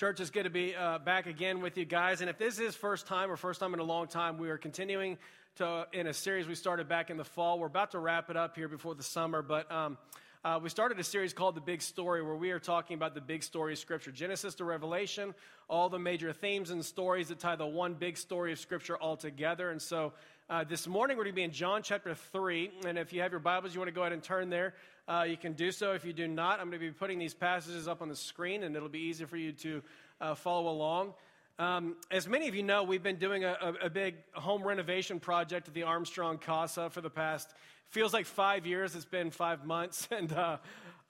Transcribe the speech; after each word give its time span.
Church 0.00 0.18
is 0.18 0.30
good 0.30 0.44
to 0.44 0.50
be 0.50 0.74
uh, 0.74 0.98
back 0.98 1.26
again 1.26 1.60
with 1.60 1.76
you 1.76 1.84
guys. 1.84 2.22
And 2.22 2.30
if 2.30 2.38
this 2.38 2.58
is 2.58 2.74
first 2.74 3.06
time 3.06 3.30
or 3.30 3.36
first 3.36 3.60
time 3.60 3.74
in 3.74 3.80
a 3.80 3.84
long 3.84 4.06
time, 4.06 4.38
we 4.38 4.48
are 4.48 4.56
continuing 4.56 5.18
to 5.56 5.86
in 5.92 6.06
a 6.06 6.14
series 6.14 6.48
we 6.48 6.54
started 6.54 6.88
back 6.88 7.10
in 7.10 7.18
the 7.18 7.24
fall. 7.24 7.58
We're 7.58 7.66
about 7.66 7.90
to 7.90 7.98
wrap 7.98 8.30
it 8.30 8.36
up 8.38 8.56
here 8.56 8.66
before 8.66 8.94
the 8.94 9.02
summer, 9.02 9.42
but 9.42 9.70
um, 9.70 9.98
uh, 10.42 10.58
we 10.62 10.70
started 10.70 10.98
a 10.98 11.04
series 11.04 11.34
called 11.34 11.54
The 11.54 11.60
Big 11.60 11.82
Story, 11.82 12.22
where 12.22 12.34
we 12.34 12.50
are 12.50 12.58
talking 12.58 12.94
about 12.94 13.14
the 13.14 13.20
big 13.20 13.42
story 13.42 13.74
of 13.74 13.78
Scripture 13.78 14.10
Genesis 14.10 14.54
to 14.54 14.64
Revelation, 14.64 15.34
all 15.68 15.90
the 15.90 15.98
major 15.98 16.32
themes 16.32 16.70
and 16.70 16.82
stories 16.82 17.28
that 17.28 17.38
tie 17.38 17.56
the 17.56 17.66
one 17.66 17.92
big 17.92 18.16
story 18.16 18.52
of 18.52 18.58
Scripture 18.58 18.96
all 18.96 19.18
together. 19.18 19.68
And 19.70 19.82
so 19.82 20.14
uh, 20.50 20.64
this 20.64 20.88
morning 20.88 21.16
we're 21.16 21.22
going 21.22 21.32
to 21.32 21.36
be 21.36 21.44
in 21.44 21.52
John 21.52 21.80
chapter 21.80 22.12
3. 22.12 22.72
And 22.84 22.98
if 22.98 23.12
you 23.12 23.20
have 23.20 23.30
your 23.30 23.38
Bibles, 23.38 23.72
you 23.72 23.78
want 23.78 23.86
to 23.86 23.94
go 23.94 24.00
ahead 24.00 24.12
and 24.12 24.20
turn 24.20 24.50
there, 24.50 24.74
uh, 25.06 25.24
you 25.28 25.36
can 25.36 25.52
do 25.52 25.70
so. 25.70 25.92
If 25.92 26.04
you 26.04 26.12
do 26.12 26.26
not, 26.26 26.58
I'm 26.58 26.70
going 26.70 26.80
to 26.80 26.86
be 26.86 26.90
putting 26.90 27.20
these 27.20 27.34
passages 27.34 27.86
up 27.86 28.02
on 28.02 28.08
the 28.08 28.16
screen, 28.16 28.64
and 28.64 28.74
it'll 28.74 28.88
be 28.88 28.98
easy 28.98 29.26
for 29.26 29.36
you 29.36 29.52
to 29.52 29.82
uh, 30.20 30.34
follow 30.34 30.68
along. 30.68 31.14
Um, 31.60 31.94
as 32.10 32.26
many 32.26 32.48
of 32.48 32.56
you 32.56 32.64
know, 32.64 32.82
we've 32.82 33.02
been 33.02 33.18
doing 33.18 33.44
a, 33.44 33.56
a, 33.60 33.86
a, 33.86 33.90
big 33.90 34.16
home 34.32 34.64
renovation 34.64 35.20
project 35.20 35.68
at 35.68 35.74
the 35.74 35.84
Armstrong 35.84 36.38
Casa 36.38 36.90
for 36.90 37.00
the 37.00 37.10
past, 37.10 37.48
feels 37.90 38.12
like 38.12 38.26
five 38.26 38.66
years. 38.66 38.96
It's 38.96 39.04
been 39.04 39.30
five 39.30 39.64
months, 39.64 40.08
and 40.10 40.32
uh, 40.32 40.56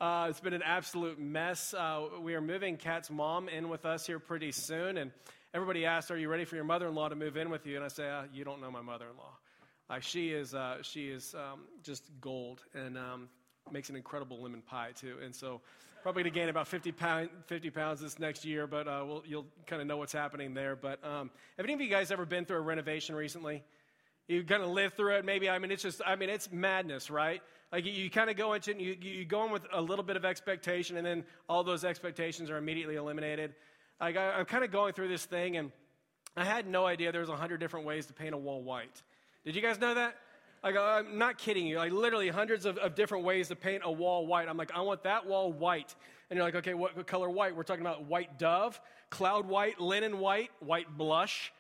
uh, 0.03 0.27
it's 0.29 0.41
been 0.41 0.55
an 0.55 0.65
absolute 0.65 1.19
mess. 1.19 1.73
Uh, 1.73 2.09
we 2.21 2.35
are 2.35 2.43
moving 2.43 2.77
Kat's 2.77 3.11
mom 3.11 3.49
in 3.49 3.71
with 3.71 3.87
us 3.87 4.07
here 4.07 4.19
pretty 4.19 4.53
soon, 4.53 4.99
and 4.99 5.13
everybody 5.55 5.87
asks, 5.87 6.11
"Are 6.11 6.17
you 6.17 6.29
ready 6.29 6.45
for 6.45 6.57
your 6.57 6.65
mother-in-law 6.65 7.09
to 7.09 7.17
move 7.17 7.37
in 7.37 7.51
with 7.51 7.67
you?" 7.67 7.77
And 7.77 7.85
I 7.85 7.89
say, 7.89 8.09
uh, 8.09 8.23
"You 8.33 8.45
don't 8.45 8.61
know 8.61 8.71
my 8.71 8.83
mother-in-law. 8.83 9.37
Like 9.89 10.03
she 10.03 10.31
is, 10.31 10.55
uh, 10.55 10.79
she 10.83 11.09
is 11.09 11.35
um, 11.35 11.63
just 11.83 12.11
gold, 12.21 12.63
and 12.75 12.97
um, 12.97 13.29
makes 13.71 13.91
an 13.91 13.97
incredible 13.97 14.41
lemon 14.43 14.63
pie 14.63 14.93
too. 14.95 15.17
And 15.23 15.35
so." 15.35 15.61
probably 16.03 16.23
going 16.23 16.33
to 16.33 16.41
gain 16.41 16.49
about 16.49 16.67
50, 16.67 16.93
pound, 16.93 17.29
50 17.47 17.71
pounds 17.71 18.01
this 18.01 18.19
next 18.19 18.45
year, 18.45 18.67
but 18.67 18.89
uh, 18.89 19.05
we'll, 19.07 19.23
you'll 19.27 19.47
kind 19.67 19.83
of 19.83 19.89
know 19.89 19.97
what's 19.97 20.13
happening 20.13 20.55
there. 20.55 20.77
But 20.77 21.05
um, 21.05 21.31
have 21.57 21.65
any 21.65 21.75
of 21.75 21.81
you 21.81 21.89
guys 21.89 22.11
ever 22.11 22.25
been 22.25 22.45
through 22.45 22.59
a 22.59 22.63
renovation 22.63 23.15
recently? 23.15 23.63
You 24.29 24.45
kind 24.45 24.63
of 24.63 24.71
live 24.71 24.95
through 24.95 25.17
it, 25.17 25.25
maybe. 25.25 25.51
I 25.51 25.59
mean, 25.59 25.71
it's 25.71 25.83
just, 25.83 26.01
I 26.07 26.17
mean, 26.17 26.31
it's 26.31 26.51
madness, 26.51 27.11
right? 27.11 27.43
Like 27.73 27.85
you, 27.85 27.93
you 27.93 28.11
kind 28.11 28.31
of 28.31 28.37
go 28.37 28.55
into, 28.55 28.81
you, 28.81 28.97
you 29.01 29.25
go 29.25 29.45
in 29.45 29.53
with 29.53 29.67
a 29.73 29.81
little 29.81 30.05
bit 30.05 30.17
of 30.17 30.25
expectation, 30.25 30.97
and 30.97 31.07
then 31.07 31.25
all 31.49 31.65
those 31.65 31.85
expectations 31.85 32.51
are 32.51 32.57
immediately 32.57 32.97
eliminated. 32.97 33.55
I, 34.01 34.09
I'm 34.17 34.47
kind 34.47 34.65
of 34.65 34.73
going 34.73 34.95
through 34.95 35.09
this 35.09 35.25
thing, 35.25 35.57
and 35.57 35.73
I 36.37 36.45
had 36.45 36.67
no 36.67 36.87
idea 36.87 37.13
there 37.13 37.21
was 37.21 37.31
a 37.31 37.37
hundred 37.37 37.61
different 37.61 37.87
ways 37.87 38.07
to 38.07 38.13
paint 38.13 38.35
a 38.35 38.39
wall 38.39 38.63
white. 38.63 39.03
Did 39.45 39.55
you 39.55 39.63
guys 39.63 39.79
know 39.79 39.95
that? 39.95 40.17
Like, 40.63 40.77
I'm 40.77 41.19
not 41.19 41.39
kidding 41.39 41.67
you. 41.67 41.79
Like, 41.79 41.93
literally 41.93 42.29
hundreds 42.29 42.67
of, 42.67 42.77
of 42.79 42.95
different 42.95 43.25
ways 43.25 43.49
to 43.49 43.57
paint 43.57 43.83
a 43.85 43.91
wall 43.93 44.27
white. 44.27 44.49
I'm 44.49 44.57
like, 44.57 44.73
I 44.75 44.81
want 44.83 45.03
that 45.05 45.27
wall 45.27 45.53
white. 45.53 45.95
And 46.29 46.37
you're 46.37 46.45
like, 46.45 46.55
okay, 46.57 46.75
what, 46.75 47.07
color 47.07 47.31
white? 47.31 47.57
We're 47.57 47.63
talking 47.63 47.81
about 47.81 48.05
white 48.05 48.39
dove, 48.39 48.81
cloud 49.09 49.47
white, 49.47 49.81
linen 49.81 50.19
white, 50.19 50.51
white 50.61 50.87
blush, 50.97 51.53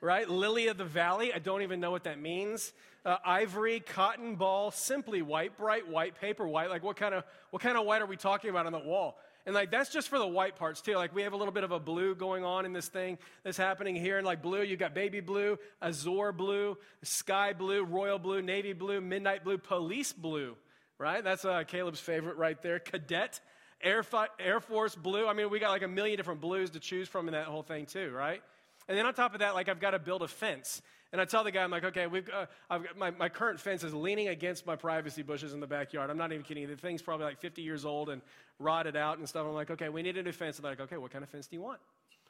right? 0.00 0.28
Lily 0.28 0.68
of 0.68 0.78
the 0.78 0.84
valley. 0.84 1.32
I 1.32 1.38
don't 1.38 1.62
even 1.62 1.80
know 1.80 1.90
what 1.90 2.04
that 2.04 2.20
means. 2.20 2.72
Uh, 3.04 3.18
ivory, 3.24 3.80
cotton 3.80 4.34
ball, 4.34 4.70
simply 4.70 5.22
white, 5.22 5.56
bright 5.56 5.86
white, 5.86 6.20
paper 6.20 6.48
white. 6.48 6.70
Like, 6.70 6.82
what 6.82 6.96
kind 6.96 7.14
of 7.14 7.24
what 7.50 7.62
kind 7.62 7.78
of 7.78 7.86
white 7.86 8.02
are 8.02 8.06
we 8.06 8.16
talking 8.16 8.50
about 8.50 8.66
on 8.66 8.72
the 8.72 8.80
wall? 8.80 9.16
And 9.46 9.54
like 9.54 9.70
that's 9.70 9.90
just 9.90 10.08
for 10.08 10.18
the 10.18 10.26
white 10.26 10.56
parts 10.56 10.80
too. 10.80 10.96
Like 10.96 11.14
we 11.14 11.22
have 11.22 11.32
a 11.32 11.36
little 11.36 11.52
bit 11.52 11.62
of 11.62 11.70
a 11.70 11.78
blue 11.78 12.16
going 12.16 12.44
on 12.44 12.66
in 12.66 12.72
this 12.72 12.88
thing 12.88 13.16
that's 13.44 13.56
happening 13.56 13.94
here. 13.94 14.18
And 14.18 14.26
like 14.26 14.42
blue, 14.42 14.62
you've 14.62 14.80
got 14.80 14.92
baby 14.92 15.20
blue, 15.20 15.56
azure 15.80 16.32
blue, 16.32 16.76
sky 17.02 17.52
blue, 17.52 17.84
royal 17.84 18.18
blue, 18.18 18.42
navy 18.42 18.72
blue, 18.72 19.00
midnight 19.00 19.44
blue, 19.44 19.56
police 19.56 20.12
blue. 20.12 20.56
Right? 20.98 21.22
That's 21.22 21.44
uh, 21.44 21.62
Caleb's 21.64 22.00
favorite 22.00 22.36
right 22.38 22.60
there. 22.60 22.80
Cadet, 22.80 23.40
Air, 23.80 24.02
Air 24.40 24.60
Force 24.60 24.96
blue. 24.96 25.28
I 25.28 25.32
mean, 25.32 25.48
we 25.48 25.60
got 25.60 25.70
like 25.70 25.82
a 25.82 25.88
million 25.88 26.16
different 26.16 26.40
blues 26.40 26.70
to 26.70 26.80
choose 26.80 27.08
from 27.08 27.28
in 27.28 27.32
that 27.32 27.46
whole 27.46 27.62
thing 27.62 27.86
too, 27.86 28.10
right? 28.10 28.42
And 28.88 28.98
then 28.98 29.06
on 29.06 29.14
top 29.14 29.34
of 29.34 29.40
that, 29.40 29.54
like 29.54 29.68
I've 29.68 29.80
got 29.80 29.90
to 29.90 29.98
build 29.98 30.22
a 30.22 30.28
fence. 30.28 30.82
And 31.16 31.20
I 31.22 31.24
tell 31.24 31.44
the 31.44 31.50
guy, 31.50 31.64
I'm 31.64 31.70
like, 31.70 31.82
okay, 31.82 32.06
we've, 32.06 32.28
uh, 32.28 32.78
my, 32.94 33.10
my 33.10 33.30
current 33.30 33.58
fence 33.58 33.82
is 33.82 33.94
leaning 33.94 34.28
against 34.28 34.66
my 34.66 34.76
privacy 34.76 35.22
bushes 35.22 35.54
in 35.54 35.60
the 35.60 35.66
backyard. 35.66 36.10
I'm 36.10 36.18
not 36.18 36.30
even 36.30 36.44
kidding. 36.44 36.68
The 36.68 36.76
thing's 36.76 37.00
probably 37.00 37.24
like 37.24 37.40
50 37.40 37.62
years 37.62 37.86
old 37.86 38.10
and 38.10 38.20
rotted 38.58 38.96
out 38.96 39.16
and 39.16 39.26
stuff. 39.26 39.46
I'm 39.46 39.54
like, 39.54 39.70
okay, 39.70 39.88
we 39.88 40.02
need 40.02 40.18
a 40.18 40.22
new 40.22 40.32
fence. 40.32 40.58
And 40.58 40.64
they're 40.66 40.72
like, 40.72 40.80
okay, 40.80 40.98
what 40.98 41.10
kind 41.10 41.24
of 41.24 41.30
fence 41.30 41.46
do 41.46 41.56
you 41.56 41.62
want? 41.62 41.78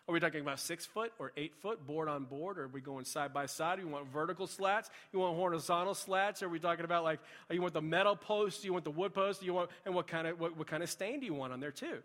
Are 0.07 0.13
we 0.13 0.21
talking 0.21 0.41
about 0.41 0.61
six 0.61 0.87
foot 0.87 1.13
or 1.19 1.33
eight 1.37 1.53
foot, 1.57 1.85
board 1.85 2.07
on 2.07 2.27
board? 2.27 2.61
Or 2.61 2.67
are 2.67 2.69
we 2.69 2.81
going 2.81 3.05
side 3.05 3.35
by 3.35 3.47
side? 3.47 3.81
You 3.81 3.89
want 3.89 4.07
vertical 4.13 4.47
slats? 4.47 4.89
You 5.13 5.19
want 5.19 5.35
horizontal 5.35 5.95
slats? 5.95 6.45
Are 6.45 6.49
we 6.49 6.61
talking 6.61 6.85
about 6.85 7.03
like, 7.03 7.19
you 7.51 7.61
want 7.61 7.75
the 7.75 7.83
metal 7.83 8.15
post? 8.15 8.65
You 8.65 8.73
want 8.73 8.85
the 8.85 8.93
wood 8.93 9.15
post? 9.15 9.43
You 9.43 9.53
want, 9.53 9.71
and 9.85 9.97
what 9.97 10.07
kind 10.07 10.29
of, 10.29 10.39
what, 10.39 10.57
what 10.57 10.69
kind 10.69 10.85
of 10.85 10.89
stain 10.89 11.19
do 11.19 11.27
you 11.27 11.35
want 11.35 11.53
on 11.53 11.59
there 11.59 11.73
too? 11.73 11.99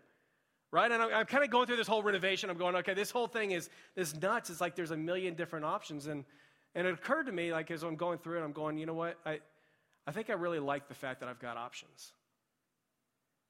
right? 0.72 0.90
And 0.90 1.02
I'm, 1.02 1.14
I'm 1.14 1.26
kind 1.26 1.44
of 1.44 1.50
going 1.50 1.66
through 1.66 1.76
this 1.76 1.86
whole 1.86 2.02
renovation. 2.02 2.48
I'm 2.48 2.56
going, 2.56 2.74
okay, 2.76 2.94
this 2.94 3.10
whole 3.10 3.26
thing 3.28 3.52
is, 3.52 3.68
is 3.94 4.20
nuts. 4.20 4.48
It's 4.48 4.60
like 4.60 4.74
there's 4.74 4.90
a 4.90 4.96
million 4.96 5.34
different 5.34 5.66
options. 5.66 6.06
And, 6.06 6.24
and 6.74 6.86
it 6.86 6.94
occurred 6.94 7.24
to 7.26 7.32
me, 7.32 7.52
like, 7.52 7.70
as 7.70 7.82
I'm 7.82 7.96
going 7.96 8.18
through 8.18 8.40
it, 8.40 8.44
I'm 8.44 8.52
going, 8.52 8.78
you 8.78 8.86
know 8.86 8.94
what? 8.94 9.18
I, 9.26 9.40
I 10.06 10.12
think 10.12 10.30
I 10.30 10.34
really 10.34 10.58
like 10.58 10.88
the 10.88 10.94
fact 10.94 11.20
that 11.20 11.28
I've 11.28 11.40
got 11.40 11.56
options. 11.56 12.12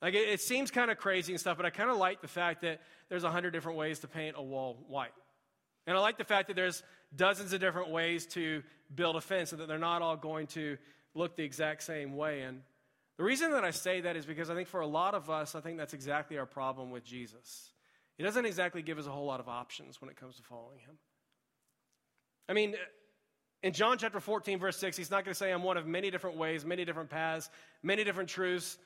Like, 0.01 0.15
it, 0.15 0.29
it 0.29 0.41
seems 0.41 0.71
kind 0.71 0.91
of 0.91 0.99
crazy 0.99 1.33
and 1.33 1.41
stuff, 1.41 1.57
but 1.57 1.65
I 1.65 1.71
kind 1.71 1.91
of 1.91 1.97
like 1.97 2.21
the 2.21 2.29
fact 2.29 2.63
that 2.63 2.81
there's 3.09 3.25
a 3.25 3.31
hundred 3.31 3.53
different 3.53 3.79
ways 3.79 4.01
to 4.01 4.09
paint 4.09 4.35
a 4.37 4.43
wall 4.43 4.85
white. 4.89 5.13
And 5.87 5.97
I 5.97 6.01
like 6.01 6.19
the 6.19 6.25
fact 6.25 6.49
that 6.49 6.55
there's 6.55 6.83
dozens 7.15 7.53
of 7.53 7.61
different 7.61 7.91
ways 7.91 8.27
to 8.27 8.63
build 8.95 9.17
a 9.17 9.21
fence 9.21 9.53
and 9.53 9.61
that 9.61 9.69
they're 9.69 9.79
not 9.79 10.03
all 10.03 10.17
going 10.17 10.47
to 10.49 10.79
look 11.15 11.37
the 11.37 11.45
exact 11.45 11.83
same 11.83 12.17
way. 12.17 12.43
And 12.43 12.63
the 13.17 13.25
reason 13.25 13.51
that 13.53 13.65
I 13.65 13.71
say 13.71 14.01
that 14.01 14.17
is 14.17 14.27
because 14.27 14.51
I 14.51 14.55
think 14.55 14.69
for 14.69 14.81
a 14.81 14.87
lot 14.87 15.15
of 15.15 15.31
us, 15.31 15.55
I 15.55 15.61
think 15.61 15.79
that's 15.79 15.95
exactly 15.95 16.39
our 16.39 16.47
problem 16.47 16.91
with 16.91 17.05
Jesus. 17.05 17.71
He 18.17 18.23
doesn't 18.23 18.45
exactly 18.45 18.83
give 18.83 18.99
us 18.99 19.07
a 19.07 19.11
whole 19.11 19.27
lot 19.27 19.41
of 19.41 19.49
options 19.49 20.01
when 20.01 20.11
it 20.11 20.17
comes 20.17 20.37
to 20.37 20.43
following 20.43 20.79
him. 20.79 20.99
I 22.49 22.53
mean, 22.53 22.75
in 23.63 23.73
John 23.73 23.99
chapter 23.99 24.21
14, 24.21 24.59
verse 24.59 24.77
6, 24.79 24.97
he's 24.97 25.11
not 25.11 25.25
going 25.25 25.33
to 25.33 25.39
say, 25.39 25.53
I'm 25.53 25.63
one 25.63 25.77
of 25.77 25.87
many 25.87 26.11
different 26.11 26.37
ways, 26.37 26.65
many 26.65 26.85
different 26.85 27.11
paths, 27.11 27.49
many 27.83 28.05
different 28.05 28.29
truths 28.29 28.77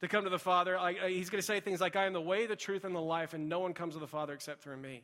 to 0.00 0.08
come 0.08 0.24
to 0.24 0.30
the 0.30 0.38
Father. 0.38 0.78
he's 1.06 1.30
going 1.30 1.40
to 1.40 1.46
say 1.46 1.60
things 1.60 1.80
like, 1.80 1.96
I 1.96 2.06
am 2.06 2.12
the 2.12 2.20
way, 2.20 2.46
the 2.46 2.56
truth, 2.56 2.84
and 2.84 2.94
the 2.94 3.00
life, 3.00 3.34
and 3.34 3.48
no 3.48 3.60
one 3.60 3.72
comes 3.72 3.94
to 3.94 4.00
the 4.00 4.06
Father 4.06 4.32
except 4.32 4.62
through 4.62 4.76
me. 4.76 5.02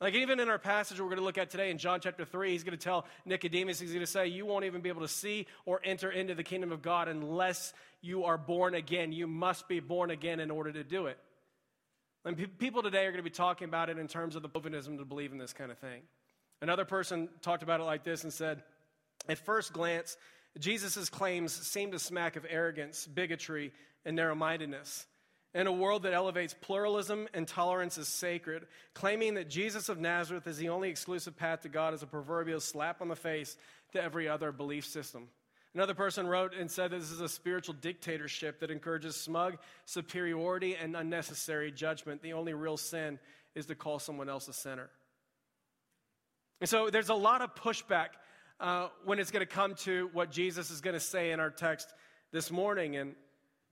Like, 0.00 0.14
even 0.14 0.38
in 0.38 0.48
our 0.48 0.60
passage 0.60 1.00
we're 1.00 1.06
going 1.06 1.18
to 1.18 1.24
look 1.24 1.38
at 1.38 1.50
today 1.50 1.72
in 1.72 1.78
John 1.78 2.00
chapter 2.00 2.24
3, 2.24 2.52
he's 2.52 2.62
going 2.62 2.78
to 2.78 2.82
tell 2.82 3.04
Nicodemus, 3.24 3.80
he's 3.80 3.90
going 3.90 4.04
to 4.04 4.10
say, 4.10 4.28
You 4.28 4.46
won't 4.46 4.64
even 4.64 4.80
be 4.80 4.88
able 4.90 5.02
to 5.02 5.08
see 5.08 5.46
or 5.66 5.80
enter 5.82 6.08
into 6.08 6.36
the 6.36 6.44
kingdom 6.44 6.70
of 6.70 6.82
God 6.82 7.08
unless 7.08 7.72
you 8.00 8.24
are 8.24 8.38
born 8.38 8.76
again. 8.76 9.10
You 9.10 9.26
must 9.26 9.66
be 9.66 9.80
born 9.80 10.12
again 10.12 10.38
in 10.38 10.52
order 10.52 10.70
to 10.70 10.84
do 10.84 11.06
it. 11.06 11.18
And 12.24 12.36
pe- 12.36 12.46
people 12.46 12.82
today 12.84 13.06
are 13.06 13.10
going 13.10 13.24
to 13.24 13.28
be 13.28 13.30
talking 13.30 13.66
about 13.66 13.90
it 13.90 13.98
in 13.98 14.06
terms 14.06 14.36
of 14.36 14.42
the 14.42 14.48
Bovinism 14.48 14.98
to 14.98 15.04
believe 15.04 15.32
in 15.32 15.38
this 15.38 15.52
kind 15.52 15.72
of 15.72 15.78
thing. 15.78 16.02
Another 16.60 16.84
person 16.84 17.28
talked 17.42 17.62
about 17.62 17.80
it 17.80 17.84
like 17.84 18.04
this 18.04 18.24
and 18.24 18.32
said, 18.32 18.62
At 19.28 19.38
first 19.38 19.72
glance, 19.72 20.16
Jesus' 20.58 21.08
claims 21.08 21.52
seem 21.52 21.92
to 21.92 21.98
smack 21.98 22.36
of 22.36 22.46
arrogance, 22.48 23.06
bigotry, 23.06 23.72
and 24.04 24.16
narrow 24.16 24.34
mindedness. 24.34 25.06
In 25.54 25.66
a 25.66 25.72
world 25.72 26.02
that 26.02 26.12
elevates 26.12 26.54
pluralism 26.60 27.26
and 27.32 27.48
tolerance 27.48 27.96
as 27.96 28.08
sacred, 28.08 28.66
claiming 28.92 29.34
that 29.34 29.48
Jesus 29.48 29.88
of 29.88 29.98
Nazareth 29.98 30.46
is 30.46 30.58
the 30.58 30.68
only 30.68 30.90
exclusive 30.90 31.36
path 31.36 31.62
to 31.62 31.68
God 31.68 31.94
is 31.94 32.02
a 32.02 32.06
proverbial 32.06 32.60
slap 32.60 33.00
on 33.00 33.08
the 33.08 33.16
face 33.16 33.56
to 33.92 34.02
every 34.02 34.28
other 34.28 34.52
belief 34.52 34.84
system. 34.84 35.28
Another 35.74 35.94
person 35.94 36.26
wrote 36.26 36.54
and 36.54 36.70
said 36.70 36.90
this 36.90 37.10
is 37.10 37.20
a 37.20 37.28
spiritual 37.28 37.74
dictatorship 37.74 38.60
that 38.60 38.70
encourages 38.70 39.16
smug 39.16 39.58
superiority 39.84 40.74
and 40.74 40.96
unnecessary 40.96 41.70
judgment. 41.70 42.22
The 42.22 42.32
only 42.32 42.52
real 42.52 42.76
sin 42.76 43.18
is 43.54 43.66
to 43.66 43.74
call 43.74 43.98
someone 43.98 44.28
else 44.28 44.48
a 44.48 44.52
sinner. 44.52 44.90
And 46.60 46.68
so 46.68 46.90
there's 46.90 47.08
a 47.08 47.14
lot 47.14 47.40
of 47.40 47.54
pushback 47.54 48.08
uh, 48.60 48.88
when 49.04 49.18
it's 49.18 49.30
going 49.30 49.46
to 49.46 49.52
come 49.52 49.74
to 49.76 50.10
what 50.12 50.30
Jesus 50.30 50.70
is 50.70 50.80
going 50.80 50.94
to 50.94 51.00
say 51.00 51.30
in 51.30 51.40
our 51.40 51.50
text 51.50 51.92
this 52.32 52.50
morning. 52.50 52.96
And 52.96 53.14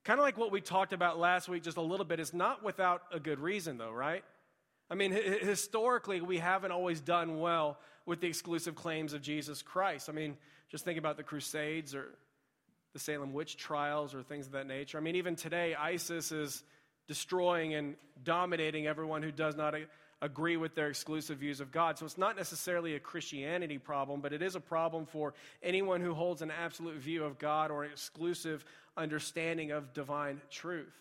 kind 0.05 0.21
of 0.21 0.25
like 0.25 0.39
what 0.39 0.53
we 0.53 0.61
talked 0.61 0.93
about 0.93 1.19
last 1.19 1.49
week, 1.49 1.65
just 1.65 1.77
a 1.77 1.83
little 1.83 2.07
bit, 2.07 2.21
is 2.21 2.33
not 2.33 2.63
without 2.63 3.03
a 3.13 3.19
good 3.19 3.41
reason, 3.41 3.77
though, 3.77 3.91
right? 3.91 4.23
I 4.89 4.95
mean, 4.95 5.13
h- 5.13 5.43
historically, 5.43 6.21
we 6.21 6.39
haven't 6.39 6.71
always 6.71 7.01
done 7.01 7.41
well 7.41 7.79
with 8.05 8.21
the 8.21 8.29
exclusive 8.29 8.77
claims 8.77 9.13
of 9.13 9.21
Jesus 9.21 9.63
Christ. 9.63 10.09
I 10.09 10.13
mean, 10.13 10.37
just 10.69 10.85
think 10.85 10.99
about 10.99 11.17
the 11.17 11.25
Crusades 11.25 11.93
or 11.93 12.07
the 12.93 13.01
Salem 13.01 13.33
witch 13.33 13.57
trials 13.57 14.15
or 14.15 14.23
things 14.23 14.47
of 14.47 14.53
that 14.53 14.69
nature. 14.69 14.97
I 14.97 15.01
mean, 15.01 15.17
even 15.17 15.35
today, 15.35 15.75
ISIS 15.75 16.31
is 16.31 16.63
destroying 17.09 17.75
and 17.75 17.97
dominating 18.23 18.87
everyone 18.87 19.23
who 19.23 19.33
does 19.33 19.57
not 19.57 19.75
agree 20.23 20.57
with 20.57 20.75
their 20.75 20.89
exclusive 20.89 21.39
views 21.39 21.61
of 21.61 21.71
God. 21.71 21.99
So 21.99 22.07
it's 22.07 22.19
not 22.19 22.37
necessarily 22.37 22.95
a 22.95 23.01
Christianity 23.01 23.79
problem, 23.79 24.21
but 24.21 24.33
it 24.33 24.43
is 24.43 24.55
a 24.55 24.61
problem 24.61 25.07
for 25.07 25.35
anyone 25.63 26.01
who 26.01 26.15
holds 26.15 26.43
an 26.43 26.51
absolute 26.51 26.97
view 26.97 27.25
of 27.25 27.39
God 27.39 27.71
or 27.71 27.85
an 27.85 27.91
exclusive 27.91 28.65
understanding 28.97 29.73
of 29.73 29.93
divine 29.93 30.41
truth. 30.51 30.95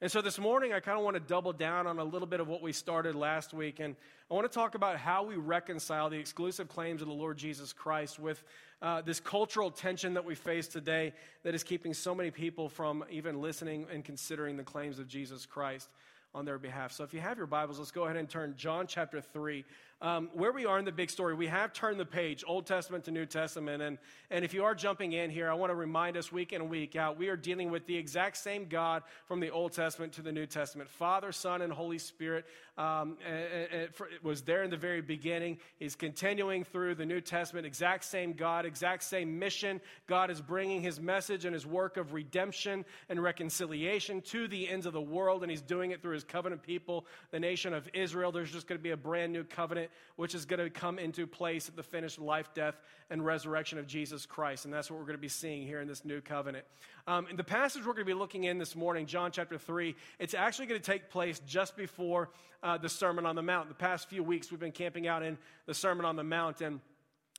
And 0.00 0.10
so 0.10 0.20
this 0.20 0.38
morning, 0.38 0.72
I 0.72 0.80
kind 0.80 0.98
of 0.98 1.04
want 1.04 1.14
to 1.14 1.20
double 1.20 1.52
down 1.52 1.86
on 1.86 1.98
a 1.98 2.04
little 2.04 2.26
bit 2.26 2.40
of 2.40 2.48
what 2.48 2.60
we 2.60 2.72
started 2.72 3.14
last 3.14 3.54
week. 3.54 3.80
And 3.80 3.94
I 4.30 4.34
want 4.34 4.50
to 4.50 4.54
talk 4.54 4.74
about 4.74 4.98
how 4.98 5.22
we 5.22 5.36
reconcile 5.36 6.10
the 6.10 6.18
exclusive 6.18 6.68
claims 6.68 7.00
of 7.00 7.08
the 7.08 7.14
Lord 7.14 7.38
Jesus 7.38 7.72
Christ 7.72 8.18
with 8.18 8.42
uh, 8.82 9.02
this 9.02 9.20
cultural 9.20 9.70
tension 9.70 10.14
that 10.14 10.24
we 10.24 10.34
face 10.34 10.68
today 10.68 11.12
that 11.42 11.54
is 11.54 11.62
keeping 11.62 11.94
so 11.94 12.14
many 12.14 12.30
people 12.30 12.68
from 12.68 13.04
even 13.10 13.40
listening 13.40 13.86
and 13.90 14.04
considering 14.04 14.56
the 14.56 14.62
claims 14.62 14.98
of 14.98 15.06
Jesus 15.06 15.46
Christ 15.46 15.88
on 16.34 16.44
their 16.44 16.58
behalf. 16.58 16.92
So 16.92 17.04
if 17.04 17.14
you 17.14 17.20
have 17.20 17.38
your 17.38 17.46
Bibles, 17.46 17.78
let's 17.78 17.90
go 17.90 18.04
ahead 18.04 18.16
and 18.16 18.28
turn 18.28 18.54
John 18.56 18.86
chapter 18.86 19.20
3 19.20 19.64
um, 20.00 20.28
where 20.34 20.52
we 20.52 20.66
are 20.66 20.78
in 20.78 20.84
the 20.84 20.92
big 20.92 21.10
story, 21.10 21.34
we 21.34 21.46
have 21.46 21.72
turned 21.72 21.98
the 21.98 22.04
page, 22.04 22.44
Old 22.46 22.66
Testament 22.66 23.04
to 23.04 23.10
New 23.10 23.26
Testament. 23.26 23.82
And, 23.82 23.98
and 24.30 24.44
if 24.44 24.52
you 24.52 24.64
are 24.64 24.74
jumping 24.74 25.12
in 25.12 25.30
here, 25.30 25.50
I 25.50 25.54
want 25.54 25.70
to 25.70 25.76
remind 25.76 26.16
us 26.16 26.30
week 26.30 26.52
in 26.52 26.60
and 26.60 26.70
week 26.70 26.96
out, 26.96 27.18
we 27.18 27.28
are 27.28 27.36
dealing 27.36 27.70
with 27.70 27.86
the 27.86 27.96
exact 27.96 28.36
same 28.36 28.66
God 28.66 29.02
from 29.26 29.40
the 29.40 29.50
Old 29.50 29.72
Testament 29.72 30.12
to 30.14 30.22
the 30.22 30.32
New 30.32 30.46
Testament. 30.46 30.90
Father, 30.90 31.32
Son, 31.32 31.62
and 31.62 31.72
Holy 31.72 31.98
Spirit 31.98 32.44
um, 32.76 33.16
it 33.24 33.94
was 34.24 34.42
there 34.42 34.64
in 34.64 34.70
the 34.70 34.76
very 34.76 35.00
beginning. 35.00 35.58
He's 35.76 35.94
continuing 35.94 36.64
through 36.64 36.96
the 36.96 37.06
New 37.06 37.20
Testament, 37.20 37.66
exact 37.66 38.04
same 38.04 38.32
God, 38.32 38.66
exact 38.66 39.04
same 39.04 39.38
mission. 39.38 39.80
God 40.08 40.28
is 40.28 40.40
bringing 40.40 40.82
his 40.82 41.00
message 41.00 41.44
and 41.44 41.54
his 41.54 41.64
work 41.64 41.96
of 41.96 42.12
redemption 42.14 42.84
and 43.08 43.22
reconciliation 43.22 44.22
to 44.22 44.48
the 44.48 44.68
ends 44.68 44.86
of 44.86 44.92
the 44.92 45.00
world, 45.00 45.42
and 45.42 45.50
he's 45.50 45.62
doing 45.62 45.92
it 45.92 46.02
through 46.02 46.14
his 46.14 46.24
covenant 46.24 46.64
people, 46.64 47.06
the 47.30 47.38
nation 47.38 47.72
of 47.72 47.88
Israel. 47.94 48.32
There's 48.32 48.50
just 48.50 48.66
going 48.66 48.78
to 48.78 48.82
be 48.82 48.90
a 48.90 48.96
brand 48.96 49.32
new 49.32 49.44
covenant 49.44 49.83
which 50.16 50.34
is 50.34 50.44
going 50.44 50.60
to 50.60 50.70
come 50.70 50.98
into 50.98 51.26
place 51.26 51.68
at 51.68 51.76
the 51.76 51.82
finished 51.82 52.18
life, 52.18 52.50
death, 52.54 52.74
and 53.10 53.24
resurrection 53.24 53.78
of 53.78 53.86
Jesus 53.86 54.26
Christ. 54.26 54.64
And 54.64 54.72
that's 54.72 54.90
what 54.90 54.98
we're 54.98 55.06
going 55.06 55.18
to 55.18 55.22
be 55.22 55.28
seeing 55.28 55.66
here 55.66 55.80
in 55.80 55.88
this 55.88 56.04
new 56.04 56.20
covenant. 56.20 56.64
Um, 57.06 57.26
in 57.28 57.36
the 57.36 57.44
passage 57.44 57.82
we're 57.82 57.92
going 57.92 58.06
to 58.06 58.12
be 58.12 58.14
looking 58.14 58.44
in 58.44 58.58
this 58.58 58.74
morning, 58.74 59.06
John 59.06 59.30
chapter 59.30 59.58
3, 59.58 59.94
it's 60.18 60.34
actually 60.34 60.66
going 60.66 60.80
to 60.80 60.90
take 60.90 61.10
place 61.10 61.40
just 61.46 61.76
before 61.76 62.30
uh, 62.62 62.78
the 62.78 62.88
Sermon 62.88 63.26
on 63.26 63.36
the 63.36 63.42
Mount. 63.42 63.68
The 63.68 63.74
past 63.74 64.08
few 64.08 64.22
weeks 64.22 64.50
we've 64.50 64.60
been 64.60 64.72
camping 64.72 65.06
out 65.06 65.22
in 65.22 65.38
the 65.66 65.74
Sermon 65.74 66.04
on 66.06 66.16
the 66.16 66.24
Mount. 66.24 66.60
And 66.60 66.80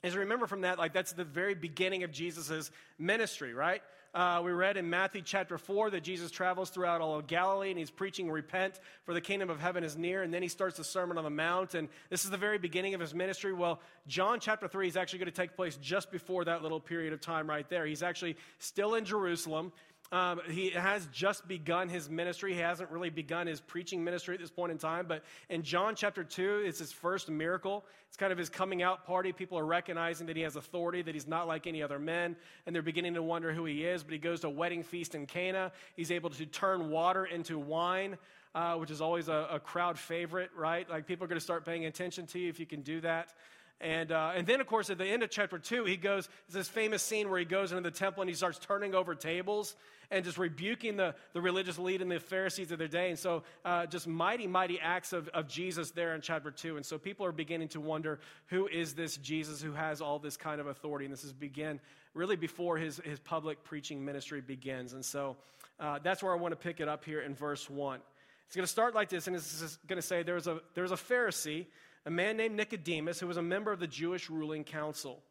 as 0.04 0.14
you 0.14 0.20
remember 0.20 0.46
from 0.46 0.62
that, 0.62 0.78
like 0.78 0.94
that's 0.94 1.14
the 1.14 1.24
very 1.24 1.56
beginning 1.56 2.04
of 2.04 2.12
Jesus' 2.12 2.70
ministry, 3.00 3.54
right? 3.54 3.82
Uh, 4.16 4.42
we 4.42 4.54
read 4.54 4.78
in 4.78 4.90
Matthew 4.90 5.22
chapter 5.22 5.58
4 5.58 5.90
that 5.90 6.02
Jesus 6.02 6.32
travels 6.32 6.70
throughout 6.70 7.02
all 7.02 7.20
of 7.20 7.28
Galilee 7.28 7.70
and 7.70 7.78
he's 7.78 7.92
preaching, 7.92 8.32
Repent, 8.32 8.80
for 9.04 9.14
the 9.14 9.20
kingdom 9.20 9.50
of 9.50 9.60
heaven 9.60 9.84
is 9.84 9.98
near. 9.98 10.24
And 10.24 10.34
then 10.34 10.42
he 10.42 10.48
starts 10.48 10.78
the 10.78 10.86
Sermon 10.86 11.18
on 11.18 11.26
the 11.26 11.30
Mount. 11.30 11.76
And 11.76 11.90
this 12.10 12.24
is 12.24 12.32
the 12.32 12.38
very 12.38 12.58
beginning 12.58 12.94
of 12.94 13.02
his 13.02 13.14
ministry. 13.14 13.52
Well, 13.52 13.82
John 14.08 14.40
chapter 14.40 14.70
3 14.70 14.88
is 14.88 14.96
actually 14.96 15.20
going 15.20 15.32
to 15.32 15.36
take 15.36 15.54
place 15.58 15.78
just 15.82 16.14
before 16.14 16.46
that 16.46 16.64
little 16.64 16.80
period 16.80 17.12
of 17.12 17.20
time 17.20 17.50
right 17.50 17.68
there. 17.68 17.86
He's 17.86 18.04
actually 18.04 18.38
still 18.58 18.96
in 18.96 19.04
Jerusalem. 19.04 19.74
Um, 20.12 20.40
he 20.48 20.70
has 20.70 21.08
just 21.12 21.48
begun 21.48 21.90
his 21.90 22.10
ministry. 22.10 22.54
He 22.54 22.60
hasn't 22.60 22.92
really 22.92 23.10
begun 23.10 23.48
his 23.48 23.60
preaching 23.60 24.04
ministry 24.04 24.36
at 24.36 24.42
this 24.42 24.52
point 24.52 24.72
in 24.72 24.78
time. 24.78 25.08
But 25.08 25.24
in 25.50 25.64
John 25.64 25.96
chapter 25.96 26.24
2, 26.24 26.64
it's 26.66 26.80
his 26.80 26.92
first 26.92 27.30
miracle. 27.30 27.84
It's 28.08 28.18
kind 28.18 28.32
of 28.32 28.38
his 28.38 28.50
coming 28.50 28.84
out 28.84 29.06
party. 29.06 29.32
People 29.32 29.58
are 29.58 29.66
recognizing 29.66 30.28
that 30.28 30.36
he 30.36 30.44
has 30.44 30.56
authority, 30.56 31.02
that 31.02 31.16
he's 31.16 31.28
not 31.28 31.48
like 31.48 31.66
any 31.66 31.82
other 31.82 31.98
men, 31.98 32.36
and 32.66 32.76
they're 32.76 32.84
beginning 32.84 33.16
to 33.16 33.24
wonder 33.24 33.52
who 33.52 33.66
he 33.66 33.84
is. 33.84 34.04
But 34.04 34.14
he 34.14 34.20
goes 34.20 34.42
to 34.42 34.48
a 34.48 34.52
wedding 34.52 34.84
feast 34.84 35.16
in 35.16 35.26
Cana. 35.26 35.72
He's 35.96 36.12
able 36.12 36.30
to 36.30 36.46
turn 36.46 36.92
water 36.92 37.26
into 37.26 37.58
wine, 37.58 38.18
uh, 38.54 38.76
which 38.76 38.92
is 38.92 39.02
always 39.02 39.28
a, 39.28 39.48
a 39.52 39.60
crowd 39.60 39.98
favorite, 39.98 40.52
right? 40.56 40.88
Like 40.88 41.08
people 41.08 41.26
are 41.26 41.28
going 41.28 41.40
to 41.40 41.44
start 41.44 41.66
paying 41.66 41.86
attention 41.86 42.28
to 42.28 42.40
you 42.40 42.48
if 42.48 42.60
you 42.60 42.68
can 42.68 42.82
do 42.82 43.02
that. 43.02 43.34
And, 43.82 44.12
uh, 44.12 44.32
and 44.36 44.48
then, 44.48 44.62
of 44.62 44.68
course, 44.68 44.90
at 44.90 44.98
the 44.98 45.06
end 45.06 45.22
of 45.22 45.30
chapter 45.30 45.60
2, 45.60 45.84
he 45.84 45.98
goes, 45.98 46.30
this 46.50 46.70
famous 46.70 47.04
scene 47.04 47.30
where 47.30 47.40
he 47.40 47.46
goes 47.46 47.72
into 47.72 47.84
the 47.84 47.96
temple 47.96 48.22
and 48.22 48.30
he 48.30 48.36
starts 48.36 48.58
turning 48.58 48.96
over 48.96 49.16
tables 49.16 49.76
and 50.12 50.24
just 50.24 50.38
rebuking 50.38 50.96
the, 50.96 51.14
the 51.34 51.42
religious 51.42 51.78
elite 51.78 52.02
and 52.02 52.10
the 52.10 52.20
Pharisees 52.20 52.72
of 52.72 52.80
their 52.80 52.88
day. 52.88 53.10
And 53.10 53.20
so, 53.20 53.44
uh, 53.66 53.86
just 53.86 54.08
mighty, 54.08 54.48
mighty 54.48 54.80
acts 54.80 55.12
of, 55.12 55.28
of 55.30 55.48
Jesus 55.48 55.92
there 55.92 56.16
in 56.16 56.22
chapter 56.22 56.52
2. 56.52 56.78
And 56.78 56.86
so, 56.86 56.98
people 56.98 57.26
are 57.26 57.34
beginning 57.34 57.68
to 57.70 57.82
wonder 57.82 58.20
who 58.48 58.68
is 58.68 58.94
this 58.94 59.18
Jesus 59.18 59.62
who 59.62 59.74
has 59.74 60.02
all 60.02 60.20
this 60.20 60.38
kind 60.38 60.62
of 60.62 60.68
authority? 60.68 61.06
And 61.06 61.14
this 61.14 61.24
is 61.24 61.34
begin 61.34 61.82
really 62.14 62.38
before 62.38 62.78
his, 62.78 63.02
his 63.04 63.20
public 63.20 63.64
preaching 63.64 64.06
ministry 64.06 64.40
begins. 64.40 64.94
And 64.94 65.04
so, 65.04 65.36
uh, 65.80 66.00
that's 66.02 66.24
where 66.24 66.32
I 66.32 66.38
want 66.38 66.54
to 66.54 66.58
pick 66.58 66.80
it 66.80 66.88
up 66.88 67.04
here 67.04 67.22
in 67.22 67.36
verse 67.36 67.70
1. 67.70 68.00
It's 68.48 68.56
going 68.56 68.66
to 68.66 68.72
start 68.72 68.94
like 68.94 69.10
this, 69.10 69.28
and 69.28 69.36
it's 69.36 69.78
going 69.88 69.98
to 70.00 70.08
say 70.08 70.24
there 70.24 70.36
was 70.36 70.48
a, 70.48 70.62
there 70.76 70.84
was 70.84 70.92
a 70.92 70.96
Pharisee 70.96 71.66
a 72.06 72.12
man 72.12 72.38
named 72.38 72.56
Nicodemus 72.56 73.20
who 73.20 73.28
was 73.28 73.38
a 73.38 73.42
member 73.42 73.72
of 73.72 73.80
the 73.80 73.88
Jewish 73.88 74.30
ruling 74.30 74.64
council. 74.64 75.22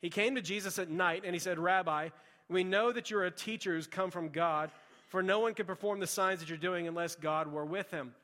He 0.00 0.10
came 0.10 0.34
to 0.34 0.42
Jesus 0.42 0.78
at 0.78 0.90
night 0.90 1.22
and 1.24 1.34
he 1.34 1.38
said, 1.38 1.58
Rabbi, 1.58 2.10
we 2.48 2.64
know 2.64 2.92
that 2.92 3.10
you're 3.10 3.24
a 3.24 3.30
teacher 3.30 3.74
who's 3.74 3.86
come 3.86 4.10
from 4.10 4.28
God, 4.28 4.70
for 5.08 5.22
no 5.22 5.40
one 5.40 5.54
can 5.54 5.66
perform 5.66 6.00
the 6.00 6.06
signs 6.06 6.40
that 6.40 6.48
you're 6.48 6.58
doing 6.58 6.86
unless 6.86 7.14
God 7.14 7.50
were 7.50 7.64
with 7.64 7.90
him. 7.90 8.14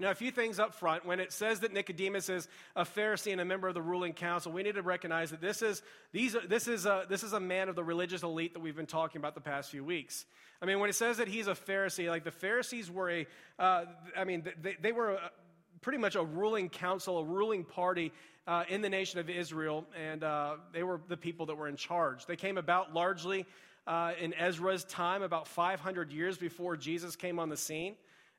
Now, 0.00 0.10
a 0.10 0.14
few 0.14 0.30
things 0.30 0.60
up 0.60 0.74
front. 0.74 1.04
When 1.04 1.18
it 1.18 1.32
says 1.32 1.60
that 1.60 1.72
Nicodemus 1.72 2.28
is 2.28 2.46
a 2.76 2.84
Pharisee 2.84 3.32
and 3.32 3.40
a 3.40 3.44
member 3.44 3.66
of 3.66 3.74
the 3.74 3.82
ruling 3.82 4.12
council, 4.12 4.52
we 4.52 4.62
need 4.62 4.76
to 4.76 4.82
recognize 4.82 5.30
that 5.30 5.40
this 5.40 5.60
is, 5.60 5.82
these 6.12 6.36
this, 6.46 6.68
is 6.68 6.86
a, 6.86 7.04
this 7.08 7.24
is 7.24 7.32
a 7.32 7.40
man 7.40 7.68
of 7.68 7.74
the 7.74 7.82
religious 7.82 8.22
elite 8.22 8.54
that 8.54 8.60
we've 8.60 8.76
been 8.76 8.86
talking 8.86 9.20
about 9.20 9.34
the 9.34 9.40
past 9.40 9.70
few 9.70 9.84
weeks. 9.84 10.24
I 10.62 10.66
mean, 10.66 10.78
when 10.78 10.88
it 10.88 10.94
says 10.94 11.16
that 11.16 11.26
he's 11.26 11.48
a 11.48 11.54
Pharisee, 11.54 12.08
like 12.08 12.22
the 12.22 12.30
Pharisees 12.30 12.90
were 12.90 13.10
a, 13.10 13.26
uh, 13.58 13.86
I 14.16 14.22
mean, 14.22 14.44
they, 14.62 14.76
they 14.80 14.92
were 14.92 15.18
pretty 15.80 15.98
much 15.98 16.14
a 16.16 16.22
ruling 16.22 16.68
council, 16.68 17.18
a 17.18 17.24
ruling 17.24 17.64
party 17.64 18.12
uh, 18.46 18.64
in 18.68 18.80
the 18.80 18.88
nation 18.88 19.20
of 19.20 19.28
Israel, 19.28 19.84
and 19.96 20.24
uh, 20.24 20.56
they 20.72 20.82
were 20.82 21.00
the 21.08 21.16
people 21.16 21.46
that 21.46 21.56
were 21.56 21.68
in 21.68 21.76
charge. 21.76 22.26
They 22.26 22.36
came 22.36 22.58
about 22.58 22.94
largely 22.94 23.46
uh, 23.86 24.12
in 24.20 24.34
Ezra's 24.34 24.84
time, 24.84 25.22
about 25.22 25.46
500 25.46 26.12
years 26.12 26.36
before 26.38 26.76
Jesus 26.76 27.16
came 27.16 27.38
on 27.38 27.48
the 27.48 27.56
scene. 27.56 27.94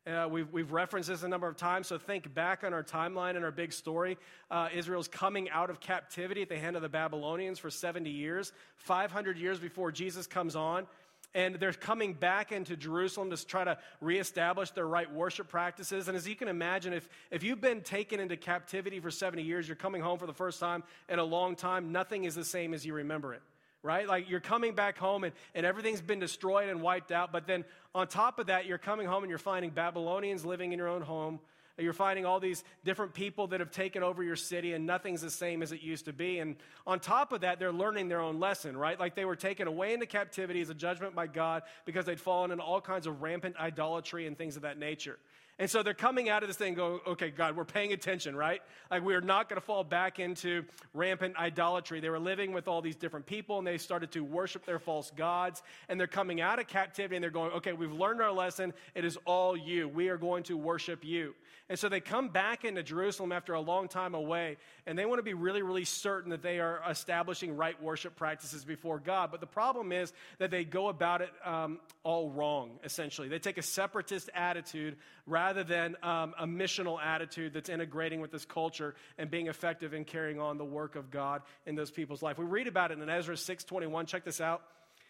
Uh, 0.08 0.28
we've, 0.30 0.52
we've, 0.52 0.72
referenced 0.72 1.10
this 1.10 1.24
a 1.24 1.28
number 1.28 1.48
of 1.48 1.58
times, 1.58 1.88
so 1.88 1.98
think 1.98 2.34
back 2.34 2.64
on 2.64 2.74
our 2.74 2.84
timeline 2.84 3.36
and 3.36 3.44
our 3.44 3.52
big 3.52 3.74
story. 3.74 4.18
Uh, 4.50 4.70
Israel's 4.74 5.08
coming 5.08 5.50
out 5.50 5.70
of 5.70 5.80
captivity 5.80 6.42
at 6.42 6.50
the 6.50 6.58
hand 6.58 6.76
of 6.76 6.82
the 6.82 6.90
Babylonians 6.90 7.60
for 7.60 7.70
70 7.70 8.10
years, 8.10 8.54
500 8.78 9.38
years 9.38 9.60
before 9.60 9.92
Jesus 9.92 10.26
comes 10.26 10.56
on 10.56 10.88
and 11.36 11.56
they're 11.56 11.74
coming 11.74 12.14
back 12.14 12.52
into 12.52 12.76
Jerusalem 12.76 13.30
to 13.30 13.46
try 13.46 13.64
to 13.64 13.78
reestablish 14.02 14.72
their 14.72 14.88
right 14.88 15.12
worship 15.12 15.48
practices. 15.48 16.08
And 16.08 16.18
as 16.18 16.28
you 16.28 16.36
can 16.36 16.48
imagine, 16.48 16.94
if, 16.94 17.08
if 17.30 17.44
you've 17.44 17.62
been 17.62 17.82
taken 17.82 18.20
into 18.20 18.36
captivity 18.36 19.00
for 19.00 19.12
70 19.12 19.44
years, 19.44 19.68
you're 19.68 19.76
coming 19.76 20.02
home 20.02 20.18
for 20.18 20.26
the 20.26 20.34
first 20.34 20.60
time 20.60 20.84
in 21.08 21.20
a 21.20 21.24
long 21.24 21.56
time, 21.56 21.92
nothing 21.92 22.24
is 22.24 22.34
the 22.34 22.46
same 22.46 22.74
as 22.74 22.86
you 22.86 22.94
remember 22.96 23.34
it, 23.34 23.42
right? 23.84 24.08
Like 24.08 24.30
you're 24.30 24.40
coming 24.40 24.74
back 24.74 24.98
home 24.98 25.24
and, 25.24 25.34
and 25.54 25.66
everything's 25.66 26.02
been 26.02 26.20
destroyed 26.20 26.70
and 26.70 26.82
wiped 26.82 27.12
out. 27.12 27.32
But 27.32 27.46
then 27.46 27.64
on 27.94 28.08
top 28.08 28.40
of 28.40 28.48
that, 28.48 28.66
you're 28.66 28.80
coming 28.80 29.06
home 29.06 29.24
and 29.24 29.30
you're 29.30 29.38
finding 29.38 29.70
Babylonians 29.70 30.46
living 30.46 30.72
in 30.72 30.80
your 30.80 30.88
own 30.88 31.02
home 31.02 31.40
you're 31.84 31.94
finding 31.94 32.26
all 32.26 32.40
these 32.40 32.64
different 32.84 33.14
people 33.14 33.48
that 33.48 33.60
have 33.60 33.72
taken 33.72 34.04
over 34.04 34.24
your 34.24 34.36
city, 34.36 34.74
and 34.74 34.86
nothing's 34.86 35.22
the 35.22 35.30
same 35.30 35.62
as 35.62 35.72
it 35.72 35.82
used 35.82 36.06
to 36.06 36.14
be. 36.14 36.40
And 36.40 36.56
on 36.86 37.00
top 37.00 37.32
of 37.34 37.42
that, 37.42 37.60
they're 37.60 37.72
learning 37.72 38.08
their 38.08 38.22
own 38.22 38.40
lesson, 38.40 38.76
right? 38.76 39.00
Like 39.00 39.16
they 39.16 39.26
were 39.26 39.36
taken 39.36 39.68
away 39.68 39.94
into 39.94 40.06
captivity 40.06 40.62
as 40.62 40.70
a 40.70 40.74
judgment 40.74 41.16
by 41.16 41.28
God 41.28 41.64
because 41.86 42.06
they'd 42.06 42.20
fallen 42.20 42.52
into 42.52 42.64
all 42.64 42.82
kinds 42.82 43.08
of 43.08 43.22
rampant 43.22 43.56
idolatry 43.58 44.28
and 44.28 44.38
things 44.38 44.56
of 44.56 44.64
that 44.64 44.78
nature. 44.78 45.18
And 45.60 45.70
so 45.70 45.84
they're 45.84 45.94
coming 45.94 46.30
out 46.30 46.42
of 46.42 46.48
this 46.48 46.56
thing 46.56 46.74
going, 46.74 47.02
okay, 47.06 47.32
God, 47.32 47.58
we're 47.58 47.66
paying 47.66 47.92
attention, 47.92 48.34
right? 48.34 48.62
Like 48.90 49.04
we're 49.04 49.20
not 49.20 49.50
going 49.50 49.60
to 49.60 49.66
fall 49.66 49.84
back 49.84 50.18
into 50.18 50.64
rampant 50.94 51.36
idolatry. 51.36 52.00
They 52.00 52.10
were 52.10 52.18
living 52.18 52.54
with 52.54 52.70
all 52.70 52.82
these 52.82 52.96
different 52.96 53.26
people 53.26 53.58
and 53.58 53.68
they 53.68 53.78
started 53.78 54.12
to 54.14 54.24
worship 54.24 54.66
their 54.66 54.80
false 54.80 55.12
gods. 55.12 55.62
And 55.90 56.00
they're 56.00 56.08
coming 56.08 56.40
out 56.40 56.60
of 56.60 56.68
captivity 56.68 57.18
and 57.18 57.24
they're 57.24 57.30
going, 57.30 57.52
okay, 57.52 57.74
we've 57.74 57.92
learned 57.92 58.22
our 58.22 58.32
lesson. 58.32 58.74
It 58.96 59.04
is 59.04 59.18
all 59.26 59.58
you. 59.58 59.90
We 59.90 60.08
are 60.08 60.18
going 60.18 60.44
to 60.44 60.56
worship 60.56 61.04
you. 61.04 61.36
And 61.70 61.78
so 61.78 61.88
they 61.88 62.00
come 62.00 62.30
back 62.30 62.66
into 62.66 62.82
Jerusalem 62.82 63.32
after 63.32 63.54
a 63.54 63.62
long 63.62 63.88
time 63.88 64.16
away, 64.16 64.58
and 64.88 64.98
they 64.98 65.06
want 65.06 65.20
to 65.20 65.24
be 65.24 65.36
really, 65.36 65.62
really 65.62 65.86
certain 65.86 66.32
that 66.32 66.42
they 66.42 66.60
are 66.60 66.82
establishing 66.90 67.56
right 67.56 67.80
worship 67.80 68.16
practices 68.16 68.66
before 68.66 68.98
God. 68.98 69.30
But 69.30 69.40
the 69.40 69.46
problem 69.46 69.92
is 69.92 70.12
that 70.40 70.50
they 70.50 70.64
go 70.64 70.88
about 70.88 71.22
it 71.22 71.30
um, 71.46 71.80
all 72.04 72.32
wrong, 72.32 72.80
essentially. 72.84 73.28
They 73.28 73.38
take 73.38 73.60
a 73.60 73.62
separatist 73.62 74.32
attitude 74.34 74.98
rather 75.28 75.49
than 75.54 75.96
um, 76.04 76.34
a 76.40 76.46
missional 76.46 77.02
attitude 77.02 77.54
that's 77.54 77.70
integrating 77.70 78.22
with 78.22 78.32
this 78.32 78.46
culture 78.46 78.96
and 79.18 79.30
being 79.30 79.48
effective 79.48 79.94
in 79.94 80.06
carrying 80.06 80.40
on 80.40 80.58
the 80.58 80.66
work 80.66 80.96
of 80.96 81.12
God 81.12 81.42
in 81.66 81.76
those 81.76 81.92
people's 81.92 82.22
life. 82.22 82.38
We 82.38 82.46
read 82.46 82.68
about 82.68 82.92
it 82.92 83.00
in 83.00 83.10
Ezra 83.10 83.36
6.21. 83.36 84.08
Check 84.08 84.24
this 84.24 84.42
out. 84.42 84.62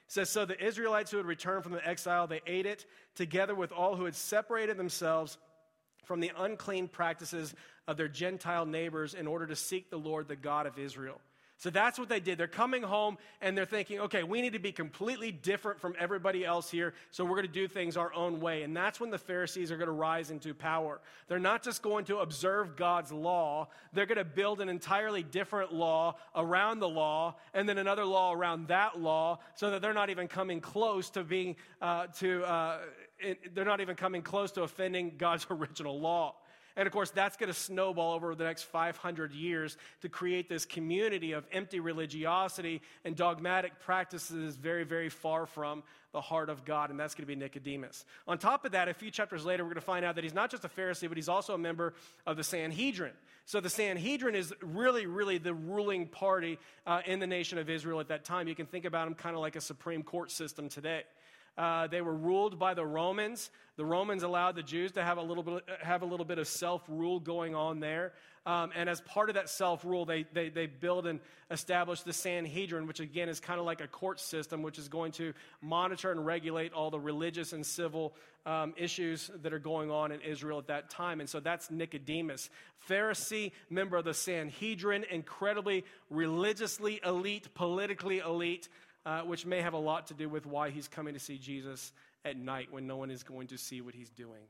It 0.08 0.14
says, 0.14 0.30
So 0.30 0.46
the 0.46 0.64
Israelites 0.64 1.12
who 1.12 1.18
had 1.18 1.26
returned 1.26 1.64
from 1.64 1.74
the 1.74 1.88
exile, 1.88 2.28
they 2.28 2.42
ate 2.48 2.66
it 2.66 2.86
together 3.16 3.56
with 3.56 3.72
all 3.72 3.96
who 3.96 4.06
had 4.06 4.16
separated 4.16 4.78
themselves 4.78 5.38
from 6.06 6.20
the 6.20 6.32
unclean 6.38 6.88
practices 6.88 7.54
of 7.88 7.98
their 7.98 8.08
Gentile 8.08 8.66
neighbors 8.66 9.14
in 9.14 9.28
order 9.28 9.46
to 9.48 9.56
seek 9.56 9.90
the 9.90 9.98
Lord, 9.98 10.28
the 10.28 10.36
God 10.36 10.66
of 10.66 10.80
Israel. 10.80 11.22
So 11.60 11.70
that's 11.70 12.00
what 12.00 12.08
they 12.08 12.22
did. 12.22 12.38
They're 12.38 12.48
coming 12.48 12.82
home 12.82 13.18
and 13.42 13.56
they're 13.56 13.66
thinking, 13.66 14.00
okay, 14.00 14.24
we 14.24 14.42
need 14.42 14.54
to 14.54 14.60
be 14.60 14.72
completely 14.72 15.30
different 15.30 15.82
from 15.82 15.94
everybody 16.00 16.46
else 16.46 16.72
here, 16.72 16.94
so 17.12 17.26
we're 17.26 17.36
going 17.36 17.48
to 17.48 17.52
do 17.52 17.68
things 17.68 17.98
our 17.98 18.14
own 18.14 18.40
way. 18.40 18.64
And 18.64 18.76
that's 18.76 19.02
when 19.02 19.10
the 19.10 19.18
Pharisees 19.18 19.70
are 19.70 19.76
going 19.76 19.88
to 19.88 19.92
rise 19.92 20.32
into 20.32 20.54
power. 20.54 21.02
They're 21.28 21.38
not 21.38 21.62
just 21.62 21.82
going 21.82 22.06
to 22.06 22.20
observe 22.20 22.78
God's 22.78 23.12
law, 23.12 23.68
they're 23.92 24.06
going 24.06 24.20
to 24.20 24.24
build 24.24 24.62
an 24.62 24.70
entirely 24.70 25.22
different 25.22 25.74
law 25.74 26.16
around 26.34 26.80
the 26.80 26.88
law, 26.88 27.36
and 27.54 27.68
then 27.68 27.78
another 27.78 28.06
law 28.06 28.32
around 28.32 28.70
that 28.70 28.98
law, 28.98 29.40
so 29.56 29.70
that 29.72 29.82
they're 29.82 29.94
not 29.94 30.10
even 30.10 30.30
coming 30.30 30.62
close 30.62 31.10
to 31.10 31.26
being, 31.26 31.58
uh, 31.82 32.08
to, 32.20 32.42
uh, 32.46 32.78
it, 33.20 33.54
they're 33.54 33.66
not 33.66 33.82
even 33.82 33.98
coming 33.98 34.22
close 34.22 34.54
to 34.54 34.64
offending 34.64 35.16
God's 35.18 35.46
original 35.52 36.00
law. 36.00 36.36
And 36.76 36.88
of 36.88 36.94
course, 36.94 37.12
that's 37.12 37.38
going 37.38 37.48
to 37.48 37.54
snowball 37.54 38.14
over 38.14 38.36
the 38.36 38.44
next 38.44 38.64
500 38.64 39.34
years 39.34 39.78
to 40.02 40.10
create 40.10 40.50
this 40.50 40.66
community 40.66 41.34
of 41.34 41.46
empty 41.52 41.80
religiosity 41.80 42.82
and 43.04 43.16
dogmatic 43.16 43.80
practices 43.80 44.56
very, 44.56 44.84
very 44.84 45.10
far 45.10 45.46
from 45.46 45.84
the 46.12 46.22
heart 46.22 46.50
of 46.50 46.66
God, 46.66 46.90
and 46.90 47.00
that's 47.00 47.14
going 47.14 47.24
to 47.24 47.28
be 47.28 47.36
Nicodemus. 47.36 48.04
On 48.28 48.38
top 48.38 48.66
of 48.66 48.72
that, 48.72 48.88
a 48.88 48.94
few 48.94 49.12
chapters 49.12 49.46
later, 49.46 49.64
we're 49.64 49.70
going 49.70 49.76
to 49.76 49.82
find 49.82 50.04
out 50.04 50.16
that 50.16 50.24
he's 50.24 50.34
not 50.34 50.50
just 50.50 50.66
a 50.66 50.70
Pharisee, 50.70 51.08
but 51.08 51.18
he's 51.18 51.30
also 51.30 51.54
a 51.54 51.58
member 51.58 51.94
of 52.26 52.36
the 52.36 52.44
Sanhedrin. 52.44 53.14
So 53.46 53.60
the 53.60 53.70
Sanhedrin 53.70 54.36
is 54.36 54.54
really, 54.62 55.06
really 55.06 55.38
the 55.38 55.54
ruling 55.54 56.08
party 56.08 56.58
uh, 56.88 57.02
in 57.06 57.20
the 57.20 57.28
nation 57.28 57.58
of 57.58 57.70
Israel 57.70 58.00
at 58.00 58.08
that 58.08 58.26
time. 58.26 58.48
You 58.48 58.56
can 58.56 58.66
think 58.66 58.86
about 58.86 59.06
them 59.06 59.16
kind 59.16 59.36
of 59.36 59.42
like 59.42 59.56
a 59.56 59.62
Supreme 59.62 60.04
Court 60.04 60.32
system 60.32 60.68
today. 60.70 61.04
Uh, 61.58 61.88
they 61.88 62.02
were 62.02 62.16
ruled 62.16 62.58
by 62.58 62.74
the 62.74 62.86
Romans. 62.86 63.52
The 63.76 63.86
Romans 63.86 64.24
allowed 64.24 64.56
the 64.56 64.64
Jews 64.64 64.92
to 64.94 65.04
have 65.04 65.18
a 65.18 65.22
little 65.22 65.44
bit, 65.44 65.64
have 65.82 66.02
a 66.02 66.06
little 66.06 66.26
bit 66.26 66.38
of 66.38 66.48
self 66.48 66.84
rule 66.88 67.20
going 67.20 67.56
on 67.56 67.80
there. 67.80 68.14
Um, 68.46 68.72
and 68.76 68.90
as 68.90 69.02
part 69.02 69.30
of 69.30 69.36
that 69.36 69.50
self 69.50 69.86
rule, 69.86 70.06
they, 70.06 70.26
they, 70.34 70.50
they 70.50 70.66
build 70.66 71.06
and 71.06 71.20
establish 71.52 72.02
the 72.02 72.14
Sanhedrin, 72.14 72.88
which 72.88 73.00
again 73.00 73.30
is 73.30 73.40
kind 73.40 73.60
of 73.60 73.66
like 73.66 73.82
a 73.82 73.88
court 73.88 74.20
system, 74.20 74.64
which 74.64 74.80
is 74.80 74.88
going 74.88 75.12
to 75.14 75.34
monitor 75.62 76.12
and 76.12 76.26
regulate 76.26 76.74
all 76.74 76.90
the 76.90 77.00
religious 77.00 77.54
and 77.54 77.66
civil 77.66 78.16
um, 78.46 78.74
issues 78.78 79.30
that 79.44 79.54
are 79.54 79.60
going 79.60 79.92
on 79.92 80.12
in 80.12 80.22
Israel 80.22 80.60
at 80.60 80.68
that 80.68 80.90
time. 80.90 81.20
And 81.20 81.30
so 81.30 81.40
that's 81.40 81.70
Nicodemus, 81.70 82.50
Pharisee, 82.90 83.52
member 83.70 83.98
of 83.98 84.06
the 84.06 84.14
Sanhedrin, 84.14 85.06
incredibly 85.12 85.84
religiously 86.10 87.00
elite, 87.06 87.54
politically 87.54 88.20
elite 88.20 88.70
uh, 89.06 89.22
which 89.22 89.46
may 89.46 89.62
have 89.62 89.74
a 89.74 89.80
lot 89.80 90.08
to 90.08 90.14
do 90.14 90.30
with 90.30 90.46
why 90.46 90.70
he's 90.70 90.88
coming 90.88 91.14
to 91.14 91.20
see 91.20 91.38
Jesus 91.38 91.92
at 92.26 92.38
night 92.38 92.68
when 92.72 92.88
no 92.88 92.98
one 92.98 93.12
is 93.12 93.24
going 93.24 93.48
to 93.48 93.58
see 93.58 93.82
what 93.82 93.96
he's 93.96 94.10
doing. 94.10 94.42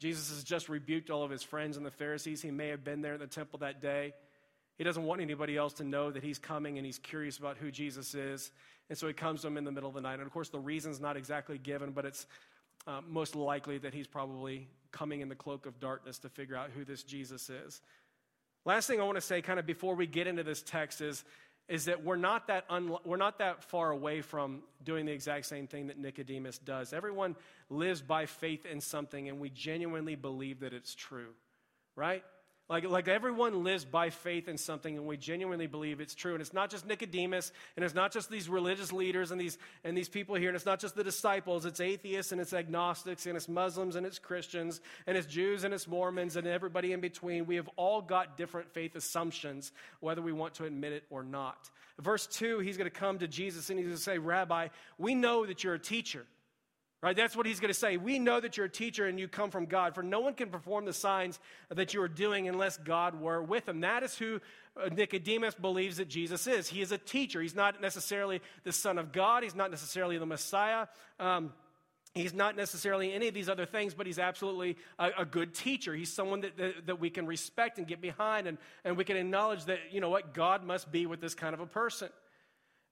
Jesus 0.00 0.30
has 0.30 0.42
just 0.42 0.68
rebuked 0.68 1.10
all 1.10 1.22
of 1.22 1.30
his 1.30 1.42
friends 1.42 1.76
and 1.76 1.86
the 1.86 1.90
Pharisees. 1.90 2.42
He 2.42 2.50
may 2.50 2.68
have 2.68 2.84
been 2.84 3.00
there 3.00 3.14
in 3.14 3.20
the 3.20 3.26
temple 3.26 3.60
that 3.60 3.80
day. 3.80 4.12
He 4.76 4.84
doesn't 4.84 5.04
want 5.04 5.20
anybody 5.20 5.56
else 5.56 5.74
to 5.74 5.84
know 5.84 6.10
that 6.10 6.24
he's 6.24 6.38
coming 6.38 6.78
and 6.78 6.84
he's 6.84 6.98
curious 6.98 7.38
about 7.38 7.56
who 7.58 7.70
Jesus 7.70 8.14
is. 8.14 8.50
And 8.90 8.98
so 8.98 9.06
he 9.06 9.12
comes 9.12 9.42
to 9.42 9.46
him 9.46 9.56
in 9.56 9.64
the 9.64 9.72
middle 9.72 9.88
of 9.88 9.94
the 9.94 10.00
night. 10.00 10.14
And 10.14 10.22
of 10.22 10.32
course, 10.32 10.48
the 10.48 10.58
reason's 10.58 11.00
not 11.00 11.16
exactly 11.16 11.58
given, 11.58 11.92
but 11.92 12.04
it's 12.04 12.26
uh, 12.86 13.00
most 13.08 13.36
likely 13.36 13.78
that 13.78 13.94
he's 13.94 14.08
probably 14.08 14.68
coming 14.90 15.20
in 15.20 15.28
the 15.28 15.34
cloak 15.34 15.66
of 15.66 15.78
darkness 15.80 16.18
to 16.18 16.28
figure 16.28 16.56
out 16.56 16.70
who 16.70 16.84
this 16.84 17.02
Jesus 17.02 17.48
is. 17.48 17.80
Last 18.64 18.86
thing 18.86 19.00
I 19.00 19.04
want 19.04 19.16
to 19.16 19.22
say, 19.22 19.42
kind 19.42 19.58
of 19.58 19.66
before 19.66 19.94
we 19.94 20.06
get 20.06 20.26
into 20.26 20.42
this 20.42 20.62
text, 20.62 21.00
is 21.00 21.24
is 21.68 21.86
that 21.86 22.04
we're 22.04 22.16
not 22.16 22.48
that, 22.48 22.64
we're 23.04 23.16
not 23.16 23.38
that 23.38 23.64
far 23.64 23.90
away 23.90 24.20
from 24.20 24.62
doing 24.84 25.06
the 25.06 25.12
exact 25.12 25.46
same 25.46 25.66
thing 25.66 25.86
that 25.86 25.98
Nicodemus 25.98 26.58
does. 26.58 26.92
Everyone 26.92 27.36
lives 27.70 28.02
by 28.02 28.26
faith 28.26 28.66
in 28.66 28.80
something, 28.80 29.28
and 29.28 29.40
we 29.40 29.48
genuinely 29.50 30.14
believe 30.14 30.60
that 30.60 30.74
it's 30.74 30.94
true, 30.94 31.30
right? 31.96 32.22
Like, 32.66 32.84
like 32.88 33.08
everyone 33.08 33.62
lives 33.62 33.84
by 33.84 34.08
faith 34.08 34.48
in 34.48 34.56
something, 34.56 34.96
and 34.96 35.06
we 35.06 35.18
genuinely 35.18 35.66
believe 35.66 36.00
it's 36.00 36.14
true. 36.14 36.32
And 36.32 36.40
it's 36.40 36.54
not 36.54 36.70
just 36.70 36.86
Nicodemus, 36.86 37.52
and 37.76 37.84
it's 37.84 37.94
not 37.94 38.10
just 38.10 38.30
these 38.30 38.48
religious 38.48 38.90
leaders 38.90 39.30
and 39.30 39.38
these, 39.38 39.58
and 39.84 39.94
these 39.94 40.08
people 40.08 40.34
here, 40.34 40.48
and 40.48 40.56
it's 40.56 40.64
not 40.64 40.80
just 40.80 40.96
the 40.96 41.04
disciples. 41.04 41.66
It's 41.66 41.80
atheists, 41.80 42.32
and 42.32 42.40
it's 42.40 42.54
agnostics, 42.54 43.26
and 43.26 43.36
it's 43.36 43.48
Muslims, 43.48 43.96
and 43.96 44.06
it's 44.06 44.18
Christians, 44.18 44.80
and 45.06 45.14
it's 45.14 45.26
Jews, 45.26 45.64
and 45.64 45.74
it's 45.74 45.86
Mormons, 45.86 46.36
and 46.36 46.46
everybody 46.46 46.92
in 46.92 47.00
between. 47.00 47.44
We 47.44 47.56
have 47.56 47.68
all 47.76 48.00
got 48.00 48.38
different 48.38 48.72
faith 48.72 48.96
assumptions, 48.96 49.70
whether 50.00 50.22
we 50.22 50.32
want 50.32 50.54
to 50.54 50.64
admit 50.64 50.94
it 50.94 51.04
or 51.10 51.22
not. 51.22 51.68
Verse 51.98 52.26
2, 52.26 52.60
he's 52.60 52.78
going 52.78 52.90
to 52.90 52.98
come 52.98 53.18
to 53.18 53.28
Jesus, 53.28 53.68
and 53.68 53.78
he's 53.78 53.86
going 53.86 53.96
to 53.96 54.02
say, 54.02 54.16
Rabbi, 54.16 54.68
we 54.96 55.14
know 55.14 55.44
that 55.44 55.62
you're 55.62 55.74
a 55.74 55.78
teacher. 55.78 56.24
Right? 57.04 57.14
That's 57.14 57.36
what 57.36 57.44
he's 57.44 57.60
going 57.60 57.68
to 57.68 57.78
say. 57.78 57.98
We 57.98 58.18
know 58.18 58.40
that 58.40 58.56
you're 58.56 58.64
a 58.64 58.70
teacher 58.70 59.04
and 59.04 59.20
you 59.20 59.28
come 59.28 59.50
from 59.50 59.66
God, 59.66 59.94
for 59.94 60.02
no 60.02 60.20
one 60.20 60.32
can 60.32 60.48
perform 60.48 60.86
the 60.86 60.94
signs 60.94 61.38
that 61.68 61.92
you 61.92 62.00
are 62.00 62.08
doing 62.08 62.48
unless 62.48 62.78
God 62.78 63.20
were 63.20 63.42
with 63.42 63.68
him. 63.68 63.82
That 63.82 64.02
is 64.02 64.16
who 64.16 64.40
uh, 64.74 64.88
Nicodemus 64.88 65.54
believes 65.54 65.98
that 65.98 66.08
Jesus 66.08 66.46
is. 66.46 66.66
He 66.66 66.80
is 66.80 66.92
a 66.92 66.96
teacher. 66.96 67.42
He's 67.42 67.54
not 67.54 67.82
necessarily 67.82 68.40
the 68.62 68.72
Son 68.72 68.96
of 68.96 69.12
God, 69.12 69.42
he's 69.42 69.54
not 69.54 69.70
necessarily 69.70 70.16
the 70.16 70.24
Messiah. 70.24 70.86
Um, 71.20 71.52
He's 72.14 72.32
not 72.32 72.54
necessarily 72.54 73.12
any 73.12 73.26
of 73.26 73.34
these 73.34 73.48
other 73.48 73.66
things, 73.66 73.92
but 73.92 74.06
he's 74.06 74.20
absolutely 74.20 74.76
a, 75.00 75.10
a 75.18 75.24
good 75.24 75.52
teacher. 75.52 75.92
He's 75.92 76.12
someone 76.12 76.42
that, 76.42 76.56
that, 76.56 76.86
that, 76.86 77.00
we 77.00 77.10
can 77.10 77.26
respect 77.26 77.76
and 77.78 77.88
get 77.88 78.00
behind, 78.00 78.46
and, 78.46 78.56
and 78.84 78.96
we 78.96 79.04
can 79.04 79.16
acknowledge 79.16 79.64
that, 79.64 79.80
you 79.90 80.00
know 80.00 80.10
what, 80.10 80.32
God 80.32 80.62
must 80.62 80.92
be 80.92 81.06
with 81.06 81.20
this 81.20 81.34
kind 81.34 81.54
of 81.54 81.60
a 81.60 81.66
person. 81.66 82.10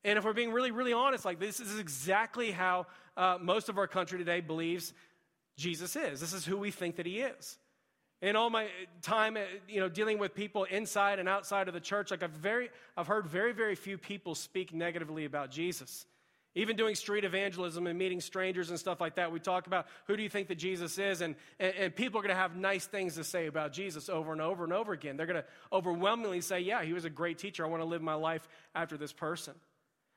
And 0.05 0.19
if 0.19 0.25
we're 0.25 0.33
being 0.33 0.53
really, 0.53 0.71
really 0.71 0.93
honest, 0.93 1.25
like 1.25 1.39
this 1.39 1.61
is 1.61 1.79
exactly 1.79 2.51
how 2.51 2.87
uh, 3.17 3.39
most 3.41 3.69
of 3.69 3.79
our 3.79 3.87
country 3.87 4.19
today 4.19 4.41
believes 4.41 4.93
Jesus 5.57 5.95
is. 5.97 6.21
This 6.21 6.33
is 6.33 6.45
who 6.45 6.57
we 6.57 6.71
think 6.71 6.97
that 6.97 7.07
he 7.07 7.21
is. 7.21 7.59
In 8.21 8.37
all 8.37 8.51
my 8.51 8.69
time, 9.03 9.37
uh, 9.37 9.41
you 9.69 9.81
know, 9.81 9.89
dealing 9.89 10.19
with 10.19 10.35
people 10.35 10.65
inside 10.65 11.19
and 11.19 11.29
outside 11.29 11.69
of 11.69 11.75
the 11.75 11.81
church, 11.81 12.11
like 12.11 12.23
I've 12.23 12.31
very, 12.31 12.71
I've 12.97 13.07
heard 13.07 13.27
very, 13.27 13.53
very 13.53 13.75
few 13.75 13.99
people 13.99 14.35
speak 14.35 14.73
negatively 14.73 15.25
about 15.25 15.51
Jesus. 15.51 16.07
Even 16.55 16.77
doing 16.77 16.95
street 16.95 17.25
evangelism 17.25 17.87
and 17.87 17.99
meeting 17.99 18.21
strangers 18.21 18.71
and 18.71 18.79
stuff 18.79 19.01
like 19.01 19.15
that, 19.15 19.33
we 19.33 19.41
talk 19.41 19.67
about 19.67 19.87
who 20.07 20.17
do 20.17 20.23
you 20.23 20.29
think 20.29 20.49
that 20.49 20.59
Jesus 20.59 20.99
is, 20.99 21.23
and, 21.23 21.35
and, 21.59 21.75
and 21.75 21.97
people 21.97 22.21
are 22.21 22.23
going 22.23 22.35
to 22.35 22.41
have 22.41 22.57
nice 22.57 22.85
things 22.87 23.15
to 23.15 23.25
say 23.25 23.47
about 23.47 23.73
Jesus 23.73 24.09
over 24.09 24.33
and 24.33 24.41
over 24.41 24.63
and 24.63 24.73
over 24.73 24.93
again. 24.93 25.17
They're 25.17 25.27
going 25.27 25.43
to 25.43 25.47
overwhelmingly 25.73 26.43
say, 26.43 26.61
Yeah, 26.61 26.85
he 26.85 26.93
was 26.93 27.05
a 27.05 27.11
great 27.11 27.39
teacher. 27.39 27.65
I 27.65 27.69
want 27.69 27.83
to 27.83 27.87
live 27.87 28.03
my 28.03 28.15
life 28.15 28.47
after 28.75 28.97
this 28.97 29.13
person. 29.13 29.55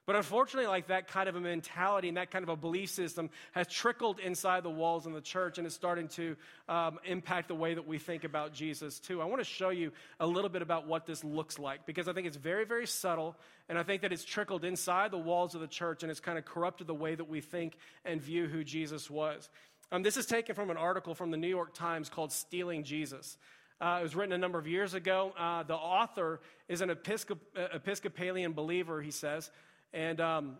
But 0.05 0.15
unfortunately, 0.15 0.67
like 0.67 0.87
that 0.87 1.07
kind 1.07 1.27
of 1.27 1.35
a 1.35 1.39
mentality 1.39 2.09
and 2.09 2.17
that 2.17 2.29
kind 2.29 2.43
of 2.43 2.49
a 2.49 2.55
belief 2.55 2.91
system 2.91 3.31
has 3.53 3.67
trickled 3.67 4.19
inside 4.19 4.61
the 4.61 4.69
walls 4.69 5.07
in 5.07 5.13
the 5.13 5.21
church 5.21 5.57
and 5.57 5.65
is 5.65 5.73
starting 5.73 6.07
to 6.09 6.35
um, 6.69 6.99
impact 7.05 7.47
the 7.47 7.55
way 7.55 7.73
that 7.73 7.87
we 7.87 7.97
think 7.97 8.23
about 8.23 8.53
Jesus 8.53 8.99
too. 8.99 9.19
I 9.19 9.25
want 9.25 9.41
to 9.41 9.45
show 9.45 9.69
you 9.69 9.91
a 10.19 10.27
little 10.27 10.49
bit 10.49 10.61
about 10.61 10.85
what 10.85 11.07
this 11.07 11.23
looks 11.23 11.57
like 11.57 11.87
because 11.87 12.07
I 12.07 12.13
think 12.13 12.27
it's 12.27 12.37
very, 12.37 12.65
very 12.65 12.85
subtle 12.85 13.35
and 13.67 13.79
I 13.79 13.83
think 13.83 14.03
that 14.03 14.13
it's 14.13 14.23
trickled 14.23 14.63
inside 14.63 15.09
the 15.09 15.17
walls 15.17 15.55
of 15.55 15.61
the 15.61 15.67
church 15.67 16.03
and 16.03 16.11
it's 16.11 16.19
kind 16.19 16.37
of 16.37 16.45
corrupted 16.45 16.85
the 16.85 16.93
way 16.93 17.15
that 17.15 17.27
we 17.27 17.41
think 17.41 17.75
and 18.03 18.21
view 18.21 18.47
who 18.47 18.63
Jesus 18.63 19.09
was. 19.09 19.49
Um, 19.91 20.03
this 20.03 20.17
is 20.17 20.27
taken 20.27 20.53
from 20.53 20.69
an 20.69 20.77
article 20.77 21.15
from 21.15 21.31
the 21.31 21.37
New 21.37 21.47
York 21.47 21.73
Times 21.73 22.09
called 22.09 22.31
Stealing 22.31 22.83
Jesus. 22.83 23.37
Uh, 23.81 23.97
it 23.99 24.03
was 24.03 24.15
written 24.15 24.33
a 24.33 24.37
number 24.37 24.59
of 24.59 24.67
years 24.67 24.93
ago. 24.93 25.33
Uh, 25.37 25.63
the 25.63 25.75
author 25.75 26.39
is 26.67 26.81
an 26.81 26.89
Episcop- 26.89 27.39
Episcopalian 27.73 28.53
believer, 28.53 29.01
he 29.01 29.11
says. 29.11 29.49
And, 29.95 30.19
um, 30.19 30.57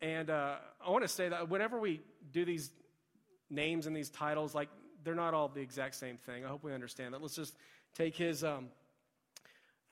and 0.00 0.30
uh, 0.30 0.56
I 0.84 0.90
want 0.90 1.02
to 1.02 1.08
say 1.08 1.28
that 1.28 1.50
whenever 1.50 1.78
we 1.78 2.00
do 2.32 2.46
these 2.46 2.70
names 3.50 3.86
and 3.86 3.94
these 3.94 4.08
titles, 4.08 4.54
like 4.54 4.70
they're 5.04 5.14
not 5.14 5.34
all 5.34 5.48
the 5.48 5.60
exact 5.60 5.94
same 5.96 6.16
thing. 6.16 6.44
I 6.44 6.48
hope 6.48 6.64
we 6.64 6.72
understand 6.72 7.12
that. 7.12 7.20
Let's 7.20 7.36
just 7.36 7.54
take 7.94 8.16
his, 8.16 8.42
um, 8.42 8.68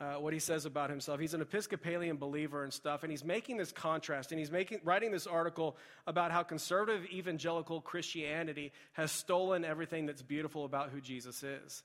uh, 0.01 0.15
what 0.15 0.33
he 0.33 0.39
says 0.39 0.65
about 0.65 0.89
himself. 0.89 1.21
He's 1.21 1.35
an 1.35 1.43
Episcopalian 1.43 2.17
believer 2.17 2.65
and 2.65 2.73
stuff, 2.73 3.03
and 3.03 3.11
he's 3.11 3.25
making 3.25 3.59
this 3.59 3.71
contrast, 3.71 4.33
and 4.33 4.39
he's 4.39 4.51
making, 4.51 4.81
writing 4.83 5.11
this 5.11 5.27
article 5.27 5.77
about 6.07 6.33
how 6.33 6.43
conservative 6.43 7.05
evangelical 7.13 7.83
Christianity 7.83 8.73
has 8.95 9.13
stolen 9.13 9.63
everything 9.63 10.07
that's 10.07 10.23
beautiful 10.23 10.65
about 10.65 10.89
who 10.89 11.03
Jesus 11.03 11.43
is 11.43 11.83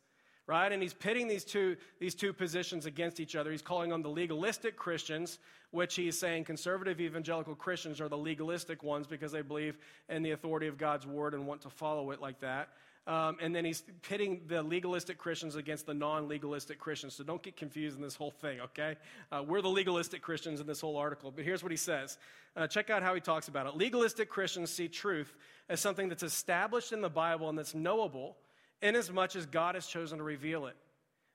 right? 0.51 0.74
And 0.74 0.81
he's 0.81 0.93
pitting 0.93 1.29
these 1.29 1.46
two, 1.46 1.77
these 1.98 2.13
two 2.13 2.34
positions 2.34 2.86
against 2.86 3.22
each 3.22 3.38
other. 3.38 3.51
He's 3.51 3.62
calling 3.62 3.89
them 3.89 4.01
the 4.01 4.10
legalistic 4.10 4.75
Christians, 4.75 5.39
which 5.72 5.96
he's 5.96 6.20
saying 6.20 6.43
conservative 6.43 7.00
evangelical 7.00 7.55
Christians 7.55 8.01
are 8.01 8.10
the 8.10 8.17
legalistic 8.17 8.84
ones 8.84 9.08
because 9.08 9.31
they 9.31 9.43
believe 9.43 9.77
in 10.10 10.24
the 10.24 10.31
authority 10.31 10.67
of 10.67 10.77
God's 10.77 11.08
word 11.08 11.34
and 11.34 11.48
want 11.48 11.62
to 11.62 11.70
follow 11.70 12.12
it 12.12 12.20
like 12.20 12.41
that. 12.41 12.67
Um, 13.08 13.38
and 13.41 13.55
then 13.55 13.63
he's 13.63 13.81
pitting 14.01 14.41
the 14.48 14.62
legalistic 14.62 15.17
Christians 15.17 15.55
against 15.55 15.86
the 15.86 15.93
non 15.93 16.27
legalistic 16.27 16.79
Christians. 16.79 17.15
So 17.15 17.24
don't 17.24 17.41
get 17.41 17.55
confused 17.55 17.96
in 17.96 18.03
this 18.03 18.15
whole 18.15 18.29
thing, 18.29 18.60
okay? 18.60 18.98
Uh, 19.31 19.43
we're 19.48 19.62
the 19.62 19.70
legalistic 19.70 20.22
Christians 20.22 20.60
in 20.60 20.67
this 20.67 20.81
whole 20.81 20.98
article. 20.98 21.31
But 21.31 21.46
here's 21.46 21.63
what 21.63 21.72
he 21.72 21.77
says 21.77 22.17
uh, 22.58 22.67
check 22.67 22.89
out 22.89 23.03
how 23.03 23.15
he 23.15 23.22
talks 23.22 23.48
about 23.48 23.67
it. 23.67 23.77
Legalistic 23.77 24.29
Christians 24.29 24.70
see 24.70 24.89
truth 24.89 25.34
as 25.70 25.79
something 25.79 26.10
that's 26.10 26.24
established 26.24 26.91
in 26.91 27.00
the 27.00 27.10
Bible 27.10 27.48
and 27.48 27.58
that's 27.58 27.74
knowable 27.74 28.36
inasmuch 28.81 29.35
as 29.35 29.45
God 29.45 29.75
has 29.75 29.88
chosen 29.88 30.17
to 30.17 30.23
reveal 30.23 30.65
it. 30.67 30.75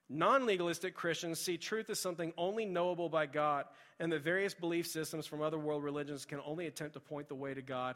Non 0.09 0.45
legalistic 0.45 0.95
Christians 0.95 1.39
see 1.39 1.57
truth 1.57 1.89
as 1.89 1.99
something 1.99 2.33
only 2.37 2.65
knowable 2.65 3.09
by 3.09 3.25
God, 3.25 3.65
and 3.99 4.11
the 4.11 4.19
various 4.19 4.53
belief 4.53 4.87
systems 4.87 5.27
from 5.27 5.41
other 5.41 5.57
world 5.57 5.83
religions 5.83 6.25
can 6.25 6.39
only 6.45 6.67
attempt 6.67 6.93
to 6.93 6.99
point 6.99 7.27
the 7.27 7.35
way 7.35 7.53
to 7.53 7.61
God 7.61 7.95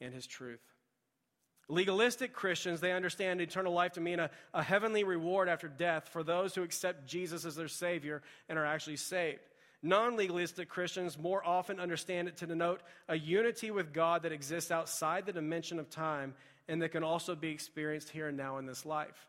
and 0.00 0.12
His 0.12 0.26
truth. 0.26 0.60
Legalistic 1.68 2.32
Christians, 2.32 2.80
they 2.80 2.92
understand 2.92 3.40
eternal 3.40 3.72
life 3.72 3.92
to 3.92 4.00
mean 4.00 4.18
a, 4.18 4.30
a 4.52 4.62
heavenly 4.62 5.04
reward 5.04 5.48
after 5.48 5.68
death 5.68 6.08
for 6.08 6.24
those 6.24 6.54
who 6.54 6.62
accept 6.62 7.06
Jesus 7.06 7.44
as 7.44 7.54
their 7.54 7.68
Savior 7.68 8.22
and 8.48 8.58
are 8.58 8.66
actually 8.66 8.96
saved. 8.96 9.40
Non 9.82 10.16
legalistic 10.16 10.68
Christians 10.68 11.18
more 11.18 11.44
often 11.44 11.80
understand 11.80 12.28
it 12.28 12.36
to 12.38 12.46
denote 12.46 12.80
a 13.08 13.16
unity 13.16 13.70
with 13.70 13.92
God 13.92 14.22
that 14.22 14.32
exists 14.32 14.70
outside 14.70 15.26
the 15.26 15.32
dimension 15.32 15.78
of 15.78 15.90
time 15.90 16.34
and 16.68 16.80
that 16.82 16.92
can 16.92 17.02
also 17.02 17.34
be 17.34 17.50
experienced 17.50 18.10
here 18.10 18.28
and 18.28 18.36
now 18.36 18.58
in 18.58 18.66
this 18.66 18.86
life. 18.86 19.28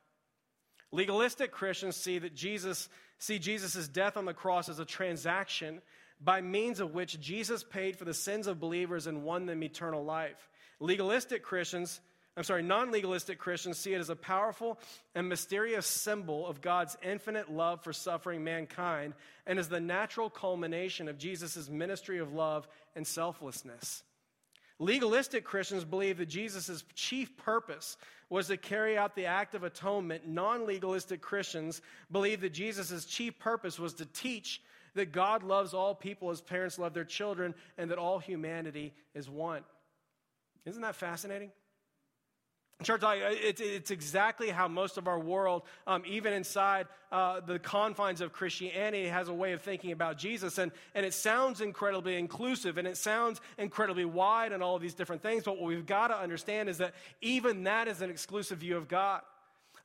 Legalistic 0.91 1.51
Christians 1.51 1.95
see 1.95 2.19
that 2.19 2.35
Jesus 2.35 2.87
see 3.17 3.39
Jesus' 3.39 3.87
death 3.87 4.15
on 4.15 4.25
the 4.25 4.33
cross 4.33 4.69
as 4.69 4.79
a 4.79 4.85
transaction 4.85 5.81
by 6.21 6.41
means 6.41 6.79
of 6.79 6.93
which 6.93 7.19
Jesus 7.19 7.63
paid 7.63 7.97
for 7.97 8.05
the 8.05 8.13
sins 8.13 8.47
of 8.47 8.59
believers 8.59 9.07
and 9.07 9.23
won 9.23 9.45
them 9.45 9.63
eternal 9.63 10.05
life. 10.05 10.49
Legalistic 10.79 11.41
Christians 11.41 11.99
I'm 12.35 12.43
sorry, 12.43 12.63
non 12.63 12.91
legalistic 12.91 13.37
Christians 13.37 13.77
see 13.77 13.93
it 13.93 13.99
as 13.99 14.09
a 14.09 14.15
powerful 14.15 14.79
and 15.13 15.29
mysterious 15.29 15.85
symbol 15.85 16.47
of 16.47 16.61
God's 16.61 16.97
infinite 17.03 17.51
love 17.51 17.83
for 17.83 17.93
suffering 17.93 18.43
mankind 18.43 19.13
and 19.45 19.59
as 19.59 19.69
the 19.69 19.79
natural 19.79 20.31
culmination 20.31 21.07
of 21.07 21.19
Jesus' 21.19 21.69
ministry 21.69 22.17
of 22.17 22.33
love 22.33 22.67
and 22.95 23.05
selflessness. 23.05 24.01
Legalistic 24.79 25.43
Christians 25.43 25.85
believe 25.85 26.17
that 26.17 26.25
Jesus' 26.25 26.83
chief 26.95 27.37
purpose 27.37 27.97
was 28.29 28.47
to 28.47 28.57
carry 28.57 28.97
out 28.97 29.15
the 29.15 29.27
act 29.27 29.53
of 29.53 29.63
atonement. 29.63 30.27
Non 30.27 30.65
legalistic 30.65 31.21
Christians 31.21 31.81
believe 32.11 32.41
that 32.41 32.53
Jesus' 32.53 33.05
chief 33.05 33.37
purpose 33.37 33.77
was 33.77 33.93
to 33.95 34.05
teach 34.07 34.59
that 34.95 35.11
God 35.11 35.43
loves 35.43 35.75
all 35.75 35.93
people 35.93 36.31
as 36.31 36.41
parents 36.41 36.79
love 36.79 36.95
their 36.95 37.05
children 37.05 37.53
and 37.77 37.91
that 37.91 37.99
all 37.99 38.17
humanity 38.17 38.93
is 39.13 39.29
one. 39.29 39.63
Isn't 40.65 40.81
that 40.81 40.95
fascinating? 40.95 41.51
Church, 42.83 43.01
it's, 43.03 43.61
it's 43.61 43.91
exactly 43.91 44.49
how 44.49 44.67
most 44.67 44.97
of 44.97 45.07
our 45.07 45.19
world, 45.19 45.63
um, 45.87 46.03
even 46.05 46.33
inside 46.33 46.87
uh, 47.11 47.39
the 47.39 47.59
confines 47.59 48.21
of 48.21 48.33
Christianity, 48.33 49.07
has 49.07 49.29
a 49.29 49.33
way 49.33 49.53
of 49.53 49.61
thinking 49.61 49.91
about 49.91 50.17
Jesus. 50.17 50.57
And, 50.57 50.71
and 50.95 51.05
it 51.05 51.13
sounds 51.13 51.61
incredibly 51.61 52.15
inclusive 52.15 52.77
and 52.77 52.87
it 52.87 52.97
sounds 52.97 53.41
incredibly 53.57 54.05
wide 54.05 54.51
and 54.51 54.61
all 54.61 54.75
of 54.75 54.81
these 54.81 54.93
different 54.93 55.21
things. 55.21 55.43
But 55.43 55.57
what 55.57 55.67
we've 55.67 55.85
got 55.85 56.07
to 56.07 56.17
understand 56.17 56.69
is 56.69 56.77
that 56.79 56.93
even 57.21 57.63
that 57.63 57.87
is 57.87 58.01
an 58.01 58.09
exclusive 58.09 58.59
view 58.59 58.77
of 58.77 58.87
God. 58.87 59.21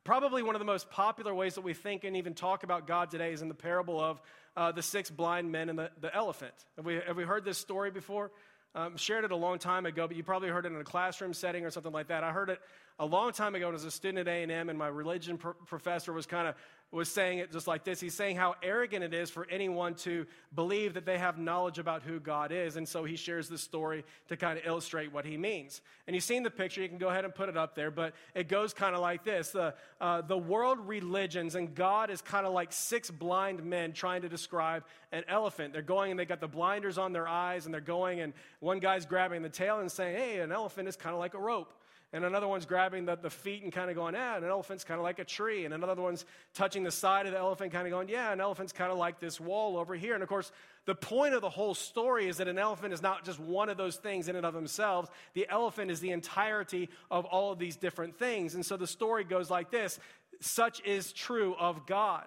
Probably 0.05 0.43
one 0.43 0.55
of 0.55 0.59
the 0.59 0.64
most 0.64 0.90
popular 0.90 1.35
ways 1.35 1.55
that 1.57 1.61
we 1.61 1.75
think 1.75 2.05
and 2.05 2.17
even 2.17 2.33
talk 2.33 2.62
about 2.62 2.87
God 2.87 3.11
today 3.11 3.33
is 3.33 3.43
in 3.43 3.49
the 3.49 3.55
parable 3.55 4.00
of 4.00 4.21
uh, 4.57 4.73
the 4.73 4.83
six 4.83 5.11
blind 5.11 5.52
men 5.52 5.69
and 5.69 5.78
the, 5.78 5.90
the 6.00 6.14
elephant. 6.14 6.55
Have 6.76 6.87
we, 6.87 6.95
have 7.07 7.17
we 7.17 7.25
heard 7.25 7.45
this 7.45 7.59
story 7.59 7.90
before? 7.90 8.31
Um, 8.75 8.97
shared 8.97 9.25
it 9.25 9.33
a 9.33 9.37
long 9.37 9.59
time 9.59 9.87
ago, 9.87 10.07
but 10.07 10.17
you 10.17 10.23
probably 10.23 10.51
heard 10.51 10.67
it 10.67 10.73
in 10.73 10.81
a 10.81 10.85
classroom 10.85 11.33
setting 11.33 11.65
or 11.65 11.71
something 11.71 11.93
like 11.93 12.09
that. 12.09 12.23
I 12.23 12.33
heard 12.33 12.51
it 12.51 12.61
a 12.99 13.07
long 13.07 13.33
time 13.33 13.55
ago 13.55 13.73
as 13.73 13.85
a 13.85 13.91
student 13.91 14.29
at 14.29 14.33
A&M, 14.33 14.69
and 14.69 14.79
my 14.79 14.89
religion 14.89 15.39
pr- 15.39 15.51
professor 15.67 16.13
was 16.13 16.27
kind 16.27 16.47
of 16.47 16.55
was 16.90 17.11
saying 17.11 17.38
it 17.38 17.52
just 17.52 17.66
like 17.66 17.85
this. 17.85 18.00
He's 18.00 18.14
saying 18.14 18.37
how 18.37 18.54
arrogant 18.62 19.04
it 19.04 19.12
is 19.12 19.28
for 19.28 19.47
anyone 19.50 19.95
to 19.97 20.26
believe 20.54 20.95
that 20.95 21.04
they 21.04 21.18
have 21.18 21.38
knowledge 21.38 21.78
about 21.78 22.02
who 22.02 22.18
God 22.18 22.50
is. 22.50 22.76
And 22.76 22.88
so 22.88 23.04
he 23.04 23.16
shares 23.16 23.47
this 23.47 23.61
story 23.61 24.04
to 24.28 24.38
kind 24.38 24.59
of 24.59 24.64
illustrate 24.64 25.12
what 25.12 25.26
he 25.26 25.37
means. 25.37 25.83
And 26.07 26.14
you've 26.14 26.25
seen 26.25 26.42
the 26.42 26.50
picture. 26.50 26.80
You 26.80 26.88
can 26.88 26.97
go 26.97 27.11
ahead 27.11 27.26
and 27.26 27.35
put 27.35 27.50
it 27.50 27.59
up 27.59 27.75
there. 27.75 27.90
But 27.90 28.14
it 28.35 28.49
goes 28.49 28.73
kind 28.73 28.95
of 28.95 29.02
like 29.02 29.23
this 29.23 29.50
the, 29.50 29.75
uh, 30.00 30.23
the 30.23 30.38
world 30.38 30.78
religions 30.87 31.54
and 31.57 31.75
God 31.75 32.09
is 32.09 32.23
kind 32.23 32.47
of 32.47 32.54
like 32.54 32.73
six 32.73 33.11
blind 33.11 33.62
men 33.62 33.92
trying 33.92 34.23
to 34.23 34.28
describe 34.28 34.85
an 35.12 35.25
elephant. 35.28 35.75
They're 35.75 35.83
going 35.83 36.12
and 36.12 36.18
they 36.18 36.25
got 36.25 36.40
the 36.40 36.49
blinders 36.49 36.97
on 36.97 37.12
their 37.12 37.28
eyes 37.28 37.66
and 37.66 37.75
they're 37.75 37.80
going, 37.83 38.21
and 38.21 38.33
one 38.61 38.78
guy's 38.78 39.04
grabbing 39.04 39.42
the 39.42 39.50
tail 39.50 39.80
and 39.80 39.92
saying, 39.92 40.16
hey, 40.16 40.40
an 40.40 40.52
elephant 40.52 40.88
is 40.88 40.97
kind 40.97 41.12
of 41.12 41.21
like 41.21 41.35
a 41.35 41.38
rope 41.38 41.73
and 42.12 42.25
another 42.25 42.49
one's 42.49 42.65
grabbing 42.65 43.05
the, 43.05 43.17
the 43.17 43.29
feet 43.29 43.62
and 43.62 43.71
kind 43.71 43.91
of 43.91 43.97
going, 43.97 44.15
yeah, 44.15 44.38
an 44.38 44.45
elephant's 44.45 44.83
kind 44.83 44.99
of 44.99 45.05
like 45.05 45.19
a 45.19 45.25
tree. 45.25 45.67
And 45.67 45.75
another 45.75 46.00
one's 46.00 46.25
touching 46.55 46.83
the 46.83 46.91
side 46.91 47.27
of 47.27 47.33
the 47.33 47.38
elephant, 47.38 47.71
kind 47.71 47.87
of 47.87 47.91
going, 47.91 48.09
yeah, 48.09 48.33
an 48.33 48.41
elephant's 48.41 48.73
kind 48.73 48.91
of 48.91 48.97
like 48.97 49.21
this 49.21 49.38
wall 49.38 49.77
over 49.77 49.95
here. 49.95 50.15
And 50.15 50.23
of 50.23 50.29
course, 50.29 50.50
the 50.87 50.95
point 50.95 51.35
of 51.35 51.43
the 51.43 51.50
whole 51.50 51.75
story 51.75 52.27
is 52.27 52.38
that 52.38 52.49
an 52.49 52.59
elephant 52.59 52.95
is 52.95 53.03
not 53.03 53.27
just 53.27 53.38
one 53.38 53.69
of 53.69 53.77
those 53.77 53.97
things 53.97 54.29
in 54.29 54.37
and 54.37 54.47
of 54.47 54.55
themselves. 54.55 55.11
The 55.35 55.47
elephant 55.50 55.91
is 55.91 56.00
the 56.00 56.12
entirety 56.12 56.88
of 57.11 57.27
all 57.27 57.53
of 57.53 57.59
these 57.59 57.77
different 57.77 58.19
things. 58.19 58.55
And 58.55 58.65
so 58.65 58.79
the 58.79 58.87
story 58.87 59.25
goes 59.25 59.50
like 59.50 59.71
this 59.71 59.99
such 60.41 60.81
is 60.87 61.12
true 61.12 61.55
of 61.59 61.87
God 61.87 62.25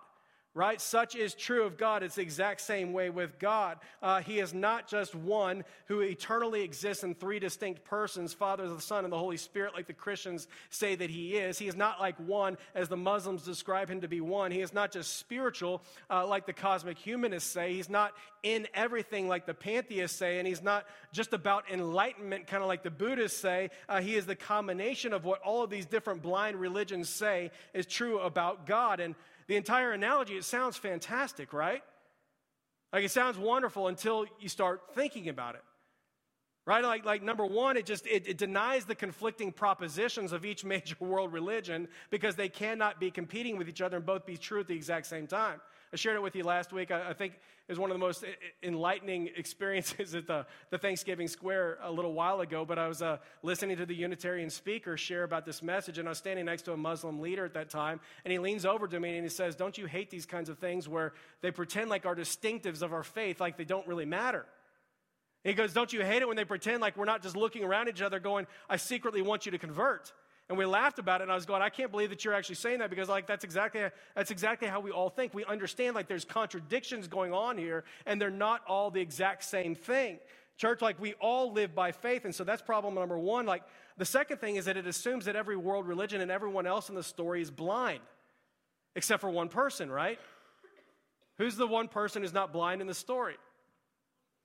right? 0.54 0.82
Such 0.82 1.16
is 1.16 1.34
true 1.34 1.64
of 1.64 1.78
God. 1.78 2.04
It's 2.04 2.16
the 2.16 2.22
exact 2.22 2.62
same 2.62 2.92
way 2.92 3.10
with 3.10 3.40
God. 3.40 3.78
Uh, 4.02 4.22
he 4.22 4.40
is 4.40 4.54
not 4.54 4.88
just 4.88 5.16
one 5.16 5.64
who 5.86 6.02
eternally 6.02 6.62
exists 6.62 7.04
in 7.04 7.16
three 7.16 7.40
distinct 7.40 7.86
persons 7.86 8.34
Father, 8.34 8.68
the 8.68 8.82
Son, 8.82 9.06
and 9.06 9.14
the 9.14 9.18
Holy 9.18 9.38
Spirit, 9.38 9.74
like 9.74 9.88
the 9.88 9.94
Christians 9.94 10.48
say 10.70 10.96
that 10.96 11.10
He 11.10 11.36
is. 11.38 11.58
He 11.58 11.68
is 11.68 11.76
not 11.76 12.00
like 12.00 12.18
one 12.18 12.58
as 12.76 12.90
the 12.90 12.98
Muslims 12.98 13.44
describe 13.44 13.90
Him 13.90 14.02
to 14.02 14.08
be 14.08 14.20
one. 14.20 14.52
He 14.52 14.62
is 14.62 14.74
not 14.74 14.92
just 14.92 15.18
spiritual, 15.18 15.82
uh, 16.10 16.28
like 16.28 16.46
the 16.46 16.54
cosmic 16.54 16.98
humanists 16.98 17.50
say. 17.50 17.74
He's 17.74 17.90
not 17.90 18.14
in 18.44 18.68
everything, 18.74 19.28
like 19.28 19.46
the 19.46 19.54
pantheists 19.54 20.18
say. 20.18 20.40
And 20.40 20.48
He's 20.48 20.62
not 20.62 20.86
just 21.14 21.32
about 21.32 21.72
enlightenment, 21.72 22.48
kind 22.48 22.62
of 22.62 22.68
like 22.68 22.84
the 22.84 22.92
Buddhists 22.92 23.40
say. 23.40 23.70
Uh, 23.88 24.02
he 24.02 24.16
is 24.16 24.26
the 24.26 24.36
combination 24.36 25.14
of 25.14 25.24
what 25.24 25.42
all 25.42 25.64
of 25.64 25.70
these 25.70 25.86
different 25.86 26.22
blind 26.22 26.60
religions 26.60 27.10
say 27.10 27.52
is 27.74 27.86
true 27.86 28.20
about 28.20 28.66
God. 28.66 29.00
And 29.00 29.16
the 29.52 29.58
entire 29.58 29.92
analogy, 29.92 30.38
it 30.38 30.46
sounds 30.46 30.78
fantastic, 30.78 31.52
right? 31.52 31.84
Like 32.94 33.04
it 33.04 33.12
sounds 33.12 33.38
wonderful 33.38 33.90
until 33.90 34.26
you 34.40 34.48
start 34.48 34.96
thinking 34.96 35.28
about 35.28 35.56
it. 35.56 35.64
Right? 36.66 36.82
Like, 36.82 37.04
like 37.04 37.22
number 37.22 37.46
one, 37.46 37.76
it 37.76 37.86
just 37.86 38.08
it, 38.08 38.30
it 38.30 38.38
denies 38.38 38.86
the 38.86 38.96
conflicting 38.96 39.52
propositions 39.52 40.32
of 40.32 40.46
each 40.46 40.64
major 40.74 40.96
world 41.02 41.34
religion 41.34 41.90
because 42.12 42.38
they 42.38 42.48
cannot 42.48 42.98
be 42.98 43.12
competing 43.12 43.58
with 43.58 43.68
each 43.68 43.82
other 43.82 43.98
and 43.98 44.06
both 44.06 44.26
be 44.26 44.38
true 44.38 44.62
at 44.62 44.68
the 44.68 44.76
exact 44.76 45.06
same 45.06 45.28
time. 45.28 45.60
I 45.94 45.98
shared 45.98 46.16
it 46.16 46.22
with 46.22 46.38
you 46.38 46.44
last 46.46 46.72
week. 46.72 46.90
I, 46.90 47.10
I 47.10 47.14
think 47.14 47.34
it 47.34 47.72
was 47.72 47.78
one 47.78 47.92
of 47.92 47.96
the 47.96 48.00
most 48.00 48.24
enlightening 48.64 49.30
experiences 49.36 50.16
at 50.16 50.26
the, 50.26 50.46
the 50.70 50.78
Thanksgiving 50.78 51.28
Square 51.28 51.80
a 51.84 51.92
little 51.92 52.14
while 52.14 52.40
ago. 52.40 52.64
But 52.64 52.80
I 52.80 52.88
was 52.88 53.02
uh, 53.02 53.18
listening 53.44 53.76
to 53.78 53.86
the 53.86 53.96
Unitarian 53.96 54.50
speaker 54.50 54.96
share 54.96 55.24
about 55.24 55.46
this 55.46 55.62
message, 55.62 55.98
and 55.98 56.08
I 56.08 56.12
was 56.12 56.18
standing 56.18 56.46
next 56.46 56.62
to 56.64 56.74
a 56.74 56.78
Muslim 56.78 57.20
leader 57.20 57.44
at 57.44 57.54
that 57.56 57.70
time, 57.70 58.00
and 58.24 58.32
he 58.32 58.40
leans 58.40 58.66
over 58.66 58.88
to 58.88 59.00
me 59.00 59.16
and 59.16 59.24
he 59.24 59.30
says, 59.30 59.56
Don't 59.56 59.78
you 59.78 59.86
hate 59.86 60.10
these 60.10 60.26
kinds 60.26 60.48
of 60.48 60.60
things 60.60 60.88
where 60.88 61.12
they 61.42 61.52
pretend 61.52 61.90
like 61.90 62.06
our 62.06 62.16
distinctives 62.16 62.82
of 62.82 62.94
our 62.94 63.04
faith, 63.04 63.42
like 63.42 63.58
they 63.58 63.66
don't 63.66 63.86
really 63.86 64.06
matter? 64.06 64.46
He 65.44 65.54
goes, 65.54 65.74
Don't 65.74 65.92
you 65.92 66.04
hate 66.04 66.22
it 66.22 66.28
when 66.28 66.38
they 66.38 66.46
pretend 66.46 66.80
like 66.80 66.96
we're 66.96 67.04
not 67.04 67.22
just 67.22 67.36
looking 67.36 67.66
around 67.66 67.90
each 67.90 68.02
other 68.02 68.22
going, 68.22 68.48
I 68.70 68.78
secretly 68.78 69.22
want 69.22 69.46
you 69.46 69.52
to 69.52 69.58
convert? 69.58 70.14
And 70.52 70.58
we 70.58 70.66
laughed 70.66 71.00
about 71.00 71.22
it, 71.22 71.24
and 71.24 71.32
I 71.32 71.36
was 71.36 71.46
going, 71.46 71.62
I 71.62 71.70
can't 71.70 71.92
believe 71.92 72.10
that 72.10 72.26
you're 72.26 72.34
actually 72.34 72.56
saying 72.56 72.80
that 72.80 72.90
because, 72.90 73.08
like, 73.08 73.26
that's 73.26 73.46
exactly, 73.46 73.84
that's 74.14 74.32
exactly 74.32 74.68
how 74.68 74.82
we 74.82 74.92
all 74.92 75.10
think. 75.10 75.34
We 75.34 75.46
understand, 75.46 75.96
like, 75.96 76.10
there's 76.10 76.26
contradictions 76.26 77.08
going 77.08 77.32
on 77.32 77.58
here, 77.58 77.86
and 78.06 78.20
they're 78.20 78.30
not 78.30 78.60
all 78.68 78.92
the 78.92 79.00
exact 79.00 79.46
same 79.46 79.76
thing. 79.76 80.20
Church, 80.58 80.82
like, 80.82 81.00
we 81.00 81.14
all 81.22 81.54
live 81.54 81.74
by 81.74 81.94
faith, 81.94 82.26
and 82.26 82.36
so 82.36 82.44
that's 82.44 82.62
problem 82.62 82.96
number 82.96 83.18
one. 83.18 83.46
Like, 83.46 83.64
the 83.96 84.04
second 84.04 84.42
thing 84.42 84.58
is 84.58 84.66
that 84.66 84.76
it 84.76 84.86
assumes 84.86 85.24
that 85.24 85.38
every 85.38 85.56
world 85.56 85.88
religion 85.88 86.20
and 86.20 86.30
everyone 86.30 86.68
else 86.68 86.90
in 86.90 86.96
the 86.96 87.04
story 87.04 87.42
is 87.42 87.50
blind, 87.50 88.02
except 88.98 89.22
for 89.22 89.30
one 89.30 89.48
person, 89.48 89.90
right? 89.90 90.20
Who's 91.38 91.56
the 91.56 91.66
one 91.66 91.88
person 91.88 92.24
who's 92.24 92.34
not 92.34 92.52
blind 92.52 92.82
in 92.82 92.88
the 92.88 92.94
story? 92.94 93.38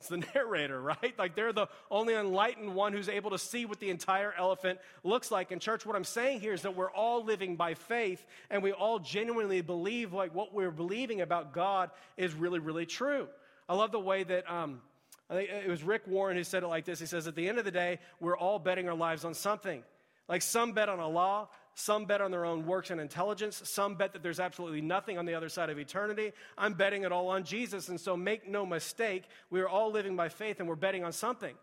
It's 0.07 0.09
the 0.09 0.39
narrator, 0.39 0.81
right? 1.03 1.15
Like 1.19 1.35
they're 1.35 1.53
the 1.53 1.69
only 1.91 2.15
enlightened 2.15 2.75
one 2.75 2.93
who's 2.93 3.09
able 3.09 3.31
to 3.31 3.39
see 3.39 3.67
what 3.67 3.81
the 3.81 3.91
entire 3.91 4.33
elephant 4.33 4.79
looks 5.03 5.31
like. 5.31 5.51
In 5.51 5.59
church, 5.59 5.85
what 5.85 5.97
I'm 5.97 6.05
saying 6.05 6.41
here 6.41 6.53
is 6.53 6.63
that 6.63 6.77
we're 6.77 6.91
all 6.91 7.25
living 7.25 7.57
by 7.57 7.75
faith 7.75 8.25
and 8.51 8.63
we 8.63 8.73
all 8.73 8.99
genuinely 8.99 9.61
believe 9.63 10.13
like 10.13 10.35
what 10.35 10.55
we're 10.55 10.71
believing 10.71 11.21
about 11.21 11.53
God 11.53 11.91
is 12.17 12.35
really, 12.35 12.59
really 12.59 12.87
true. 12.87 13.27
I 13.69 13.75
love 13.75 13.91
the 13.91 14.01
way 14.01 14.23
that 14.23 14.49
um, 14.51 14.81
I 15.29 15.35
think 15.35 15.51
it 15.51 15.69
was 15.69 15.83
Rick 15.83 16.03
Warren 16.07 16.37
who 16.37 16.45
said 16.45 16.63
it 16.63 16.69
like 16.69 16.85
this. 16.85 17.01
He 17.01 17.07
says, 17.07 17.27
At 17.27 17.35
the 17.35 17.49
end 17.49 17.59
of 17.59 17.65
the 17.65 17.73
day, 17.73 17.99
we're 18.21 18.37
all 18.37 18.59
betting 18.59 18.89
our 18.89 18.95
lives 18.95 19.25
on 19.25 19.35
something. 19.35 19.83
Like 20.29 20.43
some 20.43 20.73
bet 20.73 20.89
on 20.89 20.99
a 20.99 21.09
law, 21.09 21.49
some 21.79 22.07
bet 22.07 22.23
on 22.23 22.31
their 22.31 22.47
own 22.47 22.65
works 22.65 22.91
and 22.91 22.99
intelligence. 22.99 23.61
Some 23.63 23.97
bet 23.97 24.15
that 24.15 24.23
there's 24.23 24.41
absolutely 24.41 24.81
nothing 24.81 25.19
on 25.19 25.27
the 25.27 25.35
other 25.35 25.51
side 25.51 25.69
of 25.69 25.79
eternity. 25.79 26.33
I'm 26.57 26.73
betting 26.73 27.03
it 27.03 27.13
all 27.13 27.29
on 27.29 27.45
Jesus. 27.45 27.91
And 27.91 28.01
so 28.01 28.17
make 28.17 28.49
no 28.49 28.65
mistake, 28.65 29.25
we 29.51 29.61
are 29.61 29.69
all 29.69 29.93
living 29.93 30.17
by 30.17 30.31
faith 30.31 30.59
and 30.59 30.67
we're 30.67 30.75
betting 30.75 31.05
on 31.05 31.13
something. 31.13 31.55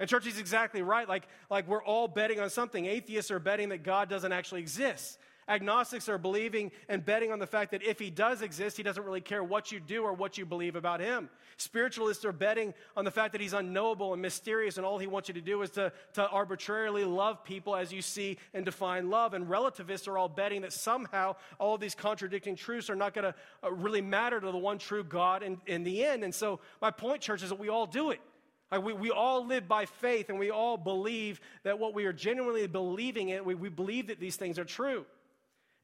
And 0.00 0.10
church 0.10 0.26
is 0.26 0.40
exactly 0.40 0.82
right. 0.82 1.08
Like, 1.08 1.28
like 1.48 1.68
we're 1.68 1.82
all 1.82 2.08
betting 2.08 2.40
on 2.40 2.50
something. 2.50 2.86
Atheists 2.86 3.30
are 3.30 3.38
betting 3.38 3.68
that 3.68 3.84
God 3.84 4.08
doesn't 4.08 4.32
actually 4.32 4.62
exist. 4.62 5.16
Agnostics 5.48 6.08
are 6.08 6.18
believing 6.18 6.70
and 6.88 7.04
betting 7.04 7.32
on 7.32 7.38
the 7.38 7.46
fact 7.46 7.72
that 7.72 7.82
if 7.82 7.98
he 7.98 8.10
does 8.10 8.42
exist, 8.42 8.76
he 8.76 8.82
doesn't 8.82 9.04
really 9.04 9.20
care 9.20 9.42
what 9.42 9.72
you 9.72 9.80
do 9.80 10.02
or 10.02 10.12
what 10.12 10.38
you 10.38 10.46
believe 10.46 10.76
about 10.76 11.00
him. 11.00 11.28
Spiritualists 11.56 12.24
are 12.24 12.32
betting 12.32 12.72
on 12.96 13.04
the 13.04 13.10
fact 13.10 13.32
that 13.32 13.40
he's 13.40 13.52
unknowable 13.52 14.12
and 14.12 14.22
mysterious, 14.22 14.76
and 14.76 14.86
all 14.86 14.98
he 14.98 15.06
wants 15.06 15.28
you 15.28 15.34
to 15.34 15.40
do 15.40 15.60
is 15.62 15.70
to, 15.70 15.92
to 16.14 16.26
arbitrarily 16.28 17.04
love 17.04 17.42
people 17.44 17.74
as 17.74 17.92
you 17.92 18.02
see 18.02 18.38
and 18.54 18.64
define 18.64 19.10
love. 19.10 19.34
And 19.34 19.50
relativists 19.50 20.06
are 20.06 20.16
all 20.16 20.28
betting 20.28 20.62
that 20.62 20.72
somehow 20.72 21.36
all 21.58 21.74
of 21.74 21.80
these 21.80 21.94
contradicting 21.94 22.56
truths 22.56 22.88
are 22.88 22.96
not 22.96 23.12
going 23.12 23.32
to 23.32 23.34
uh, 23.64 23.72
really 23.72 24.00
matter 24.00 24.40
to 24.40 24.46
the 24.50 24.58
one 24.58 24.78
true 24.78 25.04
God 25.04 25.42
in, 25.42 25.60
in 25.66 25.82
the 25.82 26.04
end. 26.04 26.22
And 26.22 26.34
so, 26.34 26.60
my 26.80 26.90
point, 26.90 27.20
church, 27.20 27.42
is 27.42 27.48
that 27.48 27.58
we 27.58 27.68
all 27.68 27.86
do 27.86 28.10
it. 28.10 28.20
Like 28.70 28.82
we, 28.82 28.94
we 28.94 29.10
all 29.10 29.44
live 29.44 29.68
by 29.68 29.84
faith 29.84 30.30
and 30.30 30.38
we 30.38 30.50
all 30.50 30.78
believe 30.78 31.40
that 31.62 31.78
what 31.78 31.92
we 31.92 32.06
are 32.06 32.12
genuinely 32.12 32.66
believing 32.66 33.28
in, 33.28 33.44
we, 33.44 33.54
we 33.54 33.68
believe 33.68 34.06
that 34.06 34.18
these 34.18 34.36
things 34.36 34.58
are 34.58 34.64
true. 34.64 35.04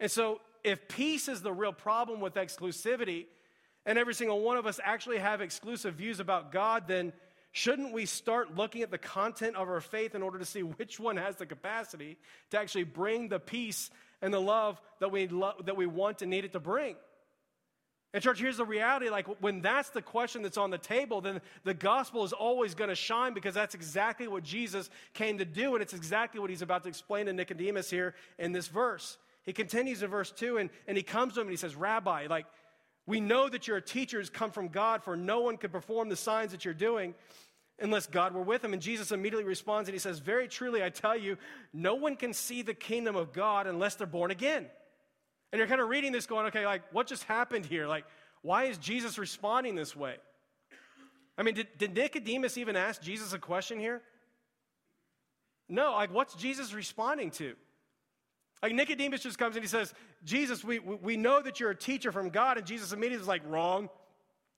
And 0.00 0.10
so, 0.10 0.40
if 0.64 0.88
peace 0.88 1.28
is 1.28 1.42
the 1.42 1.52
real 1.52 1.72
problem 1.72 2.20
with 2.20 2.34
exclusivity, 2.34 3.26
and 3.86 3.98
every 3.98 4.14
single 4.14 4.40
one 4.40 4.56
of 4.56 4.66
us 4.66 4.80
actually 4.82 5.18
have 5.18 5.40
exclusive 5.40 5.94
views 5.94 6.20
about 6.20 6.52
God, 6.52 6.84
then 6.86 7.12
shouldn't 7.52 7.92
we 7.92 8.06
start 8.06 8.54
looking 8.54 8.82
at 8.82 8.90
the 8.90 8.98
content 8.98 9.56
of 9.56 9.68
our 9.68 9.80
faith 9.80 10.14
in 10.14 10.22
order 10.22 10.38
to 10.38 10.44
see 10.44 10.62
which 10.62 11.00
one 11.00 11.16
has 11.16 11.36
the 11.36 11.46
capacity 11.46 12.18
to 12.50 12.58
actually 12.58 12.84
bring 12.84 13.28
the 13.28 13.40
peace 13.40 13.90
and 14.20 14.32
the 14.34 14.40
love 14.40 14.80
that 15.00 15.10
we, 15.10 15.26
lo- 15.28 15.54
that 15.64 15.76
we 15.76 15.86
want 15.86 16.22
and 16.22 16.30
need 16.30 16.44
it 16.44 16.52
to 16.52 16.60
bring? 16.60 16.96
And, 18.14 18.22
church, 18.22 18.40
here's 18.40 18.56
the 18.56 18.64
reality 18.64 19.10
like, 19.10 19.26
when 19.40 19.60
that's 19.60 19.90
the 19.90 20.02
question 20.02 20.42
that's 20.42 20.56
on 20.56 20.70
the 20.70 20.78
table, 20.78 21.20
then 21.20 21.40
the 21.64 21.74
gospel 21.74 22.24
is 22.24 22.32
always 22.32 22.74
going 22.74 22.88
to 22.88 22.96
shine 22.96 23.34
because 23.34 23.54
that's 23.54 23.74
exactly 23.74 24.28
what 24.28 24.42
Jesus 24.42 24.88
came 25.12 25.38
to 25.38 25.44
do. 25.44 25.74
And 25.74 25.82
it's 25.82 25.92
exactly 25.92 26.40
what 26.40 26.48
he's 26.48 26.62
about 26.62 26.84
to 26.84 26.88
explain 26.88 27.26
to 27.26 27.32
Nicodemus 27.32 27.90
here 27.90 28.14
in 28.38 28.52
this 28.52 28.68
verse. 28.68 29.18
He 29.48 29.54
continues 29.54 30.02
in 30.02 30.10
verse 30.10 30.30
2 30.30 30.58
and, 30.58 30.68
and 30.86 30.94
he 30.94 31.02
comes 31.02 31.32
to 31.32 31.40
him 31.40 31.46
and 31.46 31.50
he 31.50 31.56
says, 31.56 31.74
Rabbi, 31.74 32.26
like, 32.28 32.44
we 33.06 33.18
know 33.18 33.48
that 33.48 33.66
you're 33.66 33.78
a 33.78 33.82
teacher 33.82 34.18
who's 34.18 34.28
come 34.28 34.50
from 34.50 34.68
God, 34.68 35.02
for 35.02 35.16
no 35.16 35.40
one 35.40 35.56
could 35.56 35.72
perform 35.72 36.10
the 36.10 36.16
signs 36.16 36.50
that 36.50 36.66
you're 36.66 36.74
doing 36.74 37.14
unless 37.80 38.06
God 38.06 38.34
were 38.34 38.42
with 38.42 38.62
him. 38.62 38.74
And 38.74 38.82
Jesus 38.82 39.10
immediately 39.10 39.46
responds 39.46 39.88
and 39.88 39.94
he 39.94 39.98
says, 39.98 40.18
Very 40.18 40.48
truly, 40.48 40.84
I 40.84 40.90
tell 40.90 41.16
you, 41.16 41.38
no 41.72 41.94
one 41.94 42.14
can 42.14 42.34
see 42.34 42.60
the 42.60 42.74
kingdom 42.74 43.16
of 43.16 43.32
God 43.32 43.66
unless 43.66 43.94
they're 43.94 44.06
born 44.06 44.30
again. 44.30 44.66
And 45.50 45.58
you're 45.58 45.66
kind 45.66 45.80
of 45.80 45.88
reading 45.88 46.12
this 46.12 46.26
going, 46.26 46.44
okay, 46.48 46.66
like, 46.66 46.82
what 46.92 47.06
just 47.06 47.24
happened 47.24 47.64
here? 47.64 47.86
Like, 47.86 48.04
why 48.42 48.64
is 48.64 48.76
Jesus 48.76 49.16
responding 49.16 49.76
this 49.76 49.96
way? 49.96 50.16
I 51.38 51.42
mean, 51.42 51.54
did, 51.54 51.68
did 51.78 51.94
Nicodemus 51.94 52.58
even 52.58 52.76
ask 52.76 53.00
Jesus 53.00 53.32
a 53.32 53.38
question 53.38 53.80
here? 53.80 54.02
No, 55.70 55.92
like, 55.92 56.12
what's 56.12 56.34
Jesus 56.34 56.74
responding 56.74 57.30
to? 57.30 57.54
Like 58.62 58.74
Nicodemus 58.74 59.22
just 59.22 59.38
comes 59.38 59.56
and 59.56 59.64
he 59.64 59.68
says, 59.68 59.94
Jesus, 60.24 60.64
we, 60.64 60.78
we 60.78 61.16
know 61.16 61.40
that 61.40 61.60
you're 61.60 61.70
a 61.70 61.76
teacher 61.76 62.10
from 62.10 62.30
God. 62.30 62.58
And 62.58 62.66
Jesus 62.66 62.92
immediately 62.92 63.22
is 63.22 63.28
like, 63.28 63.42
wrong. 63.46 63.88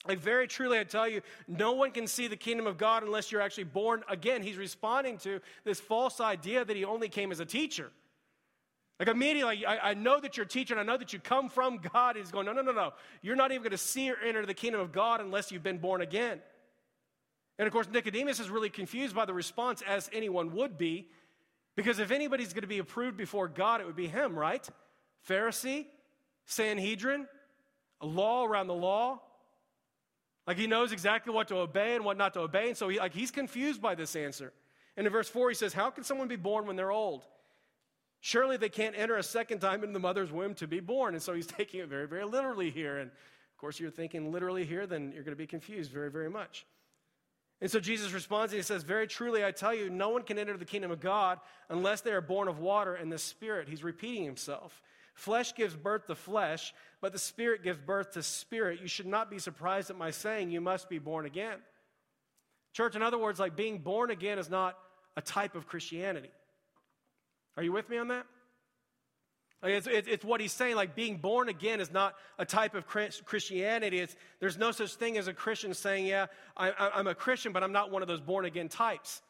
Like, 0.09 0.21
very 0.21 0.47
truly, 0.47 0.79
I 0.79 0.85
tell 0.85 1.07
you, 1.07 1.21
no 1.47 1.73
one 1.73 1.91
can 1.91 2.07
see 2.07 2.27
the 2.27 2.37
kingdom 2.37 2.67
of 2.67 2.79
God 2.79 3.03
unless 3.03 3.31
you're 3.31 3.43
actually 3.43 3.65
born 3.65 4.03
again. 4.09 4.43
He's 4.43 4.57
responding 4.57 5.19
to 5.19 5.41
this 5.65 5.79
false 5.79 6.21
idea 6.21 6.65
that 6.65 6.75
he 6.75 6.87
only 6.87 7.11
came 7.11 7.31
as 7.31 7.41
a 7.41 7.45
teacher. 7.45 7.91
Like, 8.99 9.09
immediately, 9.09 9.67
I, 9.67 9.91
I 9.91 9.95
know 9.95 10.19
that 10.19 10.39
you're 10.39 10.47
a 10.47 10.49
teacher 10.49 10.73
and 10.73 10.81
I 10.81 10.91
know 10.91 10.97
that 10.97 11.13
you 11.13 11.19
come 11.19 11.51
from 11.51 11.81
God. 11.93 12.17
He's 12.17 12.31
going, 12.31 12.47
no, 12.47 12.53
no, 12.53 12.63
no, 12.63 12.73
no. 12.73 12.93
You're 13.21 13.37
not 13.37 13.51
even 13.51 13.63
going 13.63 13.73
to 13.73 13.79
see 13.79 14.11
or 14.11 14.17
enter 14.27 14.47
the 14.47 14.55
kingdom 14.55 14.81
of 14.81 14.91
God 14.91 15.21
unless 15.21 15.53
you've 15.53 15.63
been 15.63 15.79
born 15.79 16.01
again. 16.01 16.41
And 17.59 17.67
of 17.67 17.73
course, 17.75 17.87
Nicodemus 17.93 18.41
is 18.41 18.49
really 18.49 18.71
confused 18.71 19.15
by 19.15 19.27
the 19.27 19.35
response, 19.35 19.83
as 19.87 20.09
anyone 20.15 20.55
would 20.55 20.79
be. 20.79 21.09
Because 21.81 21.99
if 21.99 22.11
anybody's 22.11 22.53
going 22.53 22.61
to 22.61 22.69
be 22.69 22.77
approved 22.77 23.17
before 23.17 23.49
God, 23.49 23.81
it 23.81 23.87
would 23.87 23.97
be 23.97 24.07
him, 24.07 24.39
right? 24.39 24.69
Pharisee, 25.27 25.87
Sanhedrin, 26.45 27.27
a 28.03 28.07
law 28.07 28.45
around 28.45 28.67
the 28.67 28.75
law. 28.75 29.23
Like 30.47 30.59
he 30.59 30.67
knows 30.67 30.93
exactly 30.93 31.33
what 31.33 31.49
to 31.49 31.57
obey 31.57 31.95
and 31.95 32.05
what 32.05 32.19
not 32.19 32.35
to 32.35 32.41
obey. 32.41 32.69
And 32.69 32.77
so 32.77 32.91
he, 32.91 32.99
like, 32.99 33.15
he's 33.15 33.31
confused 33.31 33.81
by 33.81 33.95
this 33.95 34.15
answer. 34.15 34.53
And 34.95 35.07
in 35.07 35.13
verse 35.13 35.31
4, 35.31 35.49
he 35.49 35.55
says, 35.55 35.73
How 35.73 35.89
can 35.89 36.05
someone 36.05 36.29
be 36.29 36.37
born 36.37 36.67
when 36.67 36.77
they're 36.77 36.93
old? 36.93 37.25
Surely 38.21 38.59
they 38.59 38.69
can't 38.69 38.95
enter 38.95 39.17
a 39.17 39.23
second 39.23 39.61
time 39.61 39.83
into 39.83 39.95
the 39.95 40.01
mother's 40.01 40.31
womb 40.31 40.53
to 40.57 40.67
be 40.67 40.81
born. 40.81 41.15
And 41.15 41.23
so 41.23 41.33
he's 41.33 41.47
taking 41.59 41.81
it 41.81 41.89
very, 41.89 42.07
very 42.07 42.27
literally 42.27 42.69
here. 42.69 42.99
And 42.99 43.11
of 43.11 43.57
course, 43.57 43.81
you're 43.81 43.91
thinking 43.91 44.33
literally 44.33 44.67
here, 44.67 44.87
then 44.87 45.13
you're 45.15 45.25
going 45.25 45.33
to 45.33 45.43
be 45.43 45.47
confused 45.47 45.93
very, 45.93 46.11
very 46.11 46.29
much. 46.29 46.67
And 47.61 47.71
so 47.71 47.79
Jesus 47.79 48.13
responds 48.13 48.53
and 48.53 48.59
he 48.59 48.63
says, 48.63 48.83
Very 48.83 49.07
truly, 49.07 49.45
I 49.45 49.51
tell 49.51 49.75
you, 49.75 49.91
no 49.91 50.09
one 50.09 50.23
can 50.23 50.39
enter 50.39 50.57
the 50.57 50.65
kingdom 50.65 50.91
of 50.91 51.01
God 51.01 51.39
unless 51.69 52.01
they 52.01 52.13
are 52.13 52.23
born 52.23 52.49
of 52.49 52.59
water 52.59 52.95
and 52.95 53.13
the 53.13 53.19
Spirit. 53.19 53.69
He's 53.69 53.85
repeating 53.85 54.25
himself. 54.25 54.81
Flesh 55.15 55.55
gives 55.55 55.75
birth 55.75 56.07
to 56.07 56.15
flesh, 56.15 56.73
but 57.03 57.13
the 57.13 57.19
Spirit 57.19 57.63
gives 57.63 57.79
birth 57.79 58.13
to 58.13 58.23
spirit. 58.23 58.81
You 58.81 58.89
should 58.89 59.07
not 59.07 59.31
be 59.31 59.39
surprised 59.39 59.91
at 59.91 59.99
my 59.99 60.11
saying, 60.11 60.51
You 60.51 60.63
must 60.63 60.89
be 60.89 60.99
born 60.99 61.27
again. 61.27 61.59
Church, 62.73 62.97
in 62.97 63.03
other 63.03 63.19
words, 63.19 63.39
like 63.39 63.57
being 63.57 63.79
born 63.79 64.11
again 64.11 64.39
is 64.39 64.49
not 64.49 64.79
a 65.17 65.21
type 65.21 65.55
of 65.55 65.67
Christianity. 65.67 66.31
Are 67.57 67.63
you 67.63 67.73
with 67.73 67.91
me 67.91 67.99
on 67.99 68.09
that? 68.09 68.27
Like 69.63 69.73
it's, 69.73 69.87
it's, 69.87 70.25
what 70.25 70.41
he's 70.41 70.53
saying, 70.53 70.77
like 70.77 70.95
being 70.95 71.19
born 71.19 71.51
again 71.51 71.81
is 71.81 71.93
not 71.93 72.15
a 72.39 72.47
type 72.47 72.75
of 72.75 72.87
Christianity. 72.87 73.99
It's, 73.99 74.17
there's 74.41 74.57
no 74.57 74.71
such 74.73 74.95
thing 74.95 75.19
as 75.19 75.29
a 75.29 75.35
Christian 75.35 75.75
saying, 75.75 76.07
Yeah, 76.07 76.27
I, 76.57 76.73
am 76.95 77.07
a 77.07 77.15
Christian, 77.15 77.53
but 77.53 77.63
I'm 77.63 77.73
not 77.73 77.91
one 77.91 78.01
of 78.01 78.09
those 78.09 78.21
born 78.21 78.47
again 78.47 78.69
types. 78.69 79.21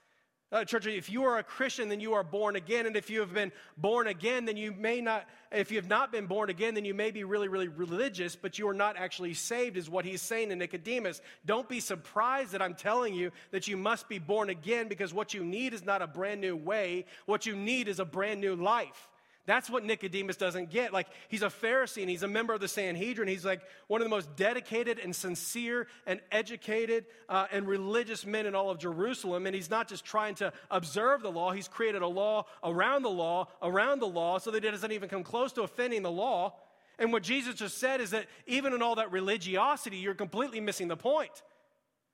Uh, 0.52 0.64
church, 0.64 0.84
if 0.86 1.08
you 1.08 1.22
are 1.24 1.38
a 1.38 1.44
Christian, 1.44 1.88
then 1.88 2.00
you 2.00 2.14
are 2.14 2.24
born 2.24 2.56
again. 2.56 2.86
And 2.86 2.96
if 2.96 3.08
you 3.08 3.20
have 3.20 3.32
been 3.32 3.52
born 3.76 4.08
again, 4.08 4.46
then 4.46 4.56
you 4.56 4.72
may 4.72 5.00
not, 5.00 5.28
if 5.52 5.70
you 5.70 5.78
have 5.78 5.86
not 5.86 6.10
been 6.10 6.26
born 6.26 6.50
again, 6.50 6.74
then 6.74 6.84
you 6.84 6.92
may 6.92 7.12
be 7.12 7.22
really, 7.22 7.46
really 7.46 7.68
religious, 7.68 8.34
but 8.34 8.58
you 8.58 8.68
are 8.68 8.74
not 8.74 8.96
actually 8.96 9.34
saved, 9.34 9.76
is 9.76 9.88
what 9.88 10.04
he's 10.04 10.20
saying 10.20 10.48
to 10.48 10.56
Nicodemus. 10.56 11.20
Don't 11.46 11.68
be 11.68 11.78
surprised 11.78 12.50
that 12.50 12.62
I'm 12.62 12.74
telling 12.74 13.14
you 13.14 13.30
that 13.52 13.68
you 13.68 13.76
must 13.76 14.08
be 14.08 14.18
born 14.18 14.50
again 14.50 14.88
because 14.88 15.14
what 15.14 15.34
you 15.34 15.44
need 15.44 15.72
is 15.72 15.84
not 15.84 16.02
a 16.02 16.08
brand 16.08 16.40
new 16.40 16.56
way. 16.56 17.04
What 17.26 17.46
you 17.46 17.54
need 17.54 17.86
is 17.86 18.00
a 18.00 18.04
brand 18.04 18.40
new 18.40 18.56
life. 18.56 19.08
That's 19.46 19.70
what 19.70 19.84
Nicodemus 19.84 20.36
doesn't 20.36 20.70
get. 20.70 20.92
Like, 20.92 21.06
he's 21.28 21.42
a 21.42 21.46
Pharisee 21.46 22.02
and 22.02 22.10
he's 22.10 22.22
a 22.22 22.28
member 22.28 22.52
of 22.52 22.60
the 22.60 22.68
Sanhedrin. 22.68 23.26
He's 23.26 23.44
like 23.44 23.62
one 23.88 24.00
of 24.00 24.04
the 24.04 24.10
most 24.10 24.36
dedicated 24.36 24.98
and 24.98 25.16
sincere 25.16 25.86
and 26.06 26.20
educated 26.30 27.06
uh, 27.28 27.46
and 27.50 27.66
religious 27.66 28.26
men 28.26 28.46
in 28.46 28.54
all 28.54 28.70
of 28.70 28.78
Jerusalem. 28.78 29.46
And 29.46 29.54
he's 29.54 29.70
not 29.70 29.88
just 29.88 30.04
trying 30.04 30.34
to 30.36 30.52
observe 30.70 31.22
the 31.22 31.32
law, 31.32 31.52
he's 31.52 31.68
created 31.68 32.02
a 32.02 32.06
law 32.06 32.46
around 32.62 33.02
the 33.02 33.10
law, 33.10 33.48
around 33.62 34.00
the 34.00 34.08
law, 34.08 34.38
so 34.38 34.50
that 34.50 34.64
it 34.64 34.70
doesn't 34.70 34.92
even 34.92 35.08
come 35.08 35.24
close 35.24 35.52
to 35.54 35.62
offending 35.62 36.02
the 36.02 36.10
law. 36.10 36.54
And 36.98 37.12
what 37.12 37.22
Jesus 37.22 37.54
just 37.54 37.78
said 37.78 38.02
is 38.02 38.10
that 38.10 38.26
even 38.46 38.74
in 38.74 38.82
all 38.82 38.96
that 38.96 39.10
religiosity, 39.10 39.96
you're 39.96 40.14
completely 40.14 40.60
missing 40.60 40.86
the 40.86 40.98
point. 40.98 41.42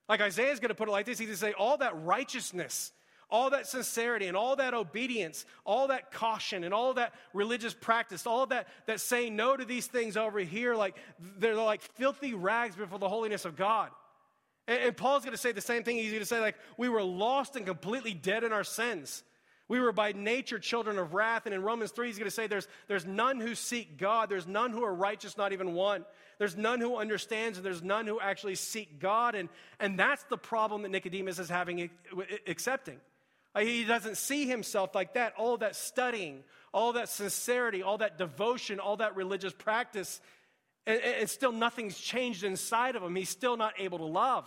Like 0.09 0.21
Isaiah's 0.21 0.61
going 0.61 0.69
to 0.69 0.77
put 0.77 0.89
it 0.89 0.93
like 0.93 1.07
this 1.07 1.19
he's 1.19 1.27
going 1.27 1.35
to 1.35 1.41
say, 1.41 1.53
all 1.53 1.79
that 1.79 1.93
righteousness 2.05 2.93
all 3.31 3.51
that 3.51 3.67
sincerity 3.67 4.27
and 4.27 4.37
all 4.37 4.57
that 4.57 4.75
obedience, 4.75 5.45
all 5.65 5.89
that 5.89 6.13
caution 6.13 6.65
and 6.65 6.73
all 6.73 6.95
that 6.95 7.13
religious 7.33 7.75
practice, 7.75 8.27
all 8.27 8.47
that, 8.47 8.69
that 8.87 9.01
saying 9.01 9.35
no 9.35 9.57
to 9.57 9.65
these 9.65 9.87
things 9.87 10.17
over 10.17 10.39
here, 10.39 10.75
like 10.75 10.97
they're 11.39 11.57
like 11.57 11.83
filthy 11.83 12.35
rags 12.35 12.77
before 12.77 12.99
the 12.99 13.09
holiness 13.09 13.45
of 13.45 13.57
God. 13.57 13.91
And, 14.69 14.81
and 14.81 14.97
Paul's 14.97 15.25
going 15.25 15.33
to 15.33 15.39
say 15.39 15.53
the 15.53 15.61
same 15.61 15.83
thing. 15.83 15.97
He's 15.97 16.11
going 16.11 16.21
to 16.21 16.27
say, 16.27 16.41
like, 16.41 16.57
we 16.77 16.89
were 16.89 17.03
lost 17.03 17.57
and 17.57 17.67
completely 17.67 18.15
dead 18.15 18.45
in 18.45 18.53
our 18.53 18.65
sins. 18.65 19.23
We 19.69 19.81
were 19.81 19.93
by 19.93 20.13
nature 20.13 20.61
children 20.61 20.97
of 20.99 21.13
wrath. 21.15 21.47
And 21.47 21.55
in 21.55 21.63
Romans 21.63 21.91
3, 21.91 22.07
he's 22.07 22.19
going 22.19 22.27
to 22.27 22.35
say, 22.35 22.47
there's, 22.47 22.69
there's 22.87 23.05
none 23.05 23.41
who 23.41 23.57
seek 23.57 23.99
God. 23.99 24.29
There's 24.29 24.47
none 24.47 24.71
who 24.71 24.85
are 24.85 24.95
righteous, 24.95 25.37
not 25.37 25.53
even 25.53 25.75
one. 25.75 26.05
There's 26.39 26.57
none 26.57 26.81
who 26.81 26.97
understands, 26.97 27.59
and 27.59 27.67
there's 27.67 27.83
none 27.83 28.07
who 28.07 28.21
actually 28.21 28.55
seek 28.55 29.01
God. 29.01 29.35
And, 29.35 29.49
and 29.81 29.99
that's 29.99 30.23
the 30.25 30.37
problem 30.37 30.83
that 30.83 30.91
Nicodemus 30.91 31.39
is 31.39 31.49
having 31.49 31.91
accepting. 32.47 33.01
Uh, 33.57 33.61
he 33.61 33.85
doesn't 33.85 34.19
see 34.19 34.47
himself 34.47 34.95
like 34.95 35.15
that. 35.15 35.33
All 35.39 35.57
that 35.57 35.75
studying, 35.75 36.45
all 36.75 36.93
that 36.93 37.09
sincerity, 37.09 37.83
all 37.83 37.99
that 37.99 38.19
devotion, 38.19 38.79
all 38.79 38.99
that 38.99 39.17
religious 39.17 39.55
practice, 39.55 40.21
and, 40.87 41.01
and 41.01 41.31
still 41.31 41.53
nothing's 41.53 41.99
changed 41.99 42.45
inside 42.45 42.97
of 42.97 43.03
him. 43.03 43.17
He's 43.17 43.31
still 43.31 43.57
not 43.57 43.73
able 43.79 43.99
to 43.99 44.05
love. 44.05 44.45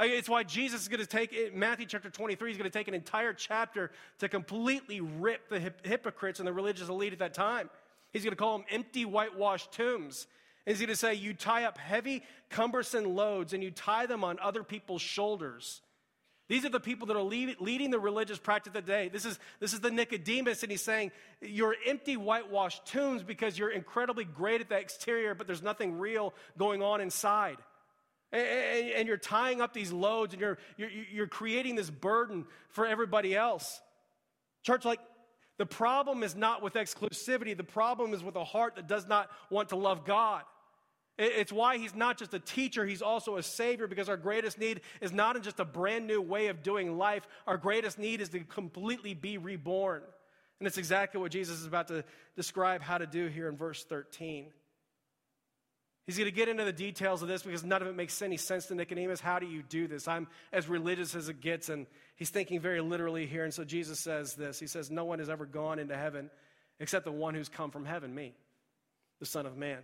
It's 0.00 0.28
why 0.28 0.42
Jesus 0.42 0.82
is 0.82 0.88
going 0.88 1.00
to 1.00 1.06
take, 1.06 1.32
it, 1.32 1.54
Matthew 1.54 1.86
chapter 1.86 2.10
23, 2.10 2.50
he's 2.50 2.58
going 2.58 2.68
to 2.68 2.76
take 2.76 2.88
an 2.88 2.94
entire 2.94 3.32
chapter 3.32 3.92
to 4.18 4.28
completely 4.28 5.00
rip 5.00 5.48
the 5.48 5.72
hypocrites 5.84 6.40
and 6.40 6.48
the 6.48 6.52
religious 6.52 6.88
elite 6.88 7.12
at 7.12 7.20
that 7.20 7.34
time. 7.34 7.70
He's 8.12 8.24
going 8.24 8.32
to 8.32 8.36
call 8.36 8.58
them 8.58 8.66
empty, 8.70 9.04
whitewashed 9.04 9.72
tombs. 9.72 10.26
And 10.66 10.74
he's 10.74 10.80
going 10.80 10.92
to 10.92 10.96
say, 10.96 11.14
You 11.14 11.34
tie 11.34 11.64
up 11.64 11.78
heavy, 11.78 12.22
cumbersome 12.48 13.14
loads 13.14 13.52
and 13.52 13.62
you 13.62 13.70
tie 13.70 14.06
them 14.06 14.24
on 14.24 14.38
other 14.40 14.64
people's 14.64 15.02
shoulders. 15.02 15.82
These 16.46 16.66
are 16.66 16.70
the 16.70 16.80
people 16.80 17.06
that 17.06 17.16
are 17.16 17.22
leading 17.22 17.90
the 17.90 17.98
religious 17.98 18.38
practice 18.38 18.68
of 18.68 18.74
the 18.74 18.82
day. 18.82 19.08
This 19.08 19.24
is, 19.24 19.38
this 19.60 19.72
is 19.72 19.80
the 19.80 19.90
Nicodemus, 19.90 20.62
and 20.62 20.70
he's 20.70 20.82
saying, 20.82 21.10
You're 21.40 21.74
empty, 21.86 22.18
whitewashed 22.18 22.84
tombs 22.86 23.22
because 23.22 23.58
you're 23.58 23.70
incredibly 23.70 24.24
great 24.24 24.60
at 24.60 24.68
the 24.68 24.76
exterior, 24.76 25.34
but 25.34 25.46
there's 25.46 25.62
nothing 25.62 25.98
real 25.98 26.34
going 26.58 26.82
on 26.82 27.00
inside. 27.00 27.56
And, 28.30 28.46
and, 28.46 28.90
and 28.90 29.08
you're 29.08 29.16
tying 29.16 29.62
up 29.62 29.72
these 29.72 29.90
loads, 29.90 30.34
and 30.34 30.40
you're, 30.40 30.58
you're, 30.76 30.90
you're 31.10 31.26
creating 31.26 31.76
this 31.76 31.88
burden 31.88 32.44
for 32.68 32.86
everybody 32.86 33.34
else. 33.34 33.80
Church, 34.62 34.84
like, 34.84 35.00
the 35.56 35.66
problem 35.66 36.22
is 36.22 36.36
not 36.36 36.62
with 36.62 36.74
exclusivity, 36.74 37.56
the 37.56 37.64
problem 37.64 38.12
is 38.12 38.22
with 38.22 38.36
a 38.36 38.44
heart 38.44 38.76
that 38.76 38.86
does 38.86 39.06
not 39.06 39.30
want 39.48 39.70
to 39.70 39.76
love 39.76 40.04
God. 40.04 40.42
It's 41.16 41.52
why 41.52 41.78
he's 41.78 41.94
not 41.94 42.18
just 42.18 42.34
a 42.34 42.40
teacher, 42.40 42.84
he's 42.84 43.02
also 43.02 43.36
a 43.36 43.42
savior 43.42 43.86
because 43.86 44.08
our 44.08 44.16
greatest 44.16 44.58
need 44.58 44.80
is 45.00 45.12
not 45.12 45.36
in 45.36 45.42
just 45.42 45.60
a 45.60 45.64
brand 45.64 46.08
new 46.08 46.20
way 46.20 46.48
of 46.48 46.62
doing 46.62 46.98
life. 46.98 47.26
Our 47.46 47.56
greatest 47.56 47.98
need 47.98 48.20
is 48.20 48.30
to 48.30 48.40
completely 48.40 49.14
be 49.14 49.38
reborn. 49.38 50.02
And 50.58 50.66
it's 50.66 50.78
exactly 50.78 51.20
what 51.20 51.30
Jesus 51.30 51.60
is 51.60 51.66
about 51.66 51.88
to 51.88 52.04
describe 52.36 52.82
how 52.82 52.98
to 52.98 53.06
do 53.06 53.28
here 53.28 53.48
in 53.48 53.56
verse 53.56 53.84
13. 53.84 54.46
He's 56.06 56.18
going 56.18 56.28
to 56.28 56.34
get 56.34 56.48
into 56.48 56.64
the 56.64 56.72
details 56.72 57.22
of 57.22 57.28
this 57.28 57.42
because 57.42 57.64
none 57.64 57.80
of 57.80 57.88
it 57.88 57.96
makes 57.96 58.20
any 58.20 58.36
sense 58.36 58.66
to 58.66 58.74
Nicodemus. 58.74 59.20
How 59.20 59.38
do 59.38 59.46
you 59.46 59.62
do 59.62 59.86
this? 59.86 60.06
I'm 60.06 60.26
as 60.52 60.68
religious 60.68 61.14
as 61.14 61.28
it 61.28 61.40
gets, 61.40 61.70
and 61.70 61.86
he's 62.16 62.28
thinking 62.28 62.60
very 62.60 62.80
literally 62.80 63.26
here. 63.26 63.44
And 63.44 63.54
so 63.54 63.64
Jesus 63.64 64.00
says 64.00 64.34
this 64.34 64.58
He 64.58 64.66
says, 64.66 64.90
No 64.90 65.04
one 65.04 65.18
has 65.20 65.30
ever 65.30 65.46
gone 65.46 65.78
into 65.78 65.96
heaven 65.96 66.30
except 66.80 67.04
the 67.04 67.12
one 67.12 67.34
who's 67.34 67.48
come 67.48 67.70
from 67.70 67.84
heaven, 67.84 68.14
me, 68.14 68.34
the 69.20 69.26
Son 69.26 69.46
of 69.46 69.56
Man. 69.56 69.78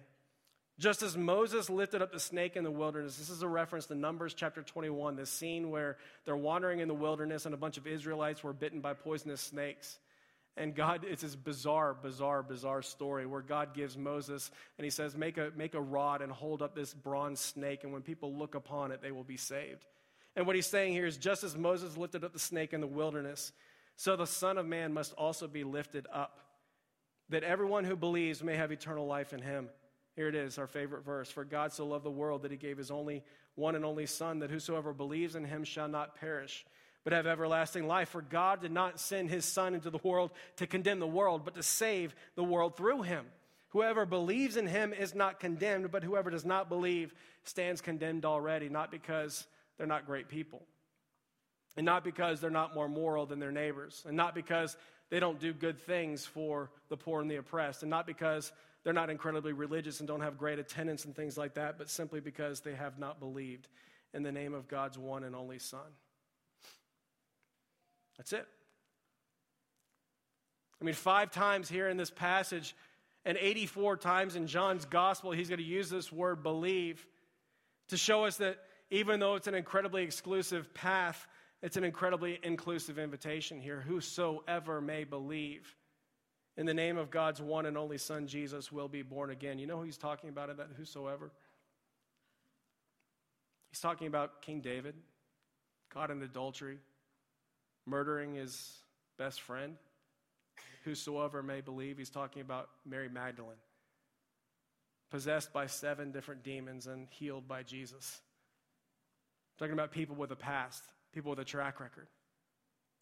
Just 0.81 1.03
as 1.03 1.15
Moses 1.15 1.69
lifted 1.69 2.01
up 2.01 2.11
the 2.11 2.19
snake 2.19 2.57
in 2.57 2.65
the 2.65 2.71
wilderness, 2.71 3.17
this 3.17 3.29
is 3.29 3.43
a 3.43 3.49
reference 3.49 3.85
to 3.87 3.95
Numbers 3.95 4.33
chapter 4.33 4.63
21, 4.63 5.15
this 5.15 5.29
scene 5.29 5.69
where 5.69 5.99
they're 6.25 6.35
wandering 6.35 6.81
in 6.81 6.89
the 6.89 6.95
wilderness 6.95 7.45
and 7.45 7.53
a 7.53 7.59
bunch 7.59 7.77
of 7.77 7.87
Israelites 7.87 8.43
were 8.43 8.55
bitten 8.55 8.81
by 8.81 8.95
poisonous 8.95 9.43
snakes. 9.43 9.99
And 10.57 10.75
God, 10.75 11.05
it's 11.07 11.21
this 11.21 11.37
bizarre, 11.37 11.93
bizarre, 11.93 12.43
bizarre 12.43 12.81
story 12.81 13.27
where 13.27 13.43
God 13.43 13.75
gives 13.75 13.99
Moses 13.99 14.51
and 14.79 14.85
he 14.87 14.91
says, 14.91 15.15
make 15.15 15.37
a, 15.37 15.53
make 15.55 15.75
a 15.75 15.81
rod 15.81 16.23
and 16.23 16.33
hold 16.33 16.63
up 16.63 16.75
this 16.75 16.95
bronze 16.95 17.41
snake, 17.41 17.85
and 17.85 17.93
when 17.93 18.01
people 18.01 18.35
look 18.35 18.55
upon 18.55 18.91
it, 18.91 19.03
they 19.03 19.13
will 19.13 19.23
be 19.23 19.37
saved. 19.37 19.85
And 20.35 20.47
what 20.47 20.57
he's 20.57 20.67
saying 20.67 20.95
here 20.95 21.05
is 21.05 21.19
just 21.19 21.45
as 21.45 21.55
Moses 21.55 21.99
lifted 21.99 22.25
up 22.25 22.33
the 22.33 22.39
snake 22.39 22.73
in 22.73 22.81
the 22.81 22.87
wilderness, 22.87 23.53
so 23.97 24.17
the 24.17 24.27
Son 24.27 24.57
of 24.57 24.65
Man 24.65 24.95
must 24.95 25.13
also 25.13 25.47
be 25.47 25.63
lifted 25.63 26.07
up, 26.11 26.41
that 27.29 27.43
everyone 27.45 27.85
who 27.85 27.97
believes 27.97 28.43
may 28.43 28.57
have 28.57 28.73
eternal 28.73 29.07
life 29.07 29.35
in 29.35 29.43
him. 29.43 29.69
Here 30.21 30.29
it 30.29 30.35
is, 30.35 30.59
our 30.59 30.67
favorite 30.67 31.03
verse. 31.03 31.31
For 31.31 31.47
God 31.47 31.73
so 31.73 31.87
loved 31.87 32.05
the 32.05 32.11
world 32.11 32.43
that 32.43 32.51
he 32.51 32.59
gave 32.59 32.77
his 32.77 32.91
only 32.91 33.25
one 33.55 33.75
and 33.75 33.87
only 33.87 34.05
Son, 34.05 34.41
that 34.41 34.51
whosoever 34.51 34.93
believes 34.93 35.35
in 35.35 35.47
him 35.47 35.65
shall 35.65 35.89
not 35.89 36.15
perish, 36.15 36.67
but 37.05 37.15
have 37.15 37.27
everlasting 37.27 37.87
life. 37.87 38.11
For 38.11 38.21
God 38.21 38.61
did 38.61 38.71
not 38.71 39.01
send 39.01 39.31
his 39.31 39.47
Son 39.47 39.73
into 39.73 39.89
the 39.89 39.99
world 40.03 40.33
to 40.57 40.67
condemn 40.67 40.99
the 40.99 41.07
world, 41.07 41.47
but 41.47 41.55
to 41.55 41.63
save 41.63 42.15
the 42.35 42.45
world 42.45 42.77
through 42.77 43.01
him. 43.01 43.25
Whoever 43.71 44.05
believes 44.05 44.59
in 44.59 44.67
him 44.67 44.93
is 44.93 45.15
not 45.15 45.41
condemned, 45.41 45.91
but 45.91 46.05
whoever 46.05 46.29
does 46.29 46.45
not 46.45 46.69
believe 46.69 47.15
stands 47.45 47.81
condemned 47.81 48.27
already, 48.27 48.69
not 48.69 48.91
because 48.91 49.47
they're 49.79 49.87
not 49.87 50.05
great 50.05 50.29
people, 50.29 50.61
and 51.79 51.87
not 51.87 52.05
because 52.05 52.43
they're 52.43 52.51
not 52.51 52.75
more 52.75 52.91
moral 52.91 53.25
than 53.25 53.39
their 53.39 53.53
neighbors, 53.53 54.05
and 54.07 54.19
not 54.19 54.35
because 54.35 54.77
they 55.09 55.19
don't 55.19 55.41
do 55.41 55.55
good 55.55 55.81
things 55.81 56.27
for 56.27 56.71
the 56.91 56.97
poor 56.99 57.23
and 57.23 57.31
the 57.31 57.37
oppressed, 57.37 57.83
and 57.83 57.89
not 57.89 58.07
because 58.07 58.53
they're 58.85 58.93
not 58.93 59.11
incredibly 59.11 59.53
religious 59.53 60.01
and 60.01 60.09
don't 60.09 60.23
have 60.23 60.39
great 60.39 60.59
attendance 60.59 61.05
and 61.05 61.15
things 61.15 61.37
like 61.37 61.55
that, 61.55 61.77
but 61.77 61.91
simply 61.91 62.21
because 62.21 62.61
they 62.61 62.75
have 62.75 62.99
not 62.99 63.21
believed 63.21 63.69
in 64.15 64.23
the 64.23 64.33
name 64.33 64.55
of 64.55 64.69
God's 64.69 64.99
one 64.99 65.25
and 65.25 65.37
only 65.37 65.59
Son. 65.59 65.81
That's 68.17 68.33
it. 68.33 68.47
I 70.81 70.85
mean, 70.85 70.95
five 70.95 71.31
times 71.31 71.69
here 71.69 71.89
in 71.89 71.97
this 71.97 72.11
passage, 72.11 72.75
and 73.25 73.37
84 73.39 73.99
times 73.99 74.35
in 74.35 74.47
John's 74.47 74.87
gospel, 74.87 75.31
he's 75.31 75.49
going 75.49 75.59
to 75.59 75.65
use 75.65 75.91
this 75.91 76.11
word 76.11 76.43
believe 76.43 77.07
to 77.89 77.99
show 77.99 78.25
us 78.25 78.39
that 78.39 78.57
even 78.91 79.21
though 79.21 79.35
it's 79.35 79.47
an 79.47 79.55
incredibly 79.55 80.03
exclusive 80.03 80.73
path, 80.73 81.27
it's 81.63 81.77
an 81.77 81.85
incredibly 81.85 82.39
inclusive 82.43 82.99
invitation 82.99 83.61
here. 83.61 83.81
Whosoever 83.81 84.81
may 84.81 85.05
believe 85.05 85.77
in 86.57 86.67
the 86.67 86.75
name 86.75 86.99
of 86.99 87.11
God's 87.11 87.41
one 87.41 87.67
and 87.67 87.79
only 87.79 87.99
Son, 87.99 88.27
Jesus, 88.27 88.73
will 88.73 88.89
be 88.89 89.03
born 89.03 89.31
again. 89.31 89.59
You 89.59 89.67
know 89.67 89.79
who 89.79 89.85
he's 89.85 89.97
talking 89.97 90.29
about 90.29 90.51
in 90.51 90.57
that 90.57 90.69
whosoever? 90.77 91.31
He's 93.71 93.81
talking 93.81 94.09
about 94.09 94.43
King 94.43 94.61
David, 94.61 94.95
caught 95.91 96.11
in 96.11 96.23
adultery, 96.23 96.79
murdering 97.87 98.35
his 98.35 98.79
best 99.17 99.41
friend. 99.41 99.77
Whosoever 100.85 101.43
may 101.43 101.61
believe, 101.61 101.99
he's 101.99 102.11
talking 102.11 102.43
about 102.43 102.69
Mary 102.87 103.09
Magdalene, 103.09 103.53
possessed 105.11 105.53
by 105.53 105.67
seven 105.67 106.11
different 106.11 106.43
demons 106.43 106.87
and 106.87 107.07
healed 107.11 107.47
by 107.47 107.63
Jesus. 107.63 108.21
Talking 109.59 109.75
about 109.75 109.93
people 109.93 110.17
with 110.17 110.31
a 110.31 110.37
past, 110.37 110.83
people 111.13 111.31
with 111.31 111.39
a 111.39 111.45
track 111.45 111.81
record 111.81 112.09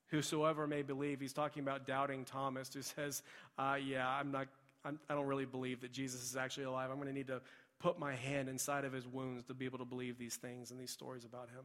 whosoever 0.09 0.66
may 0.66 0.83
believe. 0.83 1.21
He's 1.21 1.33
talking 1.33 1.62
about 1.62 1.87
doubting 1.87 2.25
Thomas, 2.25 2.73
who 2.73 2.83
says, 2.83 3.23
uh, 3.59 3.77
Yeah, 3.83 4.09
I'm 4.09 4.31
not, 4.31 4.49
I'm, 4.85 4.99
I 5.09 5.14
do 5.14 5.21
not 5.21 5.27
really 5.27 5.47
believe 5.47 5.81
that 5.83 5.92
Jesus 5.92 6.23
is 6.23 6.37
actually 6.37 6.64
alive. 6.64 6.90
I'm 6.90 6.97
going 6.97 7.09
to 7.09 7.14
need 7.14 7.29
to 7.29 7.40
put 7.81 7.99
my 7.99 8.14
hand 8.14 8.49
inside 8.49 8.85
of 8.85 8.92
his 8.92 9.07
wounds 9.07 9.44
to 9.44 9.55
be 9.55 9.64
able 9.64 9.79
to 9.79 9.85
believe 9.85 10.18
these 10.18 10.37
things 10.37 10.71
and 10.71 10.81
these 10.81 10.90
stories 10.90 11.25
about 11.25 11.49
him. 11.51 11.64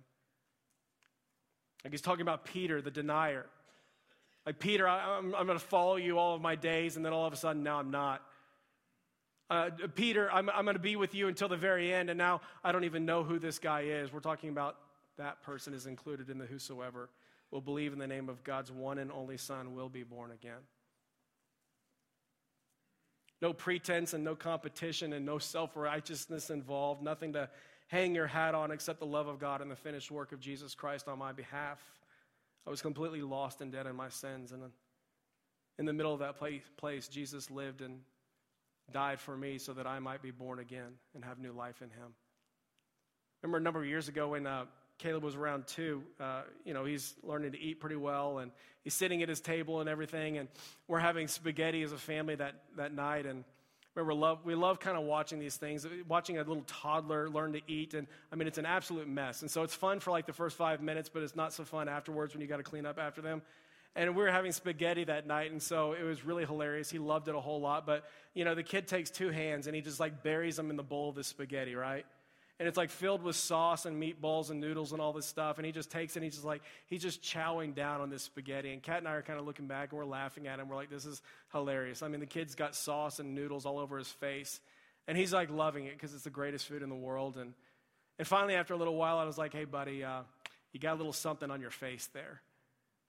Like 1.84 1.92
he's 1.92 2.02
talking 2.02 2.22
about 2.22 2.46
Peter, 2.46 2.82
the 2.82 2.92
denier. 2.92 3.46
Like, 4.46 4.60
Peter, 4.60 4.88
I, 4.88 5.18
am 5.18 5.34
I'm 5.36 5.46
going 5.46 5.58
to 5.58 5.66
follow 5.66 5.96
you 5.96 6.18
all 6.18 6.36
of 6.36 6.42
my 6.42 6.56
days, 6.56 6.98
and 6.98 7.06
then 7.06 7.14
all 7.14 7.26
of 7.26 7.34
a 7.34 7.38
sudden, 7.38 7.64
now 7.64 7.80
I'm 7.80 7.92
not. 7.92 8.22
Uh, 9.50 9.70
Peter, 9.96 10.32
I'm, 10.32 10.50
I'm 10.50 10.66
going 10.66 10.76
to 10.76 10.82
be 10.82 10.96
with 10.96 11.16
you 11.16 11.28
until 11.28 11.48
the 11.48 11.58
very 11.58 11.94
end, 11.94 12.10
and 12.10 12.18
now 12.18 12.42
I 12.64 12.72
don't 12.72 12.84
even 12.84 13.06
know 13.06 13.24
who 13.24 13.40
this 13.40 13.60
guy 13.60 13.82
is. 13.82 14.12
We're 14.12 14.20
talking 14.20 14.50
about 14.50 14.78
that 15.18 15.42
person 15.44 15.74
is 15.74 15.86
included 15.86 16.30
in 16.30 16.38
the 16.38 16.46
whosoever 16.46 17.10
will 17.54 17.62
believe 17.62 17.94
in 17.94 18.00
the 18.00 18.08
name 18.08 18.30
of 18.30 18.44
God's 18.44 18.72
one 18.72 18.98
and 18.98 19.12
only 19.12 19.38
Son 19.38 19.76
will 19.76 19.88
be 19.88 20.02
born 20.02 20.32
again. 20.32 20.60
No 23.44 23.54
pretense 23.54 24.14
and 24.14 24.24
no 24.24 24.36
competition 24.36 25.14
and 25.14 25.24
no 25.24 25.38
self 25.38 25.78
righteousness 25.78 26.50
involved, 26.50 27.04
nothing 27.04 27.34
to 27.34 27.48
hang 27.90 28.16
your 28.16 28.26
hat 28.26 28.56
on 28.56 28.72
except 28.72 29.00
the 29.00 29.06
love 29.06 29.28
of 29.28 29.38
God 29.38 29.62
and 29.62 29.70
the 29.70 29.76
finished 29.76 30.10
work 30.10 30.32
of 30.32 30.40
Jesus 30.40 30.74
Christ 30.74 31.08
on 31.08 31.20
my 31.20 31.32
behalf. 31.32 31.80
I 32.66 32.72
was 32.72 32.82
completely 32.82 33.22
lost 33.22 33.62
and 33.62 33.72
dead 33.72 33.86
in 33.86 33.96
my 33.96 34.10
sins. 34.10 34.52
And 34.52 34.64
in 35.78 35.86
the 35.86 35.94
middle 35.94 36.14
of 36.14 36.22
that 36.22 36.38
place, 36.78 37.08
Jesus 37.08 37.52
lived 37.52 37.82
and 37.82 38.00
died 38.92 39.20
for 39.20 39.38
me 39.38 39.60
so 39.60 39.74
that 39.74 39.86
I 39.86 40.00
might 40.00 40.24
be 40.24 40.32
born 40.32 40.58
again 40.58 40.94
and 41.14 41.24
have 41.24 41.38
new 41.38 41.52
life 41.52 41.84
in 41.84 41.90
Him. 41.90 42.16
Remember 43.44 43.58
a 43.58 43.62
number 43.62 43.82
of 43.82 43.86
years 43.86 44.08
ago 44.08 44.30
when 44.30 44.48
uh, 44.48 44.66
Caleb 44.98 45.24
was 45.24 45.36
around 45.36 45.68
two, 45.68 46.04
uh, 46.20 46.44
you 46.66 46.74
know, 46.74 46.86
he's 46.86 47.14
learning 47.24 47.52
to 47.54 47.60
eat 47.60 47.80
pretty 47.80 47.96
well 47.96 48.38
and 48.40 48.52
he's 48.84 48.94
sitting 48.94 49.22
at 49.24 49.30
his 49.30 49.42
table 49.42 49.80
and 49.80 49.90
everything. 49.90 50.38
And 50.38 50.48
we're 50.88 51.00
having 51.00 51.28
spaghetti 51.28 51.84
as 51.84 51.92
a 51.92 51.98
family 51.98 52.36
that, 52.36 52.56
that 52.78 52.94
night. 52.94 53.26
And 53.26 53.44
remember, 53.96 54.14
love, 54.14 54.40
we 54.46 54.56
love 54.56 54.80
kind 54.80 54.98
of 54.98 55.04
watching 55.04 55.40
these 55.40 55.56
things, 55.56 55.86
watching 56.08 56.38
a 56.38 56.44
little 56.44 56.64
toddler 56.68 57.30
learn 57.30 57.54
to 57.54 57.62
eat. 57.68 57.94
And 57.94 58.08
I 58.32 58.36
mean, 58.36 58.48
it's 58.48 58.58
an 58.58 58.66
absolute 58.66 59.08
mess. 59.08 59.42
And 59.42 59.52
so 59.52 59.64
it's 59.64 59.76
fun 59.76 60.00
for 60.00 60.12
like 60.12 60.26
the 60.26 60.34
first 60.34 60.56
five 60.56 60.82
minutes, 60.82 61.10
but 61.10 61.24
it's 61.24 61.36
not 61.36 61.54
so 61.54 61.64
fun 61.64 61.90
afterwards 61.90 62.34
when 62.34 62.42
you 62.42 62.48
got 62.48 62.58
to 62.58 62.64
clean 62.64 62.86
up 62.86 62.98
after 63.00 63.22
them. 63.22 63.42
And 63.96 64.16
we 64.16 64.24
were 64.24 64.32
having 64.32 64.52
spaghetti 64.52 65.04
that 65.04 65.28
night, 65.28 65.52
and 65.52 65.62
so 65.62 65.94
it 65.94 66.02
was 66.02 66.26
really 66.26 66.46
hilarious. 66.46 66.90
He 66.90 66.98
loved 66.98 67.28
it 67.28 67.36
a 67.36 67.40
whole 67.40 67.62
lot. 67.62 67.86
But, 67.86 68.06
you 68.34 68.44
know, 68.44 68.56
the 68.56 68.64
kid 68.64 68.88
takes 68.88 69.12
two 69.12 69.30
hands 69.30 69.68
and 69.68 69.76
he 69.76 69.84
just 69.84 70.00
like 70.00 70.24
buries 70.24 70.56
them 70.56 70.72
in 70.72 70.78
the 70.78 70.84
bowl 70.84 71.10
of 71.10 71.16
the 71.16 71.24
spaghetti, 71.24 71.76
right? 71.76 72.06
And 72.60 72.68
it's 72.68 72.78
like 72.78 72.92
filled 72.92 73.24
with 73.24 73.36
sauce 73.36 73.86
and 73.86 74.02
meatballs 74.02 74.50
and 74.50 74.60
noodles 74.60 74.92
and 74.92 75.02
all 75.02 75.12
this 75.12 75.26
stuff. 75.26 75.58
And 75.58 75.66
he 75.66 75.72
just 75.72 75.90
takes 75.90 76.16
it 76.16 76.20
and 76.20 76.24
he's 76.24 76.36
just 76.36 76.46
like, 76.46 76.62
he's 76.86 77.02
just 77.02 77.22
chowing 77.24 77.74
down 77.74 78.00
on 78.00 78.10
this 78.10 78.24
spaghetti. 78.24 78.72
And 78.72 78.82
Kat 78.82 79.00
and 79.00 79.08
I 79.08 79.14
are 79.14 79.22
kind 79.22 79.40
of 79.40 79.46
looking 79.46 79.68
back 79.68 79.92
and 79.92 80.00
we're 80.00 80.06
laughing 80.06 80.48
at 80.48 80.60
him. 80.60 80.70
We're 80.70 80.76
like, 80.76 80.90
this 80.90 81.06
is 81.06 81.22
hilarious. 81.52 82.04
I 82.04 82.08
mean, 82.08 82.20
the 82.20 82.26
kid's 82.28 82.56
got 82.56 82.76
sauce 82.76 83.20
and 83.20 83.34
noodles 83.34 83.66
all 83.66 83.80
over 83.80 83.98
his 83.98 84.08
face. 84.08 84.62
And 85.08 85.18
he's 85.18 85.34
like 85.34 85.50
loving 85.50 85.86
it 85.86 85.94
because 85.94 86.14
it's 86.14 86.24
the 86.24 86.30
greatest 86.30 86.68
food 86.68 86.84
in 86.84 86.90
the 86.90 86.96
world. 86.96 87.38
And, 87.38 87.54
and 88.20 88.28
finally, 88.28 88.56
after 88.56 88.74
a 88.74 88.78
little 88.78 88.96
while, 88.96 89.18
I 89.18 89.26
was 89.26 89.38
like, 89.38 89.52
hey, 89.52 89.66
buddy, 89.66 90.04
uh, 90.04 90.22
you 90.72 90.80
got 90.80 90.94
a 90.94 90.98
little 90.98 91.14
something 91.14 91.50
on 91.50 91.60
your 91.60 91.72
face 91.72 92.08
there. 92.14 92.42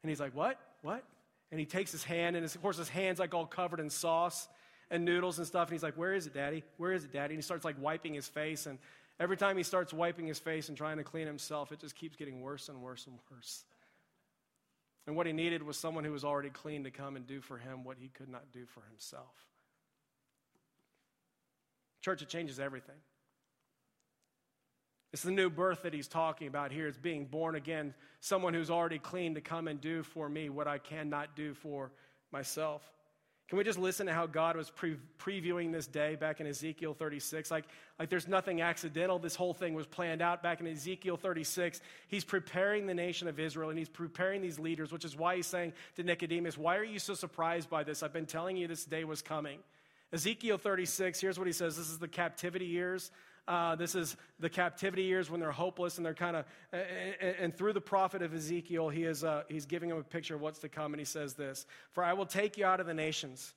And 0.03 0.11
he's 0.11 0.21
like, 0.21 0.35
what? 0.35 0.59
What? 0.83 1.05
And 1.51 1.61
he 1.61 1.67
takes 1.67 1.93
his 1.93 2.03
hand, 2.03 2.35
and 2.35 2.43
his, 2.43 2.55
of 2.55 2.63
course, 2.63 2.79
his 2.79 2.89
hand's 2.89 3.21
like 3.21 3.33
all 3.33 3.47
covered 3.47 3.79
in 3.79 3.91
sauce 3.91 4.49
and 4.91 5.05
noodles 5.05 5.39
and 5.39 5.47
stuff. 5.47 5.69
And 5.69 5.73
he's 5.73 5.83
like, 5.83 5.97
where 5.97 6.15
is 6.15 6.27
it, 6.27 6.35
daddy? 6.35 6.65
Where 6.79 6.93
is 6.93 7.05
it, 7.05 7.13
daddy? 7.13 7.35
And 7.35 7.39
he 7.39 7.43
starts 7.43 7.65
like 7.65 7.81
wiping 7.81 8.13
his 8.13 8.27
face. 8.27 8.67
And 8.67 8.79
Every 9.21 9.37
time 9.37 9.57
he 9.57 9.63
starts 9.63 9.93
wiping 9.93 10.27
his 10.27 10.39
face 10.39 10.69
and 10.69 10.77
trying 10.77 10.97
to 10.97 11.05
clean 11.05 11.27
himself, 11.27 11.71
it 11.71 11.79
just 11.79 11.95
keeps 11.95 12.17
getting 12.17 12.41
worse 12.41 12.69
and 12.69 12.83
worse 12.83 13.07
and 13.07 13.19
worse. 13.31 13.65
And 15.07 15.17
what 15.17 15.27
he 15.27 15.33
needed 15.33 15.63
was 15.63 15.77
someone 15.77 16.05
who 16.05 16.13
was 16.13 16.25
already 16.25 16.51
clean 16.51 16.85
to 16.85 16.91
come 16.91 17.15
and 17.17 17.27
do 17.27 17.41
for 17.41 17.59
him 17.59 17.85
what 17.85 17.99
he 17.99 18.09
could 18.09 18.29
not 18.29 18.51
do 18.53 18.67
for 18.67 18.83
himself. 18.91 19.35
Church, 22.01 22.23
it 22.23 22.29
changes 22.29 22.59
everything. 22.59 22.97
It's 25.13 25.23
the 25.23 25.31
new 25.31 25.49
birth 25.49 25.83
that 25.83 25.95
he's 25.95 26.09
talking 26.09 26.49
about 26.49 26.73
here. 26.73 26.89
It's 26.89 26.99
being 26.99 27.27
born 27.27 27.55
again, 27.55 27.95
someone 28.21 28.53
who's 28.53 28.71
already 28.71 28.99
clean 28.99 29.37
to 29.37 29.41
come 29.41 29.69
and 29.69 29.81
do 29.81 30.03
for 30.03 30.29
me 30.29 30.49
what 30.49 30.67
I 30.67 30.79
cannot 30.79 31.37
do 31.37 31.55
for 31.55 31.93
myself. 32.33 32.83
Can 33.55 33.59
we 33.59 33.63
just 33.63 33.79
listen 33.79 34.09
to 34.09 34.13
how 34.13 34.27
God 34.27 34.57
was 34.57 34.69
pre- 34.69 34.97
previewing 35.17 35.71
this 35.71 35.87
day 35.87 36.17
back 36.17 36.41
in 36.41 36.47
Ezekiel 36.49 36.93
36? 36.93 37.53
Like, 37.53 37.67
like 38.01 38.11
there's 38.11 38.27
nothing 38.27 38.63
accidental. 38.63 39.21
This 39.21 39.37
whole 39.37 39.55
thing 39.55 39.75
was 39.75 39.87
planned 39.87 40.21
out 40.21 40.43
back 40.43 40.59
in 40.59 40.67
Ezekiel 40.67 41.17
36. 41.17 41.81
He's 42.09 42.25
preparing 42.25 42.89
the 42.89 42.95
nation 42.95 43.29
of 43.29 43.39
Israel 43.39 43.71
and 43.71 43.79
he's 43.79 43.89
preparing 43.89 44.43
these 44.43 44.59
leaders, 44.59 44.91
which 44.91 45.05
is 45.05 45.15
why 45.15 45.37
he's 45.37 45.47
saying 45.47 45.73
to 45.95 46.03
Nicodemus, 46.03 46.59
Why 46.59 46.77
are 46.77 46.83
you 46.83 46.99
so 46.99 47.15
surprised 47.15 47.71
by 47.71 47.85
this? 47.85 48.03
I've 48.03 48.13
been 48.13 48.27
telling 48.27 48.57
you 48.57 48.67
this 48.67 48.85
day 48.85 49.05
was 49.05 49.23
coming. 49.23 49.61
Ezekiel 50.13 50.59
36, 50.59 51.21
here's 51.21 51.39
what 51.39 51.47
he 51.47 51.53
says 51.53 51.77
this 51.77 51.91
is 51.91 52.01
the 52.01 52.09
captivity 52.09 52.67
years 52.67 53.13
uh, 53.47 53.77
this 53.77 53.95
is 53.95 54.17
the 54.41 54.49
captivity 54.49 55.03
years 55.03 55.31
when 55.31 55.39
they're 55.39 55.53
hopeless 55.53 55.99
and 55.99 56.07
they're 56.07 56.15
kind 56.15 56.37
of, 56.37 56.47
and, 56.73 57.37
and, 57.39 57.55
through 57.57 57.75
the 57.75 57.81
prophet 57.81 58.23
of 58.23 58.33
Ezekiel, 58.33 58.89
he 58.89 59.05
is, 59.05 59.23
uh, 59.23 59.43
he's 59.49 59.67
giving 59.67 59.91
them 59.91 59.99
a 59.99 60.03
picture 60.03 60.35
of 60.35 60.41
what's 60.41 60.61
to 60.61 60.69
come. 60.69 60.95
And 60.95 61.01
he 61.01 61.05
says 61.05 61.35
this 61.35 61.67
For 61.93 62.03
I 62.03 62.15
will 62.15 62.27
take 62.27 62.57
you 62.57 62.65
out 62.65 62.81
of 62.81 62.87
the 62.87 62.95
nations. 62.95 63.53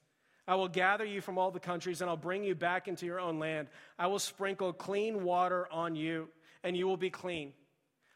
I 0.48 0.56
will 0.56 0.70
gather 0.70 1.04
you 1.04 1.20
from 1.20 1.38
all 1.38 1.52
the 1.52 1.60
countries 1.60 2.02
and 2.02 2.10
I'll 2.10 2.16
bring 2.16 2.44
you 2.44 2.56
back 2.56 2.88
into 2.88 3.06
your 3.06 3.20
own 3.20 3.38
land. 3.38 3.68
I 4.00 4.08
will 4.08 4.20
sprinkle 4.20 4.72
clean 4.72 5.24
water 5.24 5.68
on 5.72 5.96
you 5.96 6.30
and 6.64 6.76
you 6.76 6.88
will 6.88 6.98
be 6.98 7.10
clean. 7.10 7.52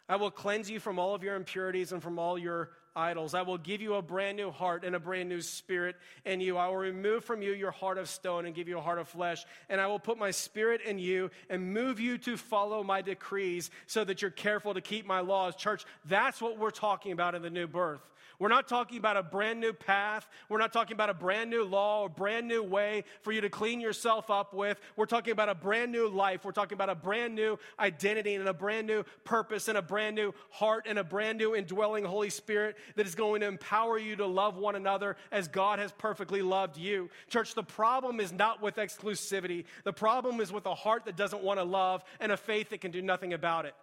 I 0.08 0.16
will 0.16 0.32
cleanse 0.32 0.70
you 0.70 0.80
from 0.80 0.98
all 0.98 1.14
of 1.14 1.24
your 1.24 1.36
impurities 1.36 1.92
and 1.92 2.02
from 2.02 2.20
all 2.20 2.38
your 2.38 2.72
idols. 2.95 3.34
I 3.34 3.41
will 3.41 3.58
give 3.58 3.82
you 3.82 3.95
a 3.95 4.01
brand 4.01 4.38
new 4.38 4.51
heart 4.51 4.84
and 4.84 4.95
a 4.95 4.99
brand 4.99 5.30
new 5.30 5.41
spirit 5.41 5.95
in 6.25 6.41
you. 6.41 6.58
I 6.58 6.67
will 6.67 6.77
remove 6.77 7.23
from 7.23 7.41
you 7.41 7.54
your 7.54 7.71
heart 7.71 7.97
of 7.97 8.10
stone 8.10 8.45
and 8.45 8.56
give 8.56 8.67
you 8.67 8.77
a 8.77 8.82
heart 8.82 8.99
of 8.99 9.08
flesh. 9.08 9.45
And 9.69 9.80
I 9.80 9.88
will 9.88 9.99
put 9.99 10.17
my 10.17 10.32
spirit 10.32 10.82
in 10.82 10.99
you 10.99 11.32
and 11.49 11.73
move 11.73 11.99
you 11.99 12.17
to 12.19 12.38
follow 12.38 12.84
my 12.84 13.01
decrees 13.01 13.71
so 13.88 14.04
that 14.04 14.21
you're 14.21 14.32
careful 14.32 14.73
to 14.73 14.82
keep 14.82 15.06
my 15.06 15.19
laws. 15.19 15.56
Church, 15.56 15.86
that's 16.06 16.41
what 16.41 16.58
we're 16.58 16.71
talking 16.71 17.12
about 17.12 17.36
in 17.36 17.41
the 17.41 17.49
new 17.49 17.67
birth. 17.67 18.01
We're 18.41 18.47
not 18.47 18.67
talking 18.67 18.97
about 18.97 19.17
a 19.17 19.21
brand 19.21 19.60
new 19.60 19.71
path. 19.71 20.27
We're 20.49 20.58
not 20.58 20.73
talking 20.73 20.95
about 20.95 21.12
a 21.12 21.13
brand 21.13 21.51
new 21.51 21.63
law 21.63 22.01
or 22.01 22.10
brand 22.10 22.47
new 22.47 22.63
way 22.63 23.04
for 23.21 23.32
you 23.32 23.39
to 23.41 23.51
clean 23.51 23.80
yourself 23.80 24.32
up 24.32 24.51
with. 24.51 24.82
We're 24.95 25.06
talking 25.06 25.32
about 25.32 25.47
a 25.47 25.54
brand 25.54 25.91
new 25.91 26.08
life. 26.08 26.43
We're 26.43 26.51
talking 26.51 26.73
about 26.73 26.89
a 26.89 26.95
brand 26.95 27.36
new 27.36 27.60
identity 27.80 28.34
and 28.34 28.47
a 28.47 28.54
brand 28.54 28.88
new 28.88 29.04
purpose 29.25 29.67
and 29.67 29.77
a 29.77 29.82
brand 29.84 30.15
new 30.15 30.34
heart 30.49 30.88
and 30.89 30.97
a 30.97 31.04
brand 31.04 31.38
new 31.38 31.56
indwelling 31.56 32.04
Holy 32.04 32.32
Spirit 32.32 32.77
that 32.95 33.06
is 33.06 33.13
going 33.13 33.41
to 33.41 33.47
empower 33.47 33.99
you 33.99 34.15
to 34.15 34.25
love 34.25 34.58
one 34.58 34.75
another 34.75 35.17
as 35.32 35.47
God 35.47 35.77
has 35.77 35.91
perfectly 35.91 36.41
loved 36.41 36.77
you. 36.77 37.12
Church, 37.30 37.54
the 37.54 37.62
problem 37.62 38.19
is 38.19 38.32
not 38.32 38.60
with 38.60 38.77
exclusivity. 38.77 39.65
The 39.84 39.93
problem 39.93 40.39
is 40.39 40.51
with 40.51 40.65
a 40.65 40.73
heart 40.73 41.06
that 41.06 41.15
doesn't 41.15 41.43
want 41.43 41.60
to 41.60 41.63
love 41.63 42.04
and 42.19 42.32
a 42.32 42.38
faith 42.38 42.71
that 42.71 42.82
can 42.82 42.89
do 42.89 43.04
nothing 43.04 43.34
about 43.34 43.67
it. 43.67 43.75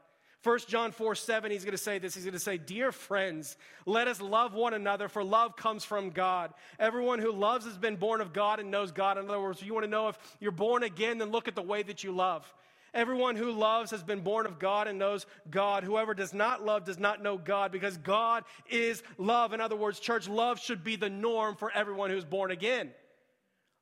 1 0.44 0.58
John 0.68 0.92
4 0.92 1.14
7, 1.16 1.50
he's 1.50 1.64
going 1.64 1.72
to 1.72 1.78
say 1.78 1.98
this. 1.98 2.14
He's 2.14 2.24
going 2.24 2.32
to 2.32 2.38
say, 2.38 2.58
Dear 2.58 2.92
friends, 2.92 3.56
let 3.86 4.06
us 4.06 4.20
love 4.20 4.54
one 4.54 4.72
another, 4.72 5.08
for 5.08 5.24
love 5.24 5.56
comes 5.56 5.84
from 5.84 6.10
God. 6.10 6.52
Everyone 6.78 7.18
who 7.18 7.32
loves 7.32 7.64
has 7.64 7.76
been 7.76 7.96
born 7.96 8.20
of 8.20 8.32
God 8.32 8.60
and 8.60 8.70
knows 8.70 8.92
God. 8.92 9.18
In 9.18 9.28
other 9.28 9.40
words, 9.40 9.62
you 9.62 9.74
want 9.74 9.84
to 9.84 9.90
know 9.90 10.08
if 10.08 10.18
you're 10.38 10.52
born 10.52 10.84
again, 10.84 11.18
then 11.18 11.30
look 11.30 11.48
at 11.48 11.56
the 11.56 11.62
way 11.62 11.82
that 11.82 12.04
you 12.04 12.12
love. 12.12 12.52
Everyone 12.94 13.36
who 13.36 13.50
loves 13.50 13.90
has 13.90 14.02
been 14.02 14.20
born 14.20 14.46
of 14.46 14.58
God 14.58 14.88
and 14.88 14.98
knows 14.98 15.26
God. 15.50 15.84
Whoever 15.84 16.14
does 16.14 16.32
not 16.32 16.64
love 16.64 16.84
does 16.84 16.98
not 16.98 17.22
know 17.22 17.36
God 17.36 17.70
because 17.70 17.96
God 17.98 18.44
is 18.70 19.02
love. 19.18 19.52
In 19.52 19.60
other 19.60 19.76
words, 19.76 20.00
church 20.00 20.28
love 20.28 20.58
should 20.58 20.82
be 20.82 20.96
the 20.96 21.10
norm 21.10 21.56
for 21.56 21.70
everyone 21.72 22.10
who's 22.10 22.24
born 22.24 22.50
again. 22.50 22.90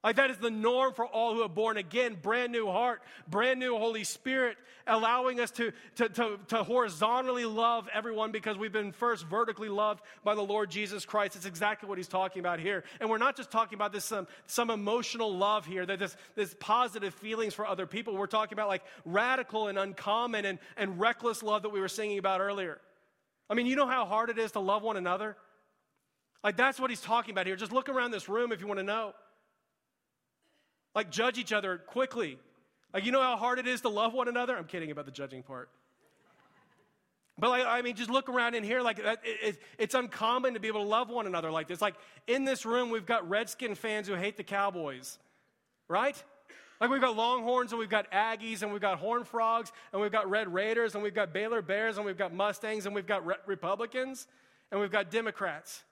Like 0.07 0.16
that 0.16 0.31
is 0.31 0.37
the 0.37 0.53
norm 0.53 0.95
for 0.95 1.05
all 1.05 1.35
who 1.35 1.42
are 1.42 1.49
born 1.49 1.79
again, 1.79 2.16
brand 2.23 2.53
new 2.53 2.69
heart, 2.69 3.03
brand 3.27 3.59
new 3.59 3.77
Holy 3.77 4.05
Spirit, 4.05 4.57
allowing 4.87 5.40
us 5.40 5.51
to, 5.51 5.73
to, 5.97 6.09
to, 6.09 6.38
to, 6.47 6.62
horizontally 6.62 7.45
love 7.45 7.88
everyone 7.92 8.31
because 8.31 8.57
we've 8.57 8.73
been 8.73 8.92
first 8.92 9.27
vertically 9.27 9.69
loved 9.69 10.03
by 10.23 10.37
the 10.37 10.42
Lord 10.45 10.71
Jesus 10.71 11.05
Christ. 11.05 11.35
It's 11.35 11.45
exactly 11.45 11.88
what 11.88 11.99
he's 11.99 12.07
talking 12.07 12.38
about 12.38 12.61
here. 12.61 12.85
And 13.01 13.11
we're 13.11 13.19
not 13.19 13.37
just 13.37 13.51
talking 13.51 13.75
about 13.75 13.92
this 13.92 14.05
some, 14.05 14.29
some 14.47 14.71
emotional 14.71 15.37
love 15.37 15.66
here, 15.66 15.85
that 15.85 15.99
this, 15.99 16.16
this 16.37 16.55
positive 16.61 17.12
feelings 17.12 17.53
for 17.53 17.66
other 17.66 17.88
people. 17.88 18.16
We're 18.16 18.29
talking 18.29 18.55
about 18.55 18.69
like 18.69 18.85
radical 19.05 19.66
and 19.66 19.77
uncommon 19.77 20.45
and, 20.45 20.61
and 20.77 21.01
reckless 21.01 21.42
love 21.42 21.62
that 21.62 21.71
we 21.71 21.81
were 21.81 21.88
singing 21.88 22.19
about 22.19 22.40
earlier. 22.40 22.79
I 23.51 23.55
mean, 23.55 23.66
you 23.66 23.75
know 23.75 23.88
how 23.88 24.07
hard 24.07 24.31
it 24.31 24.38
is 24.38 24.53
to 24.53 24.61
love 24.61 24.85
one 24.85 24.97
another? 24.97 25.37
Like 26.45 26.57
that's 26.57 26.79
what 26.79 26.90
he's 26.90 27.01
talking 27.01 27.33
about 27.33 27.47
here. 27.47 27.57
Just 27.57 27.73
look 27.73 27.88
around 27.88 28.12
this 28.12 28.29
room 28.29 28.53
if 28.53 28.61
you 28.61 28.69
want 28.69 28.79
to 28.79 28.85
know 28.85 29.12
like 30.96 31.11
judge 31.11 31.38
each 31.38 31.52
other 31.52 31.76
quickly. 31.76 32.38
Like, 32.92 33.04
you 33.04 33.12
know 33.12 33.20
how 33.20 33.37
hard 33.37 33.59
it 33.59 33.66
is 33.66 33.82
to 33.82 33.90
love 33.90 34.14
one 34.14 34.26
another? 34.26 34.56
I'm 34.56 34.64
kidding 34.64 34.90
about 34.90 35.04
the 35.04 35.12
judging 35.12 35.42
part. 35.42 35.68
But 37.38 37.50
like, 37.50 37.66
I 37.66 37.82
mean, 37.82 37.94
just 37.94 38.09
look 38.09 38.30
around 38.30 38.54
in 38.54 38.64
here. 38.64 38.80
Like, 38.80 38.98
it, 38.98 39.20
it, 39.22 39.62
it's 39.76 39.94
uncommon 39.94 40.54
to 40.54 40.61
be 40.61 40.68
able 40.68 40.82
to 40.82 40.88
love 40.88 41.11
one 41.11 41.26
another 41.26 41.50
like 41.50 41.68
this. 41.68 41.82
Like, 41.82 41.96
in 42.26 42.44
this 42.44 42.64
room, 42.64 42.88
we've 42.88 43.04
got 43.04 43.28
Redskin 43.28 43.74
fans 43.74 44.09
who 44.09 44.14
hate 44.14 44.38
the 44.38 44.42
Cowboys, 44.42 45.18
right? 45.87 46.20
Like, 46.80 46.88
we've 46.88 47.02
got 47.02 47.14
Longhorns 47.14 47.72
and 47.72 47.78
we've 47.78 47.90
got 47.90 48.11
Aggies 48.11 48.62
and 48.62 48.72
we've 48.72 48.80
got 48.80 48.98
Horn 48.98 49.24
Frogs 49.24 49.72
and 49.92 50.00
we've 50.00 50.12
got 50.12 50.30
Red 50.30 50.52
Raiders 50.52 50.94
and 50.94 51.02
we've 51.02 51.14
got 51.14 51.35
Baylor 51.35 51.61
Bears 51.61 51.98
and 51.98 52.06
we've 52.06 52.16
got 52.16 52.32
Mustangs 52.32 52.87
and 52.87 52.94
we've 52.94 53.06
got 53.06 53.26
Re- 53.26 53.37
Republicans 53.44 54.26
and 54.72 54.80
we've 54.80 54.92
got 54.92 55.11
Democrats. 55.11 55.85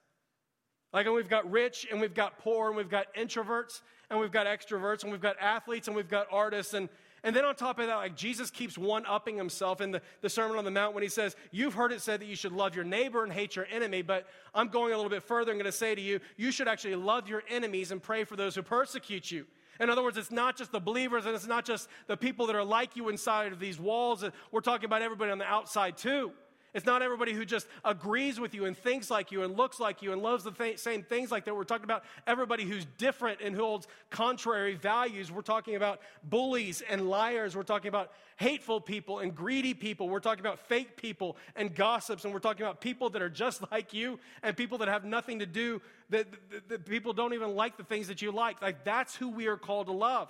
Like, 0.95 1.05
and 1.05 1.15
we've 1.15 1.29
got 1.29 1.51
rich 1.51 1.87
and 1.91 2.01
we've 2.01 2.15
got 2.15 2.39
poor 2.39 2.69
and 2.69 2.77
we've 2.77 2.89
got 2.89 3.15
introverts 3.15 3.83
and 4.11 4.19
we've 4.19 4.33
got 4.33 4.47
extroverts 4.47 5.03
and 5.03 5.13
we've 5.13 5.21
got 5.21 5.37
athletes 5.41 5.89
and 5.89 5.97
we've 5.97 6.09
got 6.09 6.27
artists. 6.31 6.75
And, 6.75 6.89
and 7.23 7.35
then 7.35 7.45
on 7.45 7.55
top 7.55 7.79
of 7.79 7.87
that, 7.87 7.97
like 7.97 8.17
Jesus 8.17 8.51
keeps 8.51 8.77
one 8.77 9.05
upping 9.07 9.37
himself 9.37 9.81
in 9.81 9.91
the, 9.91 10.03
the 10.21 10.29
Sermon 10.29 10.59
on 10.59 10.65
the 10.65 10.71
Mount 10.71 10.95
when 10.95 11.03
he 11.03 11.09
says, 11.09 11.37
You've 11.51 11.75
heard 11.75 11.93
it 11.93 12.01
said 12.01 12.21
that 12.21 12.27
you 12.27 12.37
should 12.37 12.53
love 12.53 12.75
your 12.75 12.85
neighbor 12.85 13.25
and 13.25 13.33
hate 13.33 13.57
your 13.57 13.67
enemy, 13.71 14.03
but 14.03 14.27
I'm 14.55 14.69
going 14.69 14.93
a 14.93 14.97
little 14.97 15.11
bit 15.11 15.23
further. 15.23 15.51
I'm 15.51 15.59
going 15.59 15.65
to 15.65 15.73
say 15.73 15.95
to 15.95 16.01
you, 16.01 16.21
you 16.37 16.51
should 16.51 16.69
actually 16.69 16.97
love 16.97 17.29
your 17.29 17.43
enemies 17.49 17.91
and 17.91 18.03
pray 18.03 18.25
for 18.25 18.37
those 18.37 18.55
who 18.55 18.63
persecute 18.63 19.31
you. 19.31 19.47
In 19.81 19.91
other 19.91 20.03
words, 20.03 20.17
it's 20.17 20.31
not 20.31 20.57
just 20.57 20.71
the 20.71 20.81
believers 20.81 21.27
and 21.27 21.35
it's 21.35 21.47
not 21.47 21.65
just 21.65 21.89
the 22.07 22.17
people 22.17 22.47
that 22.47 22.55
are 22.57 22.65
like 22.65 22.95
you 22.95 23.09
inside 23.09 23.53
of 23.53 23.59
these 23.59 23.79
walls. 23.81 24.25
We're 24.53 24.61
talking 24.61 24.85
about 24.85 25.03
everybody 25.03 25.33
on 25.33 25.39
the 25.39 25.47
outside 25.47 25.97
too. 25.97 26.33
It's 26.75 26.85
not 26.85 27.03
everybody 27.03 27.33
who 27.33 27.45
just 27.45 27.69
agrees 27.85 28.41
with 28.41 28.53
you 28.53 28.65
and 28.65 28.77
thinks 28.77 29.09
like 29.09 29.31
you 29.31 29.45
and 29.45 29.57
looks 29.57 29.79
like 29.79 30.03
you 30.03 30.13
and 30.13 30.21
loves 30.21 30.43
the 30.43 30.51
th- 30.51 30.81
same 30.81 31.05
things 31.05 31.31
like 31.31 31.45
that. 31.45 31.55
We're 31.55 31.63
talking 31.63 31.85
about 31.85 32.03
everybody 32.27 32.65
who's 32.65 32.85
different 32.99 33.41
and 33.41 33.55
who 33.55 33.63
holds 33.63 33.87
contrary 34.11 34.75
values. 34.75 35.31
We're 35.31 35.43
talking 35.43 35.77
about 35.77 36.01
bullies 36.25 36.83
and 36.83 37.09
liars. 37.09 37.55
We're 37.55 37.63
talking 37.63 37.89
about 37.89 38.11
hateful 38.39 38.81
people 38.81 39.21
and 39.21 39.33
greedy 39.37 39.73
people. 39.73 40.09
We're 40.09 40.19
talking 40.19 40.41
about 40.41 40.59
fake 40.59 40.97
people 40.97 41.37
and 41.55 41.73
gossips. 41.73 42.25
And 42.25 42.35
we're 42.35 42.41
talking 42.41 42.67
about 42.67 42.81
people 42.81 43.09
that 43.11 43.23
are 43.23 43.31
just 43.31 43.63
like 43.71 43.95
you 43.95 44.19
and 44.43 44.57
people 44.57 44.79
that 44.79 44.89
have 44.89 45.05
nothing 45.05 45.39
to 45.39 45.47
do, 45.47 45.81
that, 46.11 46.27
that, 46.51 46.69
that 46.69 46.87
people 46.87 47.13
don't 47.13 47.35
even 47.35 47.55
like 47.55 47.77
the 47.77 47.85
things 47.85 48.09
that 48.09 48.21
you 48.21 48.33
like. 48.33 48.61
Like 48.61 48.83
that's 48.83 49.15
who 49.15 49.29
we 49.29 49.47
are 49.47 49.57
called 49.57 49.87
to 49.87 49.93
love. 49.93 50.29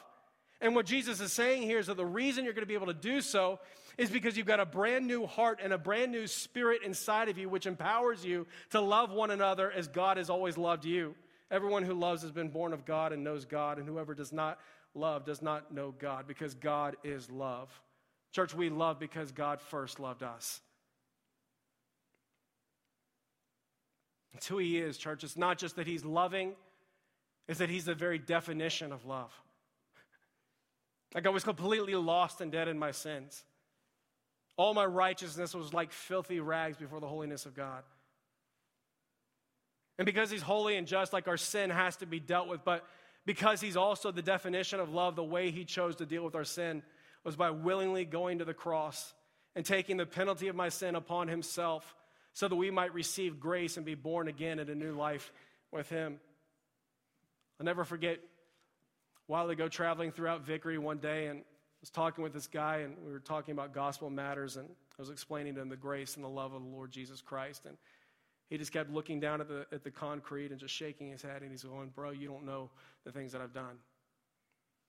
And 0.60 0.74
what 0.74 0.84
Jesus 0.84 1.20
is 1.20 1.32
saying 1.32 1.62
here 1.62 1.78
is 1.78 1.86
that 1.86 1.96
the 1.96 2.06
reason 2.06 2.44
you're 2.44 2.54
going 2.54 2.62
to 2.62 2.66
be 2.66 2.74
able 2.74 2.86
to 2.86 2.94
do 2.94 3.22
so 3.22 3.60
is 3.96 4.10
because 4.10 4.36
you've 4.36 4.46
got 4.46 4.60
a 4.60 4.66
brand 4.66 5.06
new 5.06 5.26
heart 5.26 5.60
and 5.62 5.72
a 5.72 5.78
brand 5.78 6.12
new 6.12 6.26
spirit 6.26 6.82
inside 6.84 7.28
of 7.28 7.38
you, 7.38 7.48
which 7.48 7.66
empowers 7.66 8.24
you 8.24 8.46
to 8.70 8.80
love 8.80 9.10
one 9.10 9.30
another 9.30 9.70
as 9.70 9.88
God 9.88 10.16
has 10.16 10.30
always 10.30 10.56
loved 10.56 10.84
you. 10.84 11.14
Everyone 11.50 11.84
who 11.84 11.94
loves 11.94 12.22
has 12.22 12.32
been 12.32 12.48
born 12.48 12.72
of 12.72 12.84
God 12.84 13.12
and 13.12 13.22
knows 13.22 13.44
God, 13.44 13.78
and 13.78 13.86
whoever 13.86 14.14
does 14.14 14.32
not 14.32 14.58
love 14.94 15.24
does 15.24 15.42
not 15.42 15.72
know 15.72 15.94
God 15.96 16.26
because 16.26 16.54
God 16.54 16.96
is 17.04 17.30
love. 17.30 17.68
Church, 18.32 18.54
we 18.54 18.70
love 18.70 18.98
because 18.98 19.30
God 19.30 19.60
first 19.60 20.00
loved 20.00 20.22
us. 20.22 20.60
It's 24.34 24.48
who 24.48 24.58
He 24.58 24.78
is, 24.78 24.98
church. 24.98 25.22
It's 25.22 25.36
not 25.36 25.58
just 25.58 25.76
that 25.76 25.86
He's 25.86 26.04
loving, 26.04 26.54
it's 27.46 27.60
that 27.60 27.70
He's 27.70 27.84
the 27.84 27.94
very 27.94 28.18
definition 28.18 28.92
of 28.92 29.04
love. 29.04 29.32
Like 31.14 31.26
I 31.26 31.30
was 31.30 31.44
completely 31.44 31.94
lost 31.94 32.40
and 32.40 32.50
dead 32.50 32.66
in 32.66 32.78
my 32.78 32.90
sins. 32.90 33.44
All 34.56 34.74
my 34.74 34.86
righteousness 34.86 35.54
was 35.54 35.72
like 35.72 35.92
filthy 35.92 36.40
rags 36.40 36.76
before 36.76 37.00
the 37.00 37.08
holiness 37.08 37.46
of 37.46 37.54
God. 37.54 37.82
And 39.98 40.06
because 40.06 40.30
he's 40.30 40.42
holy 40.42 40.76
and 40.76 40.86
just, 40.86 41.12
like 41.12 41.28
our 41.28 41.36
sin 41.36 41.70
has 41.70 41.96
to 41.96 42.06
be 42.06 42.20
dealt 42.20 42.48
with, 42.48 42.64
but 42.64 42.84
because 43.26 43.60
he's 43.60 43.76
also 43.76 44.10
the 44.10 44.22
definition 44.22 44.80
of 44.80 44.92
love, 44.92 45.16
the 45.16 45.24
way 45.24 45.50
he 45.50 45.64
chose 45.64 45.96
to 45.96 46.06
deal 46.06 46.24
with 46.24 46.34
our 46.34 46.44
sin 46.44 46.82
was 47.24 47.36
by 47.36 47.50
willingly 47.50 48.04
going 48.04 48.38
to 48.38 48.44
the 48.44 48.54
cross 48.54 49.14
and 49.56 49.64
taking 49.64 49.96
the 49.96 50.06
penalty 50.06 50.48
of 50.48 50.56
my 50.56 50.68
sin 50.68 50.94
upon 50.94 51.28
himself 51.28 51.94
so 52.32 52.48
that 52.48 52.56
we 52.56 52.70
might 52.70 52.92
receive 52.92 53.38
grace 53.40 53.76
and 53.76 53.86
be 53.86 53.94
born 53.94 54.28
again 54.28 54.58
in 54.58 54.68
a 54.68 54.74
new 54.74 54.92
life 54.92 55.32
with 55.72 55.88
him. 55.88 56.18
I'll 57.58 57.64
never 57.64 57.84
forget 57.84 58.16
a 58.16 58.20
while 59.32 59.48
ago 59.48 59.68
traveling 59.68 60.10
throughout 60.10 60.42
Vickery 60.42 60.76
one 60.76 60.98
day 60.98 61.28
and 61.28 61.42
was 61.84 61.90
talking 61.90 62.24
with 62.24 62.32
this 62.32 62.46
guy 62.46 62.78
and 62.78 62.96
we 63.04 63.12
were 63.12 63.18
talking 63.18 63.52
about 63.52 63.74
gospel 63.74 64.08
matters 64.08 64.56
and 64.56 64.66
I 64.66 65.02
was 65.02 65.10
explaining 65.10 65.54
to 65.56 65.60
him 65.60 65.68
the 65.68 65.76
grace 65.76 66.16
and 66.16 66.24
the 66.24 66.30
love 66.30 66.54
of 66.54 66.62
the 66.62 66.68
Lord 66.70 66.90
Jesus 66.90 67.20
Christ 67.20 67.66
and 67.66 67.76
he 68.48 68.56
just 68.56 68.72
kept 68.72 68.90
looking 68.90 69.20
down 69.20 69.42
at 69.42 69.48
the, 69.48 69.66
at 69.70 69.84
the 69.84 69.90
concrete 69.90 70.50
and 70.50 70.58
just 70.58 70.72
shaking 70.72 71.10
his 71.10 71.20
head 71.20 71.42
and 71.42 71.50
he's 71.50 71.62
going, 71.62 71.90
bro, 71.90 72.10
you 72.12 72.26
don't 72.26 72.46
know 72.46 72.70
the 73.04 73.12
things 73.12 73.32
that 73.32 73.42
I've 73.42 73.52
done. 73.52 73.76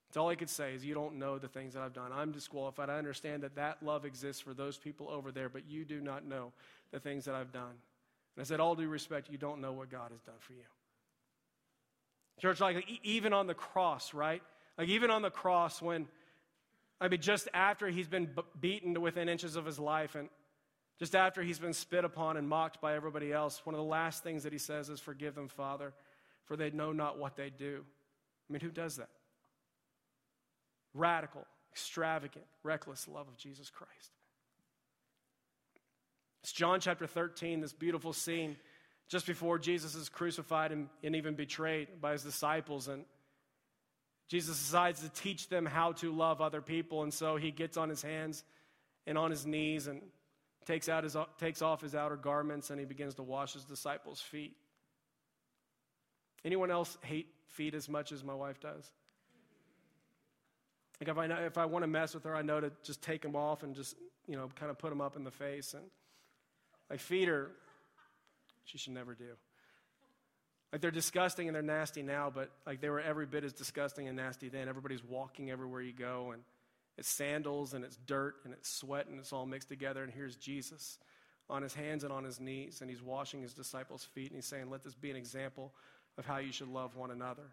That's 0.08 0.16
all 0.16 0.30
I 0.30 0.36
could 0.36 0.48
say 0.48 0.72
is 0.72 0.86
you 0.86 0.94
don't 0.94 1.18
know 1.18 1.36
the 1.38 1.48
things 1.48 1.74
that 1.74 1.82
I've 1.82 1.92
done. 1.92 2.12
I'm 2.14 2.32
disqualified. 2.32 2.88
I 2.88 2.96
understand 2.96 3.42
that 3.42 3.56
that 3.56 3.82
love 3.82 4.06
exists 4.06 4.40
for 4.40 4.54
those 4.54 4.78
people 4.78 5.10
over 5.10 5.30
there, 5.30 5.50
but 5.50 5.68
you 5.68 5.84
do 5.84 6.00
not 6.00 6.24
know 6.24 6.52
the 6.92 6.98
things 6.98 7.26
that 7.26 7.34
I've 7.34 7.52
done. 7.52 7.74
And 8.36 8.40
I 8.40 8.44
said, 8.44 8.58
all 8.58 8.74
due 8.74 8.88
respect, 8.88 9.28
you 9.30 9.36
don't 9.36 9.60
know 9.60 9.72
what 9.72 9.90
God 9.90 10.12
has 10.12 10.22
done 10.22 10.36
for 10.40 10.54
you. 10.54 10.64
Church, 12.40 12.58
like 12.58 12.88
even 13.02 13.34
on 13.34 13.46
the 13.46 13.54
cross, 13.54 14.14
right? 14.14 14.42
Like 14.78 14.88
even 14.88 15.10
on 15.10 15.20
the 15.20 15.30
cross, 15.30 15.82
when, 15.82 16.06
I 17.00 17.08
mean, 17.08 17.20
just 17.20 17.48
after 17.52 17.88
he's 17.88 18.08
been 18.08 18.30
beaten 18.58 18.94
to 18.94 19.00
within 19.00 19.28
inches 19.28 19.56
of 19.56 19.66
his 19.66 19.78
life 19.78 20.14
and 20.14 20.28
just 20.98 21.14
after 21.14 21.42
he's 21.42 21.58
been 21.58 21.74
spit 21.74 22.04
upon 22.04 22.38
and 22.38 22.48
mocked 22.48 22.80
by 22.80 22.94
everybody 22.94 23.32
else, 23.32 23.60
one 23.64 23.74
of 23.74 23.78
the 23.78 23.84
last 23.84 24.22
things 24.22 24.44
that 24.44 24.52
he 24.52 24.58
says 24.58 24.88
is, 24.88 24.98
Forgive 24.98 25.34
them, 25.34 25.48
Father, 25.48 25.92
for 26.46 26.56
they 26.56 26.70
know 26.70 26.92
not 26.92 27.18
what 27.18 27.36
they 27.36 27.50
do. 27.50 27.84
I 28.48 28.52
mean, 28.52 28.60
who 28.60 28.70
does 28.70 28.96
that? 28.96 29.10
Radical, 30.94 31.44
extravagant, 31.72 32.46
reckless 32.62 33.06
love 33.06 33.28
of 33.28 33.36
Jesus 33.36 33.68
Christ. 33.68 34.12
It's 36.42 36.52
John 36.52 36.80
chapter 36.80 37.06
13, 37.06 37.60
this 37.60 37.72
beautiful 37.72 38.12
scene 38.12 38.56
just 39.08 39.26
before 39.26 39.58
Jesus 39.58 39.94
is 39.94 40.08
crucified 40.08 40.72
and, 40.72 40.88
and 41.02 41.14
even 41.14 41.34
betrayed 41.34 42.00
by 42.00 42.12
his 42.12 42.22
disciples. 42.22 42.88
And 42.88 43.04
Jesus 44.28 44.58
decides 44.58 45.00
to 45.02 45.08
teach 45.08 45.48
them 45.48 45.66
how 45.66 45.92
to 45.92 46.12
love 46.12 46.40
other 46.40 46.60
people. 46.60 47.02
And 47.02 47.14
so 47.14 47.36
he 47.36 47.50
gets 47.50 47.76
on 47.76 47.88
his 47.88 48.02
hands 48.02 48.44
and 49.06 49.16
on 49.16 49.30
his 49.30 49.46
knees 49.46 49.86
and 49.86 50.02
takes, 50.66 50.88
out 50.88 51.04
his, 51.04 51.16
takes 51.38 51.62
off 51.62 51.80
his 51.80 51.94
outer 51.94 52.16
garments, 52.16 52.70
and 52.70 52.80
he 52.80 52.86
begins 52.86 53.14
to 53.14 53.22
wash 53.22 53.52
his 53.52 53.64
disciples' 53.64 54.20
feet. 54.20 54.56
Anyone 56.44 56.70
else 56.70 56.98
hate 57.02 57.28
feet 57.48 57.74
as 57.74 57.88
much 57.88 58.12
as 58.12 58.24
my 58.24 58.34
wife 58.34 58.60
does? 58.60 58.90
Like 61.00 61.08
if 61.08 61.18
I, 61.18 61.26
know, 61.26 61.36
if 61.36 61.58
I 61.58 61.66
want 61.66 61.82
to 61.82 61.88
mess 61.88 62.14
with 62.14 62.24
her, 62.24 62.34
I 62.34 62.42
know 62.42 62.60
to 62.60 62.72
just 62.82 63.02
take 63.02 63.22
them 63.22 63.36
off 63.36 63.62
and 63.62 63.74
just, 63.74 63.96
you 64.26 64.36
know, 64.36 64.48
kind 64.58 64.70
of 64.70 64.78
put 64.78 64.90
them 64.90 65.00
up 65.00 65.16
in 65.16 65.24
the 65.24 65.30
face. 65.30 65.74
And 65.74 65.84
like 66.90 67.00
feet 67.00 67.28
are, 67.28 67.50
she 68.64 68.78
should 68.78 68.94
never 68.94 69.14
do. 69.14 69.36
Like 70.72 70.80
they're 70.80 70.90
disgusting 70.90 71.48
and 71.48 71.54
they're 71.54 71.62
nasty 71.62 72.02
now, 72.02 72.30
but 72.34 72.50
like 72.66 72.80
they 72.80 72.88
were 72.88 73.00
every 73.00 73.26
bit 73.26 73.44
as 73.44 73.52
disgusting 73.52 74.08
and 74.08 74.16
nasty 74.16 74.48
then. 74.48 74.68
Everybody's 74.68 75.04
walking 75.04 75.50
everywhere 75.50 75.80
you 75.80 75.92
go, 75.92 76.32
and 76.32 76.42
it's 76.98 77.08
sandals 77.08 77.74
and 77.74 77.84
it's 77.84 77.96
dirt 77.96 78.36
and 78.44 78.52
it's 78.52 78.68
sweat 78.68 79.06
and 79.06 79.18
it's 79.18 79.32
all 79.32 79.46
mixed 79.46 79.68
together. 79.68 80.02
And 80.02 80.12
here's 80.12 80.36
Jesus 80.36 80.98
on 81.48 81.62
his 81.62 81.74
hands 81.74 82.02
and 82.02 82.12
on 82.12 82.24
his 82.24 82.40
knees, 82.40 82.80
and 82.80 82.90
he's 82.90 83.02
washing 83.02 83.40
his 83.40 83.54
disciples' 83.54 84.04
feet, 84.04 84.26
and 84.26 84.36
he's 84.36 84.46
saying, 84.46 84.68
Let 84.68 84.82
this 84.82 84.94
be 84.94 85.10
an 85.10 85.16
example 85.16 85.72
of 86.18 86.26
how 86.26 86.38
you 86.38 86.52
should 86.52 86.68
love 86.68 86.96
one 86.96 87.10
another. 87.10 87.44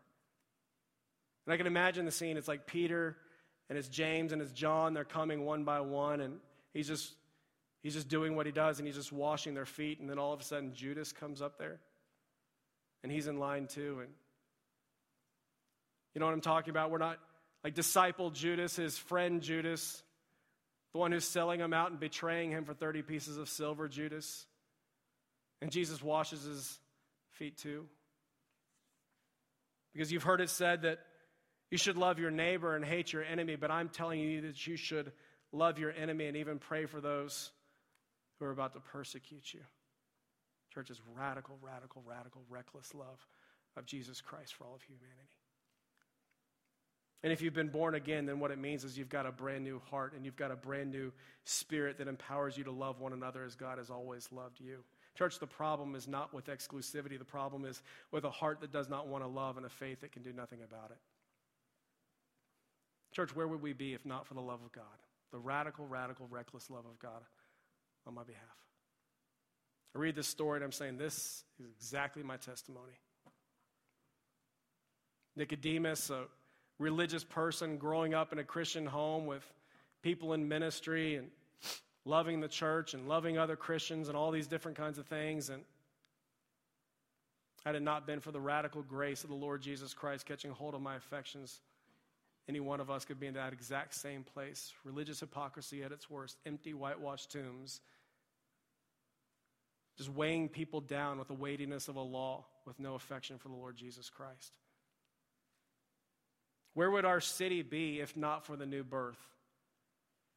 And 1.45 1.53
I 1.53 1.57
can 1.57 1.67
imagine 1.67 2.05
the 2.05 2.11
scene. 2.11 2.37
It's 2.37 2.47
like 2.47 2.65
Peter 2.65 3.17
and 3.69 3.77
it's 3.77 3.87
James 3.87 4.31
and 4.31 4.41
it's 4.41 4.51
John. 4.51 4.93
They're 4.93 5.03
coming 5.03 5.45
one 5.45 5.63
by 5.63 5.81
one, 5.81 6.21
and 6.21 6.39
he's 6.73 6.87
just 6.87 7.13
he's 7.81 7.93
just 7.93 8.07
doing 8.07 8.35
what 8.35 8.45
he 8.45 8.51
does, 8.51 8.79
and 8.79 8.87
he's 8.87 8.95
just 8.95 9.11
washing 9.11 9.53
their 9.53 9.65
feet. 9.65 9.99
And 9.99 10.09
then 10.09 10.19
all 10.19 10.33
of 10.33 10.39
a 10.39 10.43
sudden, 10.43 10.73
Judas 10.73 11.11
comes 11.11 11.41
up 11.41 11.57
there, 11.57 11.79
and 13.03 13.11
he's 13.11 13.27
in 13.27 13.37
line 13.37 13.67
too. 13.67 13.99
And 14.01 14.09
you 16.13 16.19
know 16.19 16.25
what 16.25 16.33
I'm 16.33 16.41
talking 16.41 16.71
about? 16.71 16.89
We're 16.89 16.97
not 16.97 17.19
like 17.63 17.73
disciple 17.73 18.31
Judas, 18.31 18.75
his 18.75 18.97
friend 18.97 19.41
Judas, 19.41 20.01
the 20.93 20.99
one 20.99 21.11
who's 21.11 21.25
selling 21.25 21.59
him 21.59 21.73
out 21.73 21.91
and 21.91 21.99
betraying 21.99 22.51
him 22.51 22.65
for 22.65 22.73
30 22.73 23.01
pieces 23.01 23.37
of 23.37 23.49
silver, 23.49 23.87
Judas. 23.87 24.45
And 25.61 25.71
Jesus 25.71 26.01
washes 26.01 26.43
his 26.43 26.79
feet 27.31 27.57
too. 27.57 27.85
Because 29.93 30.11
you've 30.11 30.23
heard 30.23 30.41
it 30.41 30.49
said 30.49 30.83
that 30.83 30.99
you 31.71 31.77
should 31.77 31.97
love 31.97 32.19
your 32.19 32.31
neighbor 32.31 32.75
and 32.75 32.83
hate 32.83 33.13
your 33.13 33.23
enemy, 33.23 33.55
but 33.55 33.71
I'm 33.71 33.89
telling 33.89 34.19
you 34.19 34.41
that 34.41 34.67
you 34.67 34.75
should 34.75 35.11
love 35.51 35.79
your 35.79 35.91
enemy 35.91 36.27
and 36.27 36.37
even 36.37 36.59
pray 36.59 36.85
for 36.85 36.99
those 36.99 37.51
who 38.39 38.45
are 38.45 38.51
about 38.51 38.73
to 38.73 38.79
persecute 38.79 39.53
you. 39.53 39.61
Church 40.73 40.89
is 40.89 40.99
radical, 41.15 41.57
radical, 41.61 42.01
radical, 42.05 42.41
reckless 42.49 42.93
love 42.95 43.27
of 43.77 43.85
Jesus 43.85 44.21
Christ 44.21 44.55
for 44.55 44.65
all 44.65 44.75
of 44.75 44.81
humanity. 44.81 45.29
And 47.23 47.31
if 47.31 47.41
you've 47.41 47.53
been 47.53 47.69
born 47.69 47.95
again, 47.95 48.25
then 48.25 48.39
what 48.39 48.51
it 48.51 48.59
means 48.59 48.83
is 48.83 48.97
you've 48.97 49.07
got 49.07 49.25
a 49.25 49.31
brand 49.31 49.63
new 49.63 49.81
heart 49.89 50.13
and 50.13 50.25
you've 50.25 50.35
got 50.35 50.51
a 50.51 50.57
brand 50.57 50.91
new 50.91 51.11
spirit 51.45 51.97
that 51.99 52.07
empowers 52.09 52.57
you 52.57 52.65
to 52.65 52.71
love 52.71 52.99
one 52.99 53.13
another 53.13 53.45
as 53.45 53.55
God 53.55 53.77
has 53.77 53.89
always 53.89 54.27
loved 54.31 54.59
you. 54.59 54.83
Church, 55.15 55.39
the 55.39 55.47
problem 55.47 55.95
is 55.95 56.07
not 56.07 56.33
with 56.33 56.47
exclusivity. 56.47 57.17
The 57.17 57.23
problem 57.23 57.63
is 57.63 57.81
with 58.11 58.25
a 58.25 58.31
heart 58.31 58.59
that 58.61 58.73
does 58.73 58.89
not 58.89 59.07
want 59.07 59.23
to 59.23 59.27
love 59.27 59.57
and 59.57 59.65
a 59.65 59.69
faith 59.69 60.01
that 60.01 60.11
can 60.11 60.21
do 60.23 60.33
nothing 60.33 60.59
about 60.63 60.91
it. 60.91 60.97
Church, 63.13 63.33
where 63.35 63.47
would 63.47 63.61
we 63.61 63.73
be 63.73 63.93
if 63.93 64.05
not 64.05 64.27
for 64.27 64.33
the 64.33 64.41
love 64.41 64.59
of 64.65 64.71
God? 64.71 64.83
The 65.31 65.37
radical, 65.37 65.87
radical, 65.87 66.27
reckless 66.29 66.69
love 66.69 66.85
of 66.85 66.99
God 66.99 67.21
on 68.05 68.15
my 68.15 68.23
behalf. 68.23 68.63
I 69.95 69.99
read 69.99 70.15
this 70.15 70.27
story 70.27 70.57
and 70.57 70.63
I'm 70.63 70.71
saying, 70.71 70.97
this 70.97 71.43
is 71.59 71.65
exactly 71.77 72.23
my 72.23 72.37
testimony. 72.37 72.93
Nicodemus, 75.35 76.09
a 76.09 76.25
religious 76.79 77.23
person 77.23 77.77
growing 77.77 78.13
up 78.13 78.33
in 78.33 78.39
a 78.39 78.43
Christian 78.43 78.85
home 78.85 79.25
with 79.25 79.43
people 80.01 80.33
in 80.33 80.47
ministry 80.47 81.15
and 81.15 81.29
loving 82.05 82.39
the 82.39 82.47
church 82.47 82.93
and 82.93 83.07
loving 83.07 83.37
other 83.37 83.55
Christians 83.55 84.09
and 84.09 84.17
all 84.17 84.31
these 84.31 84.47
different 84.47 84.77
kinds 84.77 84.97
of 84.97 85.05
things. 85.05 85.49
And 85.49 85.63
had 87.63 87.75
it 87.75 87.81
not 87.81 88.05
been 88.05 88.19
for 88.19 88.31
the 88.31 88.41
radical 88.41 88.81
grace 88.81 89.23
of 89.23 89.29
the 89.29 89.35
Lord 89.35 89.61
Jesus 89.61 89.93
Christ 89.93 90.25
catching 90.25 90.51
hold 90.51 90.75
of 90.75 90.81
my 90.81 90.95
affections, 90.95 91.61
any 92.49 92.59
one 92.59 92.81
of 92.81 92.91
us 92.91 93.05
could 93.05 93.19
be 93.19 93.27
in 93.27 93.35
that 93.35 93.53
exact 93.53 93.95
same 93.95 94.23
place. 94.23 94.73
Religious 94.83 95.21
hypocrisy 95.21 95.81
at 95.83 95.93
its 95.93 96.09
worst, 96.09 96.37
empty, 96.45 96.73
whitewashed 96.73 97.31
tombs, 97.31 97.79
just 99.97 100.09
weighing 100.09 100.49
people 100.49 100.81
down 100.81 101.19
with 101.19 101.27
the 101.27 101.33
weightiness 101.33 101.87
of 101.87 101.95
a 101.95 102.01
law 102.01 102.45
with 102.65 102.79
no 102.79 102.95
affection 102.95 103.37
for 103.37 103.49
the 103.49 103.55
Lord 103.55 103.75
Jesus 103.75 104.09
Christ. 104.09 104.57
Where 106.73 106.89
would 106.89 107.05
our 107.05 107.19
city 107.21 107.61
be 107.61 107.99
if 107.99 108.17
not 108.17 108.45
for 108.45 108.55
the 108.55 108.65
new 108.65 108.83
birth? 108.83 109.19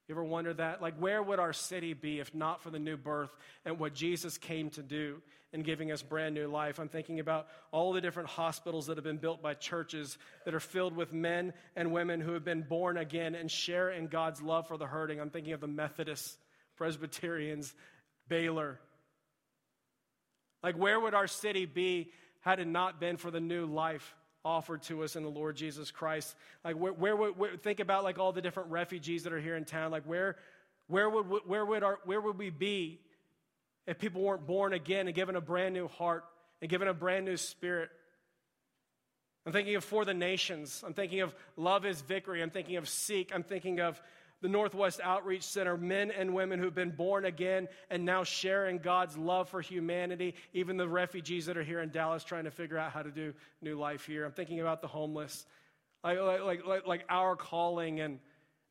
You 0.09 0.15
ever 0.15 0.25
wonder 0.25 0.55
that? 0.55 0.81
Like, 0.81 0.97
where 0.99 1.21
would 1.21 1.41
our 1.41 1.53
city 1.53 1.93
be 1.93 2.21
if 2.21 2.33
not 2.33 2.63
for 2.63 2.71
the 2.71 2.79
new 2.79 2.97
birth 2.97 3.35
and 3.65 3.79
what 3.79 3.93
Jesus 3.93 4.39
came 4.39 4.71
to 4.71 4.83
do 4.83 5.21
in 5.53 5.63
giving 5.63 5.91
us 5.91 6.01
brand 6.01 6.35
new 6.35 6.47
life? 6.47 6.79
I'm 6.79 6.89
thinking 6.89 7.19
about 7.19 7.49
all 7.73 7.93
the 7.93 8.01
different 8.01 8.29
hospitals 8.29 8.87
that 8.87 8.99
have 8.99 9.05
been 9.05 9.17
built 9.17 9.43
by 9.43 9.55
churches 9.55 10.17
that 10.45 10.55
are 10.55 10.61
filled 10.61 10.95
with 10.95 11.13
men 11.13 11.55
and 11.75 11.93
women 11.93 12.21
who 12.21 12.35
have 12.35 12.45
been 12.45 12.63
born 12.63 12.99
again 12.99 13.35
and 13.35 13.51
share 13.51 13.91
in 13.91 14.07
God's 14.07 14.41
love 14.41 14.69
for 14.69 14.79
the 14.79 14.87
hurting. 14.87 15.21
I'm 15.21 15.31
thinking 15.31 15.55
of 15.55 15.61
the 15.61 15.67
Methodists, 15.67 16.37
Presbyterians, 16.77 17.75
Baylor. 18.29 18.79
Like, 20.67 20.77
where 20.77 20.99
would 20.99 21.15
our 21.15 21.29
city 21.29 21.65
be 21.65 22.11
had 22.41 22.59
it 22.59 22.67
not 22.67 22.99
been 22.99 23.19
for 23.19 23.31
the 23.31 23.39
new 23.39 23.67
life 23.67 24.17
offered 24.45 24.83
to 24.83 25.05
us 25.05 25.15
in 25.15 25.23
the 25.23 25.29
Lord 25.29 25.55
Jesus 25.55 25.93
Christ. 25.93 26.35
Like, 26.65 26.75
where, 26.75 26.93
where, 26.93 27.15
where, 27.15 27.57
think 27.57 27.79
about 27.79 28.03
like 28.03 28.19
all 28.19 28.33
the 28.33 28.43
different 28.43 28.73
refugees 28.73 29.23
that 29.23 29.33
are 29.33 29.39
here 29.39 29.55
in 29.55 29.65
town. 29.65 29.93
Like, 29.93 30.03
where, 30.07 30.35
where 30.89 31.09
would, 31.09 31.27
where 31.47 31.65
would, 31.65 31.85
our, 31.85 32.01
where 32.05 32.21
would 32.21 32.37
we 32.37 32.51
be 32.51 32.99
if 33.87 33.97
people 34.01 34.23
weren't 34.23 34.45
born 34.45 34.73
again 34.73 35.07
and 35.07 35.15
given 35.15 35.37
a 35.37 35.41
brand 35.41 35.73
new 35.73 35.87
heart 35.87 36.25
and 36.61 36.69
given 36.69 36.89
a 36.89 36.95
brand 36.95 37.25
new 37.25 37.37
spirit? 37.37 37.91
I'm 39.47 39.53
thinking 39.53 39.77
of 39.77 39.85
For 39.85 40.05
the 40.05 40.15
Nations. 40.15 40.83
I'm 40.85 40.95
thinking 40.95 41.21
of 41.21 41.33
Love 41.57 41.87
is 41.87 42.01
Victory. 42.01 42.43
I'm 42.43 42.51
thinking 42.51 42.75
of 42.75 42.89
Seek. 42.89 43.31
I'm 43.33 43.45
thinking 43.45 43.79
of 43.79 44.03
the 44.43 44.49
Northwest 44.49 45.01
Outreach 45.03 45.43
Center, 45.43 45.77
men 45.77 46.11
and 46.11 46.35
women 46.35 46.59
who've 46.59 46.75
been 46.75 46.91
born 46.91 47.25
again 47.25 47.69
and 47.91 48.05
now 48.05 48.25
sharing 48.25 48.79
God's 48.79 49.17
love 49.17 49.49
for 49.49 49.61
humanity, 49.61 50.35
even 50.53 50.77
the 50.77 50.89
refugees 50.89 51.47
that 51.47 51.57
are 51.57 51.65
here 51.65 51.81
in 51.81 51.91
Dallas 51.91 52.23
trying 52.23 52.45
to 52.45 52.51
figure 52.51 52.79
out 52.79 52.93
how 52.93 53.03
to 53.03 53.11
do 53.11 53.33
new 53.63 53.79
life 53.79 54.07
here. 54.07 54.25
I'm 54.25 54.33
thinking 54.33 54.61
about 54.61 54.83
the 54.83 54.89
homeless, 54.89 55.47
like, 56.05 56.21
like, 56.21 56.67
like, 56.67 56.87
like 56.87 57.09
OurCalling 57.09 58.05
and 58.05 58.19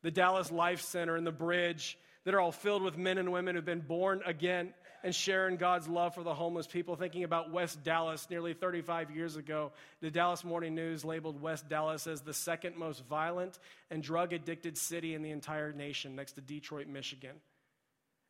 the 0.02 0.10
Dallas 0.10 0.52
Life 0.52 0.82
Center 0.82 1.16
and 1.16 1.26
the 1.26 1.32
bridge 1.32 1.98
that 2.24 2.34
are 2.34 2.40
all 2.40 2.52
filled 2.52 2.82
with 2.82 2.96
men 2.96 3.18
and 3.18 3.32
women 3.32 3.54
who've 3.54 3.64
been 3.64 3.80
born 3.80 4.22
again 4.24 4.72
and 5.06 5.14
sharing 5.14 5.56
God's 5.56 5.86
love 5.86 6.16
for 6.16 6.24
the 6.24 6.34
homeless 6.34 6.66
people. 6.66 6.96
Thinking 6.96 7.22
about 7.22 7.52
West 7.52 7.84
Dallas 7.84 8.26
nearly 8.28 8.54
35 8.54 9.12
years 9.12 9.36
ago, 9.36 9.70
the 10.00 10.10
Dallas 10.10 10.42
Morning 10.42 10.74
News 10.74 11.04
labeled 11.04 11.40
West 11.40 11.68
Dallas 11.68 12.08
as 12.08 12.22
the 12.22 12.34
second 12.34 12.76
most 12.76 13.06
violent 13.06 13.60
and 13.88 14.02
drug 14.02 14.32
addicted 14.32 14.76
city 14.76 15.14
in 15.14 15.22
the 15.22 15.30
entire 15.30 15.72
nation, 15.72 16.16
next 16.16 16.32
to 16.32 16.40
Detroit, 16.40 16.88
Michigan 16.88 17.36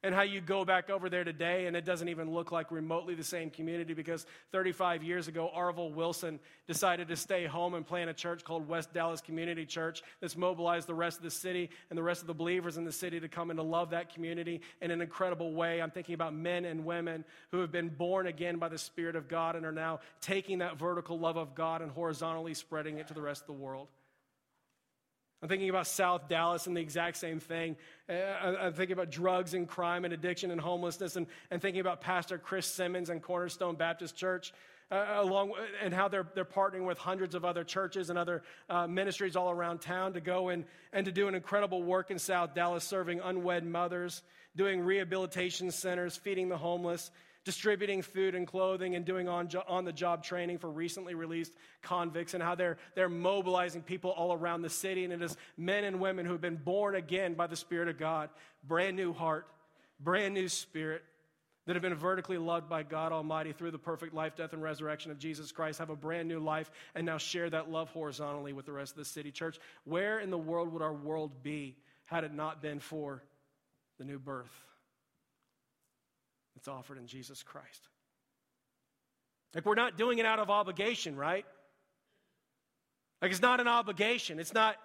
and 0.03 0.15
how 0.15 0.23
you 0.23 0.41
go 0.41 0.65
back 0.65 0.91
over 0.91 1.09
there 1.09 1.25
today 1.25 1.67
and 1.67 1.77
it 1.77 1.85
doesn't 1.85 2.09
even 2.09 2.31
look 2.31 2.53
like 2.53 2.71
remotely 2.71 3.15
the 3.15 3.25
same 3.25 3.51
community 3.51 3.95
because 3.95 4.27
35 4.53 5.03
years 5.03 5.29
ago, 5.29 5.51
Arvil 5.57 5.93
Wilson 5.95 6.39
decided 6.67 7.09
to 7.09 7.17
stay 7.17 7.47
home 7.47 7.75
and 7.75 7.87
plant 7.87 8.11
a 8.11 8.15
church 8.15 8.45
called 8.45 8.69
West 8.69 8.93
Dallas 8.93 9.21
Community 9.21 9.65
Church 9.65 10.03
that's 10.21 10.37
mobilized 10.37 10.87
the 10.87 10.95
rest 10.95 11.19
of 11.19 11.25
the 11.25 11.31
city 11.31 11.71
and 11.91 11.99
the 11.99 12.03
rest 12.03 12.21
of 12.21 12.27
the 12.27 12.35
believers 12.35 12.77
in 12.77 12.85
the 12.85 12.93
city 12.93 13.19
to 13.21 13.29
come 13.29 13.51
and 13.51 13.59
to 13.59 13.63
love 13.63 13.91
that 13.91 14.13
community 14.13 14.61
in 14.81 14.91
an 14.91 15.01
incredible 15.01 15.53
way. 15.53 15.81
I'm 15.81 15.91
thinking 15.91 16.15
about 16.15 16.35
men 16.35 16.65
and 16.65 16.85
women 16.85 17.25
who 17.51 17.61
have 17.61 17.73
been 17.73 17.89
born 17.89 18.27
again 18.27 18.59
by 18.59 18.69
the 18.69 18.79
Spirit 18.79 19.17
of 19.17 19.29
God 19.29 19.57
and 19.57 19.65
are 19.65 19.73
now 19.73 20.01
taking 20.21 20.59
that 20.59 20.79
vertical 20.79 21.19
love 21.19 21.37
of 21.37 21.55
God 21.55 21.83
and 21.83 21.91
horizontally 21.91 22.55
spreading 22.55 22.99
it 22.99 23.09
to 23.09 23.15
the 23.15 23.23
rest 23.23 23.43
of 23.43 23.47
the 23.47 23.53
world. 23.55 23.89
I'm 25.43 25.49
thinking 25.49 25.69
about 25.69 25.87
South 25.87 26.29
Dallas 26.29 26.67
and 26.67 26.77
the 26.77 26.81
exact 26.81 27.19
same 27.19 27.41
thing. 27.41 27.77
Uh, 28.09 28.15
I'm 28.15 28.73
thinking 28.73 28.95
about 28.95 29.11
drugs 29.11 29.53
and 29.53 29.69
crime 29.69 30.05
and 30.05 30.15
addiction 30.15 30.51
and 30.51 30.61
homelessness 30.61 31.17
and, 31.17 31.27
and 31.51 31.61
thinking 31.61 31.81
about 31.81 32.01
Pastor 32.01 32.39
Chris 32.39 32.67
Simmons 32.67 33.11
and 33.11 33.23
Cornerstone 33.23 33.77
Baptist 33.77 34.17
Church. 34.17 34.53
Uh, 34.89 35.05
along 35.17 35.53
and 35.83 35.93
how 35.93 36.07
they're, 36.07 36.29
they're 36.37 36.45
partnering 36.45 36.87
with 36.87 36.97
hundreds 36.97 37.35
of 37.35 37.45
other 37.45 37.65
churches 37.65 38.09
and 38.09 38.17
other 38.17 38.45
uh, 38.71 38.87
ministries 38.87 39.35
all 39.35 39.51
around 39.51 39.81
town 39.81 40.13
to 40.13 40.21
go 40.21 40.49
and, 40.49 40.65
and 40.93 41.07
to 41.07 41.11
do 41.11 41.27
an 41.27 41.35
incredible 41.35 41.83
work 41.83 42.13
in 42.13 42.21
South 42.21 42.55
Dallas, 42.55 42.85
serving 42.85 43.19
unwed 43.19 43.67
mothers, 43.67 44.23
doing 44.55 44.81
rehabilitation 44.81 45.73
centers, 45.73 46.17
feeding 46.17 46.49
the 46.49 46.57
homeless, 46.57 47.11
distributing 47.47 48.03
food 48.03 48.35
and 48.35 48.45
clothing 48.45 48.97
and 48.97 49.05
doing 49.05 49.29
on, 49.29 49.49
jo- 49.49 49.63
on 49.69 49.85
the 49.85 49.93
job 49.93 50.25
training 50.25 50.59
for 50.59 50.69
recently 50.69 51.15
released 51.15 51.53
convicts 51.81 52.35
and 52.35 52.43
how 52.43 52.57
they're, 52.57 52.77
they're 52.97 53.09
mobilizing 53.09 53.81
people 53.83 54.11
all 54.11 54.33
around 54.33 54.63
the 54.63 54.69
city. 54.69 55.05
And 55.05 55.13
it 55.13 55.23
is 55.23 55.37
men 55.57 55.85
and 55.85 56.01
women 56.01 56.27
who 56.27 56.33
have 56.33 56.41
been 56.41 56.57
born 56.57 56.97
again 56.97 57.35
by 57.35 57.47
the 57.47 57.55
Spirit 57.55 57.89
of 57.89 57.99
God, 57.99 58.31
brand 58.67 58.97
new 58.97 59.13
heart, 59.13 59.47
brand 60.01 60.35
new 60.35 60.49
spirit, 60.49 61.05
that 61.67 61.75
have 61.75 61.83
been 61.83 61.95
vertically 61.95 62.37
loved 62.37 62.69
by 62.69 62.83
God 62.83 63.13
Almighty 63.13 63.53
through 63.53 63.71
the 63.71 63.79
perfect 63.79 64.13
life, 64.13 64.37
death, 64.37 64.53
and 64.53 64.63
resurrection 64.63 65.13
of 65.13 65.19
Jesus 65.19 65.53
Christ, 65.53 65.79
have 65.79 65.91
a 65.91 65.97
brand 65.97 66.29
new 66.29 66.41
life, 66.41 66.71
and 66.95 67.07
now 67.07 67.19
share 67.19 67.49
that 67.51 67.71
love 67.71 67.91
horizontally 67.91 68.53
with 68.53 68.67
the 68.67 68.73
rest 68.73 68.93
of 68.93 68.99
the 68.99 69.05
city. 69.05 69.31
Church, 69.31 69.59
where 69.85 70.19
in 70.19 70.31
the 70.31 70.39
world 70.39 70.73
would 70.73 70.83
our 70.83 70.93
world 70.93 71.43
be 71.43 71.77
had 72.05 72.25
it 72.25 72.35
not 72.35 72.61
been 72.61 72.81
for 72.81 73.23
the 73.99 74.05
new 74.05 74.19
birth? 74.19 74.51
It's 76.57 76.69
offered 76.69 76.99
in 76.99 77.07
Jesus 77.07 77.43
Christ. 77.43 77.89
Like, 79.55 79.65
we're 79.65 79.75
not 79.75 79.97
doing 79.97 80.19
it 80.19 80.27
out 80.27 80.39
of 80.39 80.51
obligation, 80.51 81.17
right? 81.17 81.47
Like, 83.23 83.31
it's 83.31 83.43
not 83.43 83.61
an 83.61 83.69
obligation. 83.69 84.39
It's 84.39 84.53
not 84.53 84.77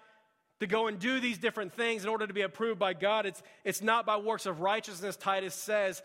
to 0.60 0.68
go 0.68 0.88
and 0.88 1.00
do 1.00 1.20
these 1.20 1.38
different 1.38 1.74
things 1.74 2.04
in 2.04 2.10
order 2.10 2.28
to 2.28 2.34
be 2.34 2.42
approved 2.42 2.80
by 2.80 2.94
God. 2.94 3.26
It's, 3.26 3.42
it's 3.64 3.82
not 3.82 4.06
by 4.06 4.18
works 4.18 4.46
of 4.46 4.62
righteousness, 4.62 5.18
Titus 5.18 5.56
says, 5.56 6.02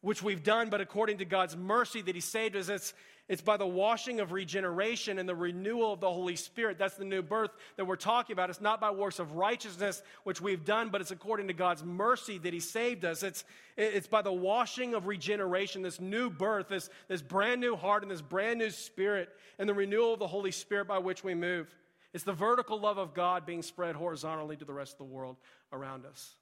which 0.00 0.22
we've 0.22 0.42
done, 0.42 0.70
but 0.70 0.80
according 0.80 1.18
to 1.18 1.24
God's 1.24 1.56
mercy 1.56 2.00
that 2.02 2.14
He 2.14 2.20
saved 2.20 2.56
us. 2.56 2.68
It's, 2.68 2.94
it's 3.30 3.42
by 3.42 3.56
the 3.56 3.66
washing 3.66 4.18
of 4.18 4.32
regeneration 4.32 5.20
and 5.20 5.28
the 5.28 5.36
renewal 5.36 5.92
of 5.92 6.00
the 6.00 6.10
Holy 6.10 6.34
Spirit. 6.34 6.78
That's 6.78 6.96
the 6.96 7.04
new 7.04 7.22
birth 7.22 7.52
that 7.76 7.84
we're 7.84 7.94
talking 7.94 8.32
about. 8.32 8.50
It's 8.50 8.60
not 8.60 8.80
by 8.80 8.90
works 8.90 9.20
of 9.20 9.36
righteousness, 9.36 10.02
which 10.24 10.40
we've 10.40 10.64
done, 10.64 10.88
but 10.88 11.00
it's 11.00 11.12
according 11.12 11.46
to 11.46 11.52
God's 11.52 11.84
mercy 11.84 12.38
that 12.38 12.52
He 12.52 12.58
saved 12.58 13.04
us. 13.04 13.22
It's, 13.22 13.44
it's 13.76 14.08
by 14.08 14.22
the 14.22 14.32
washing 14.32 14.94
of 14.94 15.06
regeneration, 15.06 15.80
this 15.80 16.00
new 16.00 16.28
birth, 16.28 16.66
this, 16.66 16.90
this 17.06 17.22
brand 17.22 17.60
new 17.60 17.76
heart 17.76 18.02
and 18.02 18.10
this 18.10 18.20
brand 18.20 18.58
new 18.58 18.70
spirit, 18.70 19.28
and 19.60 19.68
the 19.68 19.74
renewal 19.74 20.14
of 20.14 20.18
the 20.18 20.26
Holy 20.26 20.50
Spirit 20.50 20.88
by 20.88 20.98
which 20.98 21.22
we 21.22 21.32
move. 21.32 21.72
It's 22.12 22.24
the 22.24 22.32
vertical 22.32 22.80
love 22.80 22.98
of 22.98 23.14
God 23.14 23.46
being 23.46 23.62
spread 23.62 23.94
horizontally 23.94 24.56
to 24.56 24.64
the 24.64 24.72
rest 24.72 24.94
of 24.94 24.98
the 24.98 25.04
world 25.04 25.36
around 25.72 26.04
us. 26.04 26.34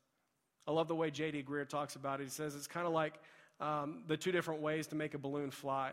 I 0.66 0.70
love 0.70 0.88
the 0.88 0.94
way 0.94 1.10
J.D. 1.10 1.42
Greear 1.42 1.68
talks 1.68 1.96
about 1.96 2.22
it. 2.22 2.24
He 2.24 2.30
says 2.30 2.54
it's 2.54 2.66
kind 2.66 2.86
of 2.86 2.94
like 2.94 3.12
um, 3.60 4.04
the 4.06 4.16
two 4.16 4.32
different 4.32 4.62
ways 4.62 4.86
to 4.86 4.96
make 4.96 5.12
a 5.12 5.18
balloon 5.18 5.50
fly. 5.50 5.92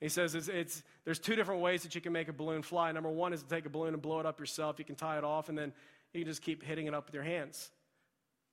He 0.00 0.08
says 0.08 0.34
it's, 0.34 0.48
it's, 0.48 0.82
there's 1.04 1.18
two 1.18 1.36
different 1.36 1.60
ways 1.60 1.82
that 1.82 1.94
you 1.94 2.00
can 2.00 2.12
make 2.12 2.28
a 2.28 2.32
balloon 2.32 2.62
fly. 2.62 2.92
Number 2.92 3.10
one 3.10 3.32
is 3.32 3.42
to 3.42 3.48
take 3.48 3.64
a 3.66 3.70
balloon 3.70 3.94
and 3.94 4.02
blow 4.02 4.20
it 4.20 4.26
up 4.26 4.38
yourself. 4.38 4.78
You 4.78 4.84
can 4.84 4.96
tie 4.96 5.18
it 5.18 5.24
off, 5.24 5.48
and 5.48 5.56
then 5.56 5.72
you 6.12 6.20
can 6.20 6.30
just 6.30 6.42
keep 6.42 6.62
hitting 6.62 6.86
it 6.86 6.94
up 6.94 7.06
with 7.06 7.14
your 7.14 7.24
hands. 7.24 7.70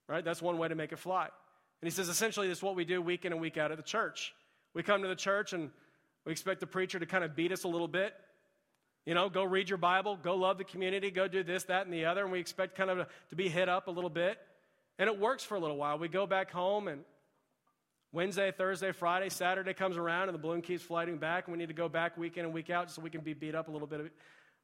Right? 0.08 0.24
That's 0.24 0.42
one 0.42 0.58
way 0.58 0.68
to 0.68 0.76
make 0.76 0.92
it 0.92 1.00
fly. 1.00 1.30
And 1.82 1.88
he 1.88 1.92
says 1.92 2.10
essentially 2.10 2.48
this 2.48 2.60
is 2.60 2.64
what 2.64 2.76
we 2.76 2.86
do 2.86 3.02
week 3.02 3.26
in 3.26 3.32
and 3.32 3.42
week 3.42 3.58
out 3.58 3.72
at 3.72 3.78
the 3.78 3.84
church. 3.84 4.34
We 4.74 4.84
come 4.84 5.02
to 5.02 5.08
the 5.08 5.16
church 5.16 5.54
and 5.54 5.72
we 6.26 6.32
expect 6.32 6.60
the 6.60 6.68
preacher 6.68 7.00
to 7.00 7.06
kind 7.06 7.24
of 7.24 7.36
beat 7.36 7.52
us 7.52 7.64
a 7.64 7.68
little 7.68 7.88
bit. 7.88 8.14
You 9.06 9.16
know, 9.16 9.30
go 9.30 9.44
read 9.44 9.68
your 9.68 9.80
Bible, 9.80 10.18
go 10.22 10.36
love 10.36 10.60
the 10.60 10.64
community, 10.64 11.10
go 11.10 11.28
do 11.28 11.44
this, 11.44 11.64
that, 11.66 11.86
and 11.86 11.94
the 11.94 12.06
other. 12.06 12.24
And 12.24 12.32
we 12.32 12.40
expect 12.40 12.76
kind 12.76 12.92
of 12.92 13.08
to 13.30 13.36
be 13.36 13.50
hit 13.50 13.68
up 13.68 13.88
a 13.88 13.92
little 13.92 14.12
bit. 14.12 14.38
And 15.00 15.10
it 15.10 15.20
works 15.20 15.44
for 15.44 15.56
a 15.56 15.60
little 15.60 15.78
while. 15.78 15.98
We 15.98 16.08
go 16.08 16.28
back 16.28 16.52
home 16.52 16.88
and 16.88 17.02
Wednesday, 18.14 18.52
Thursday, 18.52 18.92
Friday, 18.92 19.30
Saturday 19.30 19.74
comes 19.74 19.96
around 19.96 20.28
and 20.28 20.36
the 20.36 20.42
balloon 20.42 20.62
keeps 20.62 20.84
flying 20.84 21.18
back, 21.18 21.48
and 21.48 21.54
we 21.54 21.58
need 21.58 21.70
to 21.70 21.74
go 21.74 21.88
back 21.88 22.18
week 22.18 22.38
in 22.38 22.44
and 22.44 22.54
week 22.54 22.70
out 22.70 22.92
so 22.92 23.02
we 23.02 23.10
can 23.10 23.22
be 23.22 23.34
beat 23.34 23.56
up 23.56 23.70
a 23.70 23.72
little 23.72 23.88
bit 23.88 24.12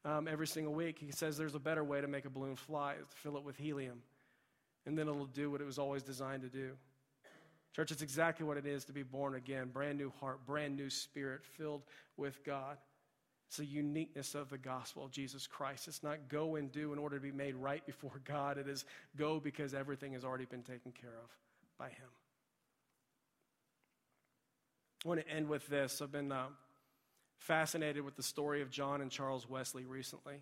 um, 0.03 0.27
every 0.27 0.47
single 0.47 0.73
week. 0.73 0.97
He 0.99 1.11
says 1.11 1.37
there's 1.37 1.55
a 1.55 1.59
better 1.59 1.83
way 1.83 2.01
to 2.01 2.07
make 2.07 2.25
a 2.25 2.29
balloon 2.29 2.57
fly, 2.57 2.95
is 3.01 3.07
to 3.07 3.15
fill 3.15 3.37
it 3.37 3.43
with 3.43 3.55
helium, 3.55 4.01
and 4.85 4.97
then 4.97 5.07
it'll 5.07 5.25
do 5.25 5.49
what 5.49 5.61
it 5.61 5.65
was 5.65 5.79
always 5.79 6.03
designed 6.03 6.41
to 6.41 6.49
do. 6.49 6.71
Church, 7.73 7.91
it's 7.91 8.01
exactly 8.01 8.45
what 8.45 8.57
it 8.57 8.65
is 8.65 8.83
to 8.85 8.91
be 8.91 9.03
born 9.03 9.35
again 9.35 9.69
brand 9.69 9.97
new 9.97 10.11
heart, 10.19 10.45
brand 10.45 10.75
new 10.75 10.89
spirit 10.89 11.45
filled 11.45 11.83
with 12.17 12.43
God. 12.43 12.77
It's 13.47 13.57
the 13.57 13.65
uniqueness 13.65 14.35
of 14.35 14.49
the 14.49 14.57
gospel 14.57 15.05
of 15.05 15.11
Jesus 15.11 15.47
Christ. 15.47 15.87
It's 15.87 16.03
not 16.03 16.27
go 16.27 16.57
and 16.57 16.69
do 16.69 16.91
in 16.91 16.99
order 16.99 17.15
to 17.15 17.21
be 17.21 17.31
made 17.31 17.55
right 17.55 17.85
before 17.85 18.19
God. 18.25 18.57
It 18.57 18.67
is 18.67 18.83
go 19.15 19.39
because 19.39 19.73
everything 19.73 20.13
has 20.13 20.25
already 20.25 20.45
been 20.45 20.63
taken 20.63 20.91
care 20.91 21.15
of 21.23 21.29
by 21.77 21.87
Him. 21.87 22.09
I 25.07 25.09
want 25.09 25.25
to 25.25 25.33
end 25.33 25.47
with 25.47 25.65
this. 25.67 26.01
I've 26.01 26.11
been 26.11 26.33
uh, 26.33 26.47
fascinated 27.37 28.03
with 28.03 28.17
the 28.17 28.23
story 28.23 28.61
of 28.61 28.69
John 28.69 28.99
and 28.99 29.09
Charles 29.09 29.47
Wesley 29.47 29.85
recently. 29.85 30.41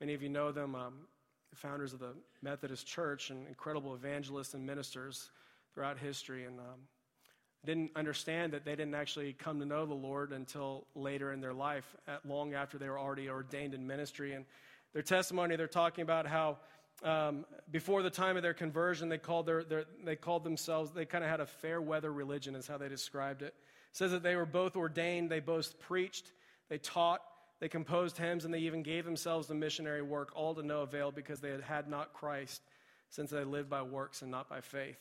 Many 0.00 0.14
of 0.14 0.20
you 0.20 0.28
know 0.28 0.50
them, 0.50 0.74
um, 0.74 0.94
founders 1.54 1.92
of 1.92 2.00
the 2.00 2.14
Methodist 2.42 2.88
Church 2.88 3.30
and 3.30 3.46
incredible 3.46 3.94
evangelists 3.94 4.54
and 4.54 4.66
ministers 4.66 5.30
throughout 5.72 5.96
history. 5.96 6.42
And 6.42 6.58
um, 6.58 6.88
didn't 7.64 7.92
understand 7.94 8.52
that 8.52 8.64
they 8.64 8.74
didn't 8.74 8.96
actually 8.96 9.32
come 9.32 9.60
to 9.60 9.64
know 9.64 9.86
the 9.86 9.94
Lord 9.94 10.32
until 10.32 10.88
later 10.96 11.32
in 11.32 11.40
their 11.40 11.54
life, 11.54 11.94
long 12.24 12.52
after 12.52 12.78
they 12.78 12.88
were 12.88 12.98
already 12.98 13.28
ordained 13.28 13.74
in 13.74 13.86
ministry. 13.86 14.32
And 14.32 14.44
their 14.92 15.02
testimony, 15.02 15.54
they're 15.54 15.68
talking 15.68 16.02
about 16.02 16.26
how 16.26 16.58
um, 17.04 17.46
before 17.70 18.02
the 18.02 18.10
time 18.10 18.36
of 18.36 18.42
their 18.42 18.54
conversion, 18.54 19.08
they 19.08 19.18
called, 19.18 19.46
their, 19.46 19.62
their 19.62 19.84
they 20.04 20.16
called 20.16 20.42
themselves, 20.42 20.90
they 20.90 21.04
kind 21.04 21.22
of 21.22 21.30
had 21.30 21.38
a 21.38 21.46
fair 21.46 21.80
weather 21.80 22.12
religion, 22.12 22.56
is 22.56 22.66
how 22.66 22.76
they 22.76 22.88
described 22.88 23.42
it 23.42 23.54
says 23.94 24.10
that 24.10 24.24
they 24.24 24.34
were 24.34 24.44
both 24.44 24.76
ordained, 24.76 25.30
they 25.30 25.38
both 25.38 25.78
preached, 25.78 26.32
they 26.68 26.78
taught, 26.78 27.20
they 27.60 27.68
composed 27.68 28.18
hymns, 28.18 28.44
and 28.44 28.52
they 28.52 28.58
even 28.58 28.82
gave 28.82 29.04
themselves 29.04 29.46
to 29.46 29.54
missionary 29.54 30.02
work, 30.02 30.32
all 30.34 30.52
to 30.52 30.64
no 30.64 30.82
avail 30.82 31.12
because 31.12 31.38
they 31.40 31.50
had 31.50 31.60
had 31.60 31.88
not 31.88 32.12
Christ, 32.12 32.60
since 33.08 33.30
they 33.30 33.44
lived 33.44 33.70
by 33.70 33.82
works 33.82 34.20
and 34.20 34.32
not 34.32 34.50
by 34.50 34.60
faith. 34.60 34.98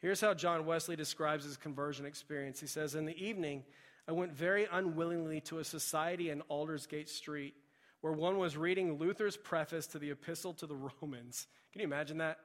Here's 0.00 0.22
how 0.22 0.32
John 0.32 0.64
Wesley 0.64 0.96
describes 0.96 1.44
his 1.44 1.58
conversion 1.58 2.06
experience. 2.06 2.58
He 2.58 2.66
says, 2.66 2.94
In 2.94 3.04
the 3.04 3.22
evening, 3.22 3.64
I 4.08 4.12
went 4.12 4.32
very 4.32 4.66
unwillingly 4.72 5.42
to 5.42 5.58
a 5.58 5.64
society 5.64 6.30
in 6.30 6.40
Aldersgate 6.48 7.10
Street 7.10 7.54
where 8.00 8.14
one 8.14 8.38
was 8.38 8.56
reading 8.56 8.98
Luther's 8.98 9.36
preface 9.36 9.86
to 9.88 9.98
the 9.98 10.10
Epistle 10.10 10.54
to 10.54 10.66
the 10.66 10.74
Romans. 10.74 11.46
Can 11.70 11.82
you 11.82 11.86
imagine 11.86 12.18
that? 12.18 12.38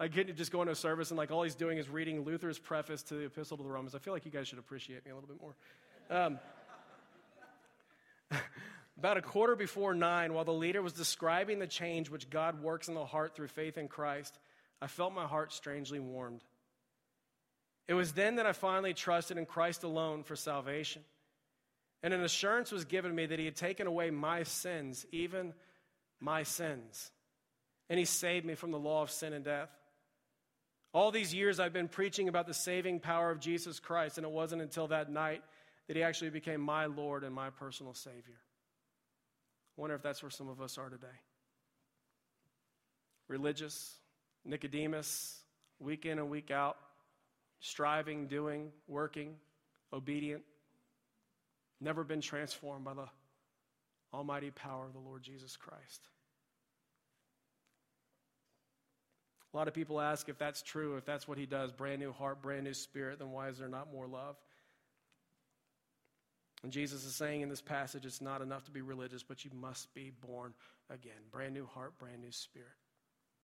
Like 0.00 0.14
getting 0.14 0.34
just 0.34 0.50
going 0.50 0.64
to 0.66 0.72
a 0.72 0.76
service 0.76 1.10
and 1.10 1.18
like 1.18 1.30
all 1.30 1.42
he's 1.42 1.54
doing 1.54 1.76
is 1.76 1.86
reading 1.86 2.24
Luther's 2.24 2.58
preface 2.58 3.02
to 3.04 3.14
the 3.14 3.26
Epistle 3.26 3.58
to 3.58 3.62
the 3.62 3.68
Romans. 3.68 3.94
I 3.94 3.98
feel 3.98 4.14
like 4.14 4.24
you 4.24 4.30
guys 4.30 4.48
should 4.48 4.58
appreciate 4.58 5.04
me 5.04 5.10
a 5.10 5.14
little 5.14 5.28
bit 5.28 5.38
more. 5.38 5.54
Um, 6.10 6.38
about 8.98 9.18
a 9.18 9.22
quarter 9.22 9.54
before 9.54 9.92
nine, 9.94 10.32
while 10.32 10.46
the 10.46 10.54
leader 10.54 10.80
was 10.80 10.94
describing 10.94 11.58
the 11.58 11.66
change 11.66 12.08
which 12.08 12.30
God 12.30 12.62
works 12.62 12.88
in 12.88 12.94
the 12.94 13.04
heart 13.04 13.36
through 13.36 13.48
faith 13.48 13.76
in 13.76 13.88
Christ, 13.88 14.38
I 14.80 14.86
felt 14.86 15.12
my 15.12 15.26
heart 15.26 15.52
strangely 15.52 16.00
warmed. 16.00 16.42
It 17.86 17.92
was 17.92 18.12
then 18.12 18.36
that 18.36 18.46
I 18.46 18.52
finally 18.52 18.94
trusted 18.94 19.36
in 19.36 19.44
Christ 19.44 19.82
alone 19.84 20.22
for 20.22 20.34
salvation. 20.34 21.02
And 22.02 22.14
an 22.14 22.22
assurance 22.22 22.72
was 22.72 22.86
given 22.86 23.14
me 23.14 23.26
that 23.26 23.38
He 23.38 23.44
had 23.44 23.56
taken 23.56 23.86
away 23.86 24.10
my 24.10 24.44
sins, 24.44 25.04
even 25.12 25.52
my 26.20 26.44
sins. 26.44 27.10
And 27.90 27.98
He 27.98 28.06
saved 28.06 28.46
me 28.46 28.54
from 28.54 28.70
the 28.70 28.78
law 28.78 29.02
of 29.02 29.10
sin 29.10 29.34
and 29.34 29.44
death. 29.44 29.68
All 30.92 31.10
these 31.10 31.32
years 31.32 31.60
I've 31.60 31.72
been 31.72 31.88
preaching 31.88 32.28
about 32.28 32.46
the 32.46 32.54
saving 32.54 33.00
power 33.00 33.30
of 33.30 33.38
Jesus 33.40 33.78
Christ, 33.78 34.18
and 34.18 34.24
it 34.24 34.30
wasn't 34.30 34.62
until 34.62 34.88
that 34.88 35.10
night 35.10 35.42
that 35.86 35.96
he 35.96 36.02
actually 36.02 36.30
became 36.30 36.60
my 36.60 36.86
Lord 36.86 37.24
and 37.24 37.34
my 37.34 37.50
personal 37.50 37.94
Savior. 37.94 38.40
I 39.76 39.80
wonder 39.80 39.94
if 39.94 40.02
that's 40.02 40.22
where 40.22 40.30
some 40.30 40.48
of 40.48 40.60
us 40.60 40.78
are 40.78 40.88
today. 40.88 41.06
Religious, 43.28 43.94
Nicodemus, 44.44 45.38
week 45.78 46.06
in 46.06 46.18
and 46.18 46.28
week 46.28 46.50
out, 46.50 46.76
striving, 47.60 48.26
doing, 48.26 48.70
working, 48.88 49.36
obedient, 49.92 50.42
never 51.80 52.02
been 52.04 52.20
transformed 52.20 52.84
by 52.84 52.94
the 52.94 53.08
almighty 54.12 54.50
power 54.50 54.86
of 54.86 54.92
the 54.92 54.98
Lord 54.98 55.22
Jesus 55.22 55.56
Christ. 55.56 56.08
A 59.52 59.56
lot 59.56 59.66
of 59.66 59.74
people 59.74 60.00
ask 60.00 60.28
if 60.28 60.38
that's 60.38 60.62
true, 60.62 60.96
if 60.96 61.04
that's 61.04 61.26
what 61.26 61.36
he 61.36 61.46
does 61.46 61.72
brand 61.72 62.00
new 62.00 62.12
heart, 62.12 62.40
brand 62.40 62.64
new 62.64 62.74
spirit, 62.74 63.18
then 63.18 63.30
why 63.32 63.48
is 63.48 63.58
there 63.58 63.68
not 63.68 63.92
more 63.92 64.06
love? 64.06 64.36
And 66.62 66.70
Jesus 66.70 67.04
is 67.04 67.14
saying 67.14 67.40
in 67.40 67.48
this 67.48 67.62
passage, 67.62 68.04
it's 68.04 68.20
not 68.20 68.42
enough 68.42 68.64
to 68.64 68.70
be 68.70 68.82
religious, 68.82 69.22
but 69.22 69.44
you 69.44 69.50
must 69.54 69.92
be 69.94 70.12
born 70.26 70.52
again. 70.90 71.12
Brand 71.32 71.54
new 71.54 71.66
heart, 71.66 71.98
brand 71.98 72.20
new 72.20 72.30
spirit. 72.30 72.68